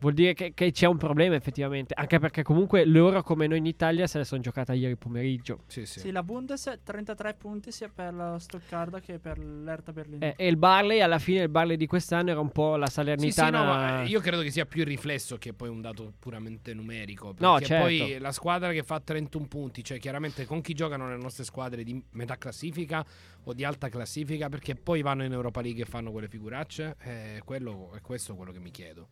vuol 0.00 0.14
dire 0.14 0.34
che, 0.34 0.52
che 0.54 0.70
c'è 0.72 0.86
un 0.86 0.96
problema 0.96 1.34
effettivamente. 1.36 1.94
Anche 1.94 2.18
perché 2.18 2.42
comunque 2.42 2.84
loro, 2.84 3.22
come 3.22 3.46
noi 3.46 3.58
in 3.58 3.66
Italia, 3.66 4.06
se 4.06 4.18
la 4.18 4.24
sono 4.24 4.40
giocata 4.40 4.72
ieri 4.72 4.96
pomeriggio. 4.96 5.60
sì, 5.66 5.86
sì. 5.86 6.00
Sì. 6.00 6.10
la 6.10 6.22
Bundes 6.22 6.78
33 6.82 7.34
punti 7.34 7.70
sia 7.70 7.88
per 7.88 8.12
la 8.12 8.38
Stoccarda 8.38 9.00
che 9.00 9.18
per 9.18 9.38
l'Erta 9.38 9.92
Berlino. 9.92 10.24
Eh, 10.24 10.34
e 10.36 10.46
il 10.48 10.56
Barley, 10.56 11.00
alla 11.00 11.18
fine, 11.18 11.42
il 11.42 11.48
Barley 11.48 11.76
di 11.76 11.86
quest'anno 11.86 12.30
era 12.30 12.40
un 12.40 12.50
po' 12.50 12.76
la 12.76 12.86
Sì, 12.86 12.92
sì, 12.92 12.96
Salernitana. 12.96 13.58
no, 13.58 13.64
ma 13.64 14.02
io 14.04 14.20
credo 14.20 14.42
che 14.42 14.50
sia 14.50 14.66
più 14.66 14.80
il 14.80 14.86
riflesso 14.86 15.36
che 15.38 15.52
poi 15.52 15.68
un 15.68 15.80
dato 15.80 16.12
puramente 16.18 16.74
numerico. 16.74 17.28
Perché 17.34 17.44
No, 17.44 17.60
certo. 17.60 17.84
poi 17.84 18.18
la 18.18 18.32
squadra 18.32 18.72
che 18.72 18.82
fa 18.82 19.00
31 19.00 19.46
punti, 19.46 19.84
cioè 19.84 19.98
chiaramente 19.98 20.44
con 20.46 20.60
chi 20.60 20.74
giocano 20.74 21.08
le 21.08 21.16
nostre 21.16 21.44
squadre 21.44 21.84
di 21.84 22.02
metà 22.12 22.36
classifica 22.36 23.04
o 23.44 23.52
di 23.52 23.64
alta 23.64 23.88
classifica, 23.88 24.48
perché 24.48 24.74
poi 24.74 25.02
vanno 25.02 25.24
in 25.24 25.32
Europa 25.32 25.60
League 25.60 25.82
e 25.82 25.86
fanno 25.86 26.10
quelle 26.10 26.28
figuracce, 26.28 26.96
è, 26.98 27.40
quello, 27.44 27.92
è 27.94 28.00
questo 28.00 28.34
quello 28.34 28.52
che 28.52 28.60
mi 28.60 28.70
chiedo. 28.70 29.08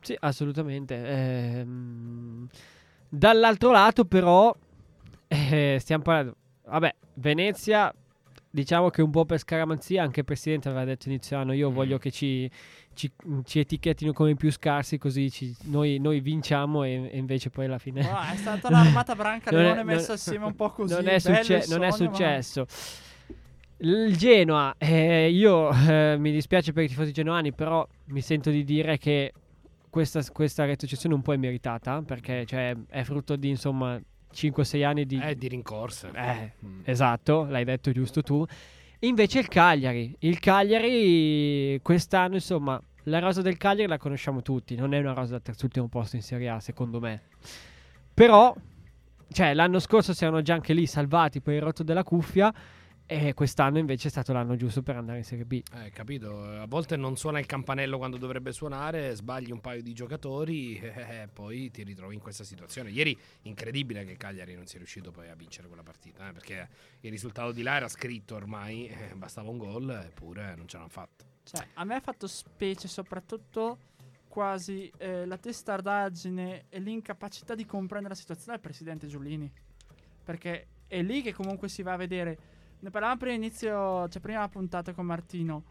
Sì, 0.00 0.16
assolutamente. 0.20 0.94
Ehm, 1.04 2.46
dall'altro 3.08 3.70
lato, 3.70 4.04
però, 4.04 4.54
eh, 5.28 5.76
stiamo 5.80 6.02
parlando. 6.02 6.36
Vabbè, 6.66 6.94
Venezia. 7.14 7.92
Diciamo 8.50 8.88
che 8.88 9.02
un 9.02 9.10
po' 9.10 9.26
per 9.26 9.38
scaramanzia 9.38 10.02
anche 10.02 10.20
il 10.20 10.24
presidente 10.26 10.68
aveva 10.68 10.84
detto 10.84 11.08
inizio 11.08 11.36
anno 11.36 11.52
io 11.52 11.70
Mm. 11.70 11.74
voglio 11.74 11.98
che 11.98 12.10
ci, 12.10 12.50
ci- 12.94 13.12
ci 13.44 13.58
etichettino 13.60 14.14
come 14.14 14.30
i 14.30 14.36
più 14.36 14.50
scarsi 14.50 14.96
così 14.96 15.30
ci- 15.30 15.54
noi, 15.64 15.98
noi 15.98 16.20
vinciamo 16.20 16.82
e, 16.82 17.10
e 17.12 17.18
invece 17.18 17.50
poi 17.50 17.66
alla 17.66 17.78
fine 17.78 18.00
Ah, 18.10 18.32
è 18.32 18.36
stata 18.36 18.70
l'armata 18.72 19.14
Branca 19.14 19.50
Non 19.50 19.60
è- 19.60 19.64
Leone 19.64 19.84
messa 19.84 20.14
assieme 20.14 20.46
un 20.46 20.54
po' 20.56 20.70
così. 20.70 20.94
non 20.94 21.06
è, 21.08 21.18
succe- 21.18 21.56
il 21.56 21.64
non 21.68 21.82
è 21.84 21.90
sogno, 21.92 22.08
ma- 22.10 22.16
successo. 22.16 22.66
Il 23.80 24.16
Genoa, 24.16 24.74
eh, 24.78 25.28
io 25.30 25.70
eh, 25.70 26.16
mi 26.18 26.32
dispiace 26.32 26.72
per 26.72 26.84
i 26.84 26.88
tifosi 26.88 27.12
genoani, 27.12 27.52
però 27.52 27.86
mi 28.06 28.22
sento 28.22 28.48
di 28.50 28.64
dire 28.64 28.96
che 28.96 29.32
questa, 29.98 30.22
questa 30.30 30.64
retrocessione 30.64 31.12
un 31.16 31.22
po' 31.22 31.32
è 31.32 31.36
meritata, 31.36 32.02
perché 32.02 32.46
cioè, 32.46 32.76
è 32.88 33.02
frutto 33.02 33.34
di 33.34 33.48
insomma 33.48 34.00
5-6 34.32 34.84
anni 34.84 35.06
di... 35.06 35.18
È 35.18 35.34
di 35.34 35.48
rincorsa. 35.48 36.10
Eh, 36.12 36.52
Mm. 36.64 36.80
Esatto, 36.84 37.46
l'hai 37.48 37.64
detto 37.64 37.90
giusto 37.90 38.22
tu. 38.22 38.44
Invece 39.00 39.40
il 39.40 39.48
Cagliari, 39.48 40.14
il 40.20 40.38
Cagliari 40.38 41.80
quest'anno 41.82 42.34
insomma, 42.34 42.80
la 43.04 43.18
rosa 43.18 43.42
del 43.42 43.56
Cagliari 43.56 43.88
la 43.88 43.98
conosciamo 43.98 44.40
tutti, 44.40 44.76
non 44.76 44.94
è 44.94 44.98
una 44.98 45.14
rosa 45.14 45.32
da 45.32 45.40
terzultimo 45.40 45.88
posto 45.88 46.14
in 46.14 46.22
Serie 46.22 46.48
A 46.48 46.60
secondo 46.60 47.00
me. 47.00 47.22
Però, 48.14 48.54
cioè 49.32 49.52
l'anno 49.54 49.80
scorso 49.80 50.12
si 50.14 50.22
erano 50.24 50.42
già 50.42 50.54
anche 50.54 50.74
lì 50.74 50.86
salvati 50.86 51.40
per 51.40 51.54
il 51.54 51.62
rotto 51.62 51.82
della 51.82 52.04
cuffia 52.04 52.52
e 53.10 53.32
quest'anno 53.32 53.78
invece 53.78 54.08
è 54.08 54.10
stato 54.10 54.34
l'anno 54.34 54.54
giusto 54.54 54.82
per 54.82 54.96
andare 54.96 55.16
in 55.16 55.24
Serie 55.24 55.46
B. 55.46 55.62
Eh, 55.72 55.88
capito? 55.92 56.44
A 56.44 56.66
volte 56.66 56.94
non 56.96 57.16
suona 57.16 57.38
il 57.38 57.46
campanello 57.46 57.96
quando 57.96 58.18
dovrebbe 58.18 58.52
suonare, 58.52 59.14
sbagli 59.14 59.50
un 59.50 59.62
paio 59.62 59.80
di 59.80 59.94
giocatori 59.94 60.76
e 60.76 61.26
poi 61.32 61.70
ti 61.70 61.84
ritrovi 61.84 62.16
in 62.16 62.20
questa 62.20 62.44
situazione. 62.44 62.90
Ieri 62.90 63.18
incredibile 63.44 64.04
che 64.04 64.18
Cagliari 64.18 64.54
non 64.54 64.66
sia 64.66 64.76
riuscito 64.76 65.10
poi 65.10 65.30
a 65.30 65.34
vincere 65.34 65.68
quella 65.68 65.82
partita, 65.82 66.28
eh, 66.28 66.32
perché 66.32 66.68
il 67.00 67.10
risultato 67.10 67.50
di 67.52 67.62
là 67.62 67.76
era 67.76 67.88
scritto 67.88 68.34
ormai, 68.34 68.88
eh, 68.92 69.14
bastava 69.14 69.48
un 69.48 69.56
gol 69.56 69.88
eppure 69.88 70.54
non 70.54 70.68
ce 70.68 70.76
l'hanno 70.76 70.90
fatta. 70.90 71.24
Cioè, 71.44 71.66
a 71.72 71.84
me 71.84 71.94
ha 71.94 72.00
fatto 72.00 72.26
specie 72.26 72.88
soprattutto 72.88 73.78
quasi 74.28 74.92
eh, 74.98 75.24
la 75.24 75.38
testardaggine 75.38 76.66
e 76.68 76.78
l'incapacità 76.78 77.54
di 77.54 77.64
comprendere 77.64 78.12
la 78.12 78.20
situazione 78.20 78.52
del 78.52 78.60
presidente 78.60 79.06
Giullini. 79.06 79.50
Perché 80.22 80.66
è 80.86 81.00
lì 81.00 81.22
che 81.22 81.32
comunque 81.32 81.70
si 81.70 81.80
va 81.82 81.94
a 81.94 81.96
vedere 81.96 82.56
Ne 82.80 82.90
parlavamo 82.90 83.18
prima 83.18 83.34
inizio, 83.34 84.08
cioè 84.08 84.20
prima 84.20 84.40
la 84.40 84.48
puntata 84.48 84.92
con 84.92 85.04
Martino. 85.06 85.62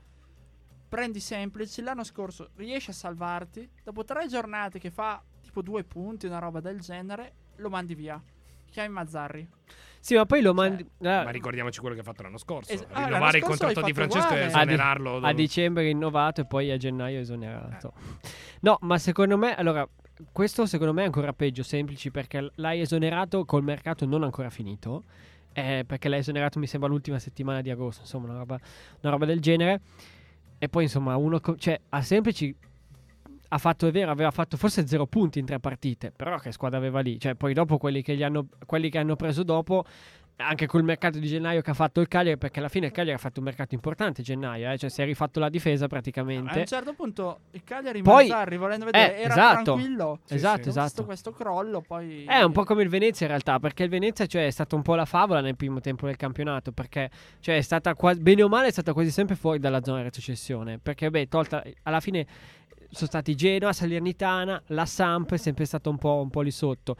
Prendi 0.89 1.19
semplici, 1.19 1.81
l'anno 1.81 2.03
scorso 2.03 2.49
riesci 2.55 2.89
a 2.89 2.93
salvarti, 2.93 3.69
dopo 3.83 4.03
tre 4.03 4.27
giornate 4.27 4.79
che 4.79 4.89
fa 4.89 5.21
tipo 5.41 5.61
due 5.61 5.83
punti, 5.83 6.25
una 6.25 6.39
roba 6.39 6.59
del 6.59 6.79
genere, 6.79 7.33
lo 7.57 7.69
mandi 7.69 7.95
via. 7.95 8.21
Chiami 8.69 8.89
Mazzarri. 8.93 9.47
Sì, 9.99 10.15
ma 10.15 10.25
poi 10.25 10.41
lo 10.41 10.53
mandi. 10.53 10.83
ah, 11.03 11.23
Ma 11.23 11.29
ricordiamoci 11.29 11.79
quello 11.79 11.95
che 11.95 12.01
ha 12.01 12.03
fatto 12.03 12.23
l'anno 12.23 12.37
scorso. 12.37 12.71
Es- 12.71 12.81
ah, 12.83 12.93
l'anno 12.93 13.05
Rinnovare 13.07 13.37
il 13.39 13.43
contratto 13.43 13.81
di 13.81 13.93
Francesco 13.93 14.33
e 14.33 14.45
uguale. 14.45 14.45
a, 14.45 14.65
di- 14.65 14.71
esonerarlo. 14.73 15.17
a 15.17 15.33
dicembre 15.33 15.83
rinnovato 15.83 16.41
e 16.41 16.45
poi 16.45 16.71
a 16.71 16.77
gennaio 16.77 17.19
esonerato. 17.19 17.93
No, 18.61 18.77
ma 18.81 18.97
secondo 18.97 19.37
me, 19.37 19.55
allora, 19.55 19.87
questo 20.31 20.65
secondo 20.65 20.93
me 20.93 21.01
è 21.03 21.05
ancora 21.05 21.33
peggio, 21.33 21.63
semplici, 21.63 22.11
perché 22.11 22.51
l'hai 22.55 22.81
esonerato 22.81 23.43
col 23.45 23.63
mercato 23.63 24.05
non 24.05 24.23
ancora 24.23 24.49
finito. 24.49 25.03
Eh, 25.57 25.83
perché 25.87 26.07
l'hai 26.07 26.19
esonerato, 26.19 26.59
mi 26.59 26.67
sembra, 26.67 26.87
l'ultima 26.87 27.17
settimana 27.17 27.61
di 27.61 27.71
agosto, 27.71 28.01
insomma, 28.01 28.27
una 28.27 28.37
roba, 28.37 28.59
una 29.01 29.11
roba 29.11 29.25
del 29.25 29.39
genere. 29.39 29.81
E 30.59 30.69
poi, 30.69 30.83
insomma, 30.83 31.15
uno, 31.17 31.39
co- 31.39 31.55
cioè, 31.55 31.79
a 31.89 32.01
semplici 32.03 32.55
ha 33.47 33.57
fatto, 33.57 33.87
è 33.87 33.91
vero, 33.91 34.11
aveva 34.11 34.29
fatto 34.29 34.55
forse 34.55 34.85
zero 34.85 35.07
punti 35.07 35.39
in 35.39 35.45
tre 35.45 35.59
partite, 35.59 36.11
però 36.11 36.37
che 36.37 36.51
squadra 36.51 36.77
aveva 36.77 36.99
lì? 36.99 37.19
Cioè, 37.19 37.33
poi 37.33 37.55
dopo 37.55 37.79
quelli 37.79 38.03
che, 38.03 38.23
hanno, 38.23 38.49
quelli 38.67 38.91
che 38.91 38.99
hanno 38.99 39.15
preso 39.15 39.41
dopo, 39.41 39.83
anche 40.37 40.67
col 40.67 40.83
mercato 40.83 41.17
di 41.17 41.27
gennaio 41.27 41.61
che 41.61 41.71
ha 41.71 41.73
fatto 41.73 41.99
il 41.99 42.07
Cagliari, 42.07 42.37
perché 42.37 42.59
alla 42.59 42.69
fine 42.69 42.87
il 42.87 42.91
Cagliari 42.91 43.15
ha 43.15 43.19
fatto 43.19 43.39
un 43.39 43.45
mercato 43.45 43.73
importante 43.73 44.21
a 44.21 44.23
gennaio, 44.23 44.71
eh, 44.71 44.77
cioè 44.77 44.89
si 44.89 45.01
è 45.01 45.05
rifatto 45.05 45.39
la 45.39 45.49
difesa 45.49 45.85
A 45.85 45.87
praticamente. 45.87 46.59
un 46.59 46.65
certo 46.65 46.93
punto 46.93 47.39
il 47.51 47.63
Cagliari 47.63 48.01
Poi- 48.01 48.27
Mazzarri, 48.27 48.57
volendo 48.57 48.85
vedere, 48.85 49.17
eh, 49.17 49.21
era 49.21 49.33
esatto. 49.33 49.63
tranquillo. 49.63 50.19
Sì, 50.23 50.35
esatto, 50.35 50.55
sì. 50.55 50.61
Ho 50.61 50.71
visto 50.71 50.79
esatto. 50.79 51.05
questo 51.05 51.31
crollo, 51.31 51.81
poi... 51.81 52.25
È 52.25 52.41
un 52.43 52.51
po' 52.51 52.63
come 52.63 52.83
il 52.83 52.89
Venezia 52.89 53.25
in 53.25 53.31
realtà, 53.31 53.59
perché 53.59 53.83
il 53.83 53.89
Venezia 53.89 54.25
cioè, 54.27 54.45
è 54.45 54.51
stata 54.51 54.75
un 54.75 54.83
po' 54.83 54.95
la 54.95 55.05
favola 55.05 55.41
nel 55.41 55.55
primo 55.55 55.79
tempo 55.79 56.05
del 56.05 56.17
campionato, 56.17 56.71
perché 56.71 57.09
cioè, 57.39 57.57
è 57.57 57.61
stata 57.61 57.95
quasi, 57.95 58.19
bene 58.21 58.43
o 58.43 58.47
male 58.47 58.67
è 58.67 58.71
stata 58.71 58.93
quasi 58.93 59.09
sempre 59.09 59.35
fuori 59.35 59.59
dalla 59.59 59.81
zona 59.83 59.97
di 59.97 60.03
retrocessione, 60.03 60.77
perché 60.77 61.09
beh, 61.09 61.27
tolta, 61.27 61.63
alla 61.83 61.99
fine 61.99 62.25
sono 62.89 63.07
stati 63.07 63.35
Genoa, 63.35 63.73
Salernitana, 63.73 64.61
la 64.67 64.85
Samp 64.85 65.33
è 65.33 65.37
sempre 65.37 65.65
stata 65.65 65.89
un 65.89 65.97
po', 65.97 66.21
un 66.21 66.29
po' 66.29 66.41
lì 66.41 66.51
sotto. 66.51 66.95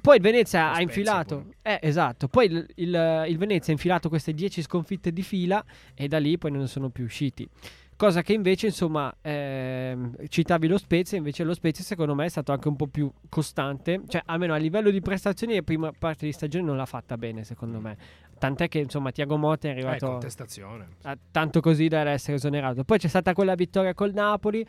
Poi 0.00 0.16
il 0.16 0.22
Venezia 0.22 0.72
ha 0.72 0.80
infilato, 0.80 1.46
eh, 1.62 1.78
esatto. 1.82 2.28
Poi 2.28 2.46
il, 2.46 2.66
il- 2.76 3.24
il 3.28 3.38
Venezia 3.38 3.72
ha 3.72 3.76
infilato 3.76 4.08
queste 4.08 4.32
10 4.32 4.62
sconfitte 4.62 5.12
di 5.12 5.22
fila 5.22 5.64
e 5.94 6.08
da 6.08 6.18
lì 6.18 6.36
poi 6.38 6.50
non 6.52 6.68
sono 6.68 6.88
più 6.90 7.04
usciti. 7.04 7.48
Cosa 7.96 8.22
che 8.22 8.32
invece, 8.32 8.66
insomma, 8.66 9.12
ehm, 9.20 10.14
citavi 10.28 10.68
lo 10.68 10.78
Spezia, 10.78 11.18
invece 11.18 11.42
lo 11.42 11.52
Spezia 11.52 11.82
secondo 11.82 12.14
me 12.14 12.26
è 12.26 12.28
stato 12.28 12.52
anche 12.52 12.68
un 12.68 12.76
po' 12.76 12.86
più 12.86 13.10
costante, 13.28 14.02
cioè 14.06 14.22
almeno 14.26 14.54
a 14.54 14.56
livello 14.56 14.90
di 14.90 15.00
prestazioni 15.00 15.56
la 15.56 15.62
prima 15.62 15.90
parte 15.98 16.24
di 16.24 16.30
stagione 16.32 16.64
non 16.64 16.76
l'ha 16.76 16.86
fatta 16.86 17.16
bene 17.18 17.42
secondo 17.42 17.80
me. 17.80 17.96
Tant'è 18.38 18.68
che 18.68 18.78
insomma 18.78 19.10
Tiago 19.10 19.36
Motta 19.36 19.66
è 19.66 19.70
Eh, 19.70 19.74
arrivato 19.74 20.06
contestazione. 20.06 20.86
a- 21.02 21.18
tanto 21.32 21.60
così 21.60 21.88
da 21.88 22.08
essere 22.08 22.36
esonerato. 22.36 22.84
Poi 22.84 22.98
c'è 22.98 23.08
stata 23.08 23.32
quella 23.32 23.56
vittoria 23.56 23.92
col 23.94 24.12
Napoli. 24.12 24.64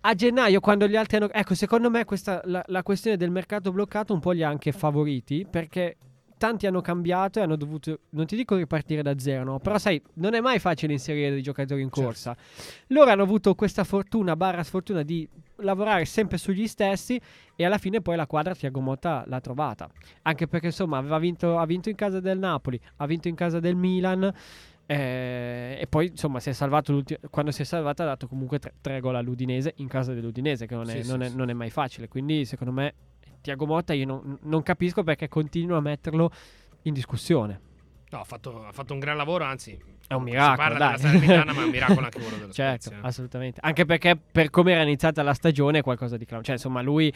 A 0.00 0.14
gennaio, 0.14 0.60
quando 0.60 0.86
gli 0.86 0.96
altri 0.96 1.16
hanno. 1.16 1.30
Ecco, 1.30 1.54
secondo 1.54 1.90
me 1.90 2.04
questa, 2.04 2.40
la, 2.44 2.62
la 2.68 2.82
questione 2.82 3.16
del 3.16 3.30
mercato 3.30 3.72
bloccato 3.72 4.14
un 4.14 4.20
po' 4.20 4.30
li 4.30 4.42
ha 4.42 4.48
anche 4.48 4.72
favoriti 4.72 5.46
perché 5.48 5.96
tanti 6.38 6.68
hanno 6.68 6.80
cambiato 6.80 7.40
e 7.40 7.42
hanno 7.42 7.56
dovuto. 7.56 7.98
Non 8.10 8.24
ti 8.26 8.36
dico 8.36 8.54
ripartire 8.54 9.02
da 9.02 9.18
zero, 9.18 9.42
no? 9.44 9.58
Però 9.58 9.76
sai, 9.76 10.00
non 10.14 10.34
è 10.34 10.40
mai 10.40 10.60
facile 10.60 10.92
inserire 10.92 11.30
dei 11.30 11.42
giocatori 11.42 11.82
in 11.82 11.88
Certo. 11.88 12.02
corsa. 12.02 12.36
Loro 12.88 13.10
hanno 13.10 13.24
avuto 13.24 13.54
questa 13.56 13.82
fortuna, 13.82 14.36
barra 14.36 14.62
sfortuna 14.62 15.02
di 15.02 15.28
lavorare 15.56 16.04
sempre 16.04 16.38
sugli 16.38 16.68
stessi 16.68 17.20
e 17.56 17.64
alla 17.64 17.78
fine 17.78 18.00
poi 18.00 18.14
la 18.14 18.28
quadra 18.28 18.54
Tiago 18.54 18.78
Motta 18.80 19.24
l'ha 19.26 19.40
trovata. 19.40 19.90
Anche 20.22 20.46
perché 20.46 20.66
insomma 20.66 20.98
aveva 20.98 21.18
vinto, 21.18 21.58
ha 21.58 21.66
vinto 21.66 21.88
in 21.88 21.96
casa 21.96 22.20
del 22.20 22.38
Napoli, 22.38 22.80
ha 22.98 23.06
vinto 23.06 23.26
in 23.26 23.34
casa 23.34 23.58
del 23.58 23.74
Milan. 23.74 24.32
Eh, 24.90 25.76
e 25.80 25.86
poi 25.86 26.06
insomma 26.06 26.40
si 26.40 26.48
è 26.48 26.52
salvato 26.54 27.02
quando 27.28 27.50
si 27.50 27.60
è 27.60 27.64
salvato 27.66 28.02
ha 28.02 28.06
dato 28.06 28.26
comunque 28.26 28.58
tre, 28.58 28.72
tre 28.80 29.00
gol 29.00 29.16
all'Udinese 29.16 29.74
in 29.76 29.88
casa 29.88 30.14
dell'Udinese 30.14 30.66
che 30.66 30.74
non 30.74 30.88
è, 30.88 31.02
Sì, 31.02 31.08
non 31.10 31.20
sì, 31.20 31.26
è- 31.26 31.30
sì. 31.30 31.36
non 31.36 31.50
è 31.50 31.52
mai 31.52 31.68
facile 31.68 32.08
quindi 32.08 32.46
secondo 32.46 32.72
me 32.72 32.94
Tiago 33.42 33.66
Motta 33.66 33.92
io 33.92 34.06
non, 34.06 34.38
non 34.44 34.62
capisco 34.62 35.02
perché 35.04 35.28
continua 35.28 35.76
a 35.76 35.80
metterlo 35.82 36.30
in 36.82 36.94
discussione 36.94 37.60
No, 38.10 38.20
ha 38.20 38.24
fatto, 38.24 38.64
ha 38.64 38.72
fatto 38.72 38.94
un 38.94 39.00
gran 39.00 39.18
lavoro, 39.18 39.44
anzi. 39.44 39.78
È 40.08 40.14
un 40.14 40.24
si 40.24 40.30
miracolo, 40.30 40.56
parla 40.56 40.78
dai. 40.78 40.96
della 40.96 40.98
Salernitana, 40.98 41.52
ma 41.52 41.60
è 41.60 41.64
un 41.64 41.70
miracolo 41.70 42.00
anche 42.06 42.18
quello 42.20 42.36
dello 42.38 42.52
certo 42.52 42.88
Spezia. 42.88 43.06
assolutamente 43.06 43.60
anche 43.62 43.84
perché 43.84 44.16
per 44.16 44.48
come 44.50 44.72
era 44.72 44.82
iniziata 44.82 45.22
la 45.22 45.34
stagione 45.34 45.78
è 45.78 45.82
qualcosa 45.82 46.16
di 46.16 46.24
clamoroso 46.24 46.46
cioè 46.50 46.56
insomma 46.56 46.80
lui 46.82 47.12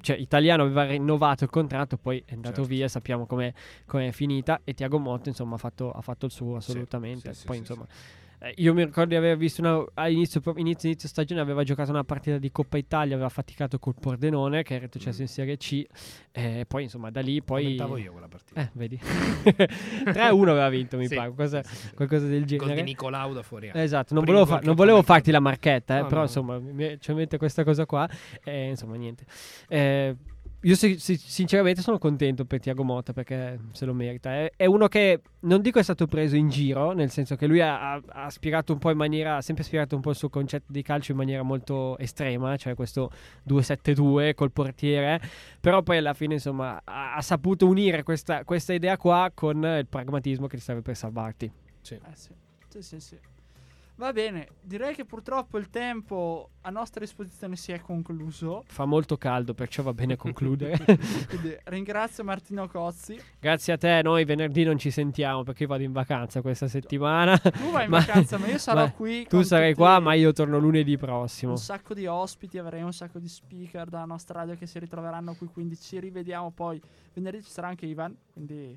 cioè, 0.00 0.16
italiano 0.16 0.64
aveva 0.64 0.84
rinnovato 0.84 1.44
il 1.44 1.50
contratto 1.50 1.96
poi 1.96 2.22
è 2.26 2.34
andato 2.34 2.56
Certo. 2.56 2.68
via 2.68 2.88
sappiamo 2.88 3.26
come 3.26 3.54
è 4.08 4.10
finita 4.10 4.60
e 4.64 4.74
Tiago 4.74 4.98
Motta 4.98 5.28
insomma 5.28 5.54
ha 5.54 5.58
fatto, 5.58 5.90
ha 5.92 6.00
fatto 6.00 6.26
il 6.26 6.32
suo 6.32 6.56
assolutamente 6.56 7.32
sì, 7.32 7.40
sì, 7.40 7.46
poi 7.46 7.54
sì, 7.56 7.60
insomma 7.62 7.86
eh, 8.42 8.52
io 8.56 8.74
mi 8.74 8.84
ricordo 8.84 9.10
di 9.10 9.16
aver 9.16 9.36
visto 9.36 9.60
una, 9.60 9.84
all'inizio 9.94 10.40
inizio, 10.56 10.88
inizio 10.88 11.08
stagione 11.08 11.40
aveva 11.40 11.62
giocato 11.62 11.90
una 11.90 12.02
partita 12.04 12.38
di 12.38 12.50
Coppa 12.50 12.76
Italia 12.76 13.14
aveva 13.14 13.28
faticato 13.28 13.78
col 13.78 13.94
Pordenone 13.98 14.62
che 14.62 14.74
era 14.74 14.82
retrocesso 14.84 15.18
Mm. 15.18 15.22
in 15.22 15.28
Serie 15.28 15.56
C 15.56 15.84
e 16.32 16.64
poi 16.66 16.82
insomma 16.84 17.10
da 17.10 17.20
lì 17.20 17.40
poi 17.42 17.62
Commentavo 17.62 17.96
io 17.98 18.12
quella 18.12 18.28
partita. 18.28 18.60
eh 18.60 18.70
vedi 18.72 18.98
3-1 19.00 20.48
aveva 20.48 20.68
vinto 20.68 20.96
mi 20.96 21.06
Sì, 21.06 21.14
pare 21.14 21.30
qualcosa, 21.32 21.62
sì, 21.62 21.76
sì, 21.76 21.94
qualcosa 21.94 22.26
del 22.26 22.40
Gol 22.40 22.46
di 22.48 22.56
genere 22.58 22.82
Nicolau 22.82 23.32
da 23.32 23.42
fuori. 23.42 23.70
Esatto, 23.72 24.14
non 24.14 24.22
Primo 24.24 24.38
volevo, 24.40 24.56
fa- 24.58 24.64
non 24.66 24.74
volevo 24.74 25.02
farti 25.02 25.30
la 25.30 25.40
marchetta, 25.40 25.98
eh, 25.98 26.00
No, 26.02 26.06
però 26.06 26.20
no. 26.20 26.26
insomma 26.26 26.58
mi 26.58 26.96
c'è 26.98 27.10
in 27.12 27.16
mente 27.16 27.38
questa 27.38 27.64
cosa 27.64 27.86
qua. 27.86 28.08
E 28.42 28.68
insomma, 28.70 28.96
niente. 28.96 29.24
Eh, 29.68 30.16
io 30.64 30.74
si- 30.76 30.98
si- 30.98 31.16
sinceramente 31.16 31.82
sono 31.82 31.98
contento 31.98 32.44
per 32.44 32.60
Tiago 32.60 32.84
Motta 32.84 33.12
perché 33.12 33.58
se 33.72 33.84
lo 33.84 33.92
merita. 33.94 34.30
È, 34.32 34.52
è 34.56 34.64
uno 34.64 34.86
che 34.88 35.20
non 35.40 35.60
dico 35.60 35.78
è 35.78 35.82
stato 35.82 36.06
preso 36.06 36.36
in 36.36 36.48
giro, 36.48 36.92
nel 36.92 37.10
senso 37.10 37.34
che 37.36 37.46
lui 37.46 37.60
ha, 37.60 37.92
ha- 37.94 38.02
ha 38.06 38.30
spiegato 38.30 38.72
un 38.72 38.78
po' 38.78 38.90
in 38.90 38.96
maniera, 38.96 39.36
ha 39.36 39.40
sempre 39.42 39.64
spiegato 39.64 39.96
un 39.96 40.02
po' 40.02 40.10
il 40.10 40.16
suo 40.16 40.28
concetto 40.28 40.66
di 40.70 40.82
calcio 40.82 41.12
in 41.12 41.18
maniera 41.18 41.42
molto 41.42 41.98
estrema, 41.98 42.56
cioè 42.56 42.74
questo 42.74 43.10
2-7-2 43.42 44.34
col 44.34 44.52
portiere, 44.52 45.20
però 45.60 45.82
poi 45.82 45.96
alla 45.98 46.14
fine 46.14 46.34
insomma 46.34 46.80
ha, 46.84 47.14
ha 47.14 47.22
saputo 47.22 47.66
unire 47.66 48.02
questa, 48.04 48.44
questa 48.44 48.72
idea 48.72 48.96
qua 48.96 49.30
con 49.34 49.56
il 49.64 49.86
pragmatismo 49.88 50.46
che 50.46 50.56
ti 50.56 50.62
serve 50.62 50.82
per 50.82 50.96
salvarti. 50.96 51.50
Sì. 51.80 51.94
Eh 51.94 52.14
sì. 52.14 52.30
Sì, 52.68 52.82
sì, 52.82 53.00
sì. 53.00 53.18
Va 53.96 54.12
bene, 54.12 54.48
direi 54.60 54.94
che 54.94 55.04
purtroppo 55.04 55.58
il 55.58 55.68
tempo 55.68 56.50
a 56.62 56.70
nostra 56.70 57.00
disposizione 57.00 57.56
si 57.56 57.72
è 57.72 57.80
concluso. 57.80 58.64
Fa 58.66 58.84
molto 58.84 59.16
caldo, 59.16 59.54
perciò 59.54 59.82
va 59.82 59.92
bene 59.92 60.16
concludere. 60.16 60.76
Quindi 61.28 61.56
ringrazio 61.64 62.24
Martino 62.24 62.66
Cozzi. 62.68 63.20
Grazie 63.38 63.74
a 63.74 63.76
te, 63.78 64.00
noi 64.02 64.24
venerdì 64.24 64.64
non 64.64 64.78
ci 64.78 64.90
sentiamo 64.90 65.44
perché 65.44 65.64
io 65.64 65.68
vado 65.68 65.82
in 65.82 65.92
vacanza 65.92 66.40
questa 66.40 66.68
settimana. 66.68 67.36
Tu 67.38 67.70
vai 67.70 67.84
in 67.84 67.90
Ma- 67.90 67.98
vacanza, 67.98 68.38
ma 68.38 68.46
io 68.48 68.58
sarò 68.58 68.80
ma 68.80 68.92
qui. 68.92 69.26
Tu 69.28 69.42
sarai 69.42 69.74
qua, 69.74 70.00
ma 70.00 70.14
io 70.14 70.32
torno 70.32 70.58
lunedì 70.58 70.96
prossimo. 70.96 71.52
Un 71.52 71.58
sacco 71.58 71.94
di 71.94 72.06
ospiti, 72.06 72.58
avremo 72.58 72.86
un 72.86 72.92
sacco 72.92 73.18
di 73.18 73.28
speaker 73.28 73.88
dalla 73.88 74.06
nostra 74.06 74.40
radio 74.40 74.56
che 74.56 74.66
si 74.66 74.78
ritroveranno 74.78 75.34
qui, 75.34 75.46
quindi 75.48 75.78
ci 75.78 76.00
rivediamo 76.00 76.50
poi. 76.50 76.80
Venerdì 77.12 77.42
ci 77.44 77.50
sarà 77.50 77.68
anche 77.68 77.86
Ivan, 77.86 78.16
quindi 78.32 78.76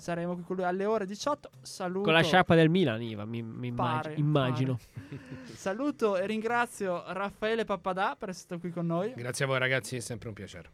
saremo 0.00 0.34
qui 0.34 0.42
con 0.42 0.56
lui 0.56 0.64
alle 0.64 0.84
ore 0.84 1.06
18. 1.06 1.50
Saluto. 1.62 2.04
Con 2.04 2.12
la 2.12 2.22
sciarpa 2.22 2.54
del 2.54 2.68
Milan, 2.68 3.00
Iva, 3.02 3.24
mi, 3.24 3.42
mi 3.42 3.72
Pare, 3.72 4.14
immagino. 4.14 4.78
Saluto 5.54 6.16
e 6.16 6.26
ringrazio 6.26 7.04
Raffaele 7.08 7.64
Pappadà 7.64 8.16
per 8.18 8.30
essere 8.30 8.44
stato 8.46 8.60
qui 8.60 8.70
con 8.70 8.86
noi. 8.86 9.12
Grazie 9.14 9.44
a 9.44 9.48
voi, 9.48 9.58
ragazzi, 9.58 9.96
è 9.96 10.00
sempre 10.00 10.28
un 10.28 10.34
piacere. 10.34 10.70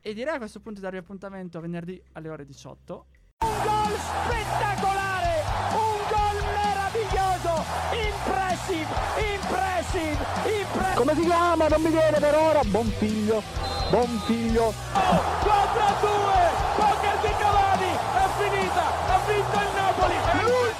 E 0.00 0.14
direi 0.14 0.34
a 0.34 0.38
questo 0.38 0.60
punto 0.60 0.78
di 0.78 0.84
darvi 0.84 0.98
appuntamento 0.98 1.58
a 1.58 1.60
venerdì 1.60 2.00
alle 2.12 2.28
ore 2.28 2.44
18. 2.44 3.06
Un 3.44 3.48
gol 3.62 3.96
spettacolare, 3.98 5.42
un 5.72 6.00
gol 6.08 6.38
meraviglioso, 6.54 7.64
impressive, 7.92 8.88
impressive, 9.34 10.24
impressive. 10.60 10.94
Come 10.94 11.14
si 11.14 11.24
chiama? 11.24 11.68
Non 11.68 11.82
mi 11.82 11.90
viene 11.90 12.18
per 12.18 12.34
ora. 12.34 12.60
Buon 12.64 12.86
figlio, 12.86 13.42
buon 13.90 14.18
figlio. 14.26 14.72
4 14.92 15.80
a 15.80 15.96
2, 16.00 16.89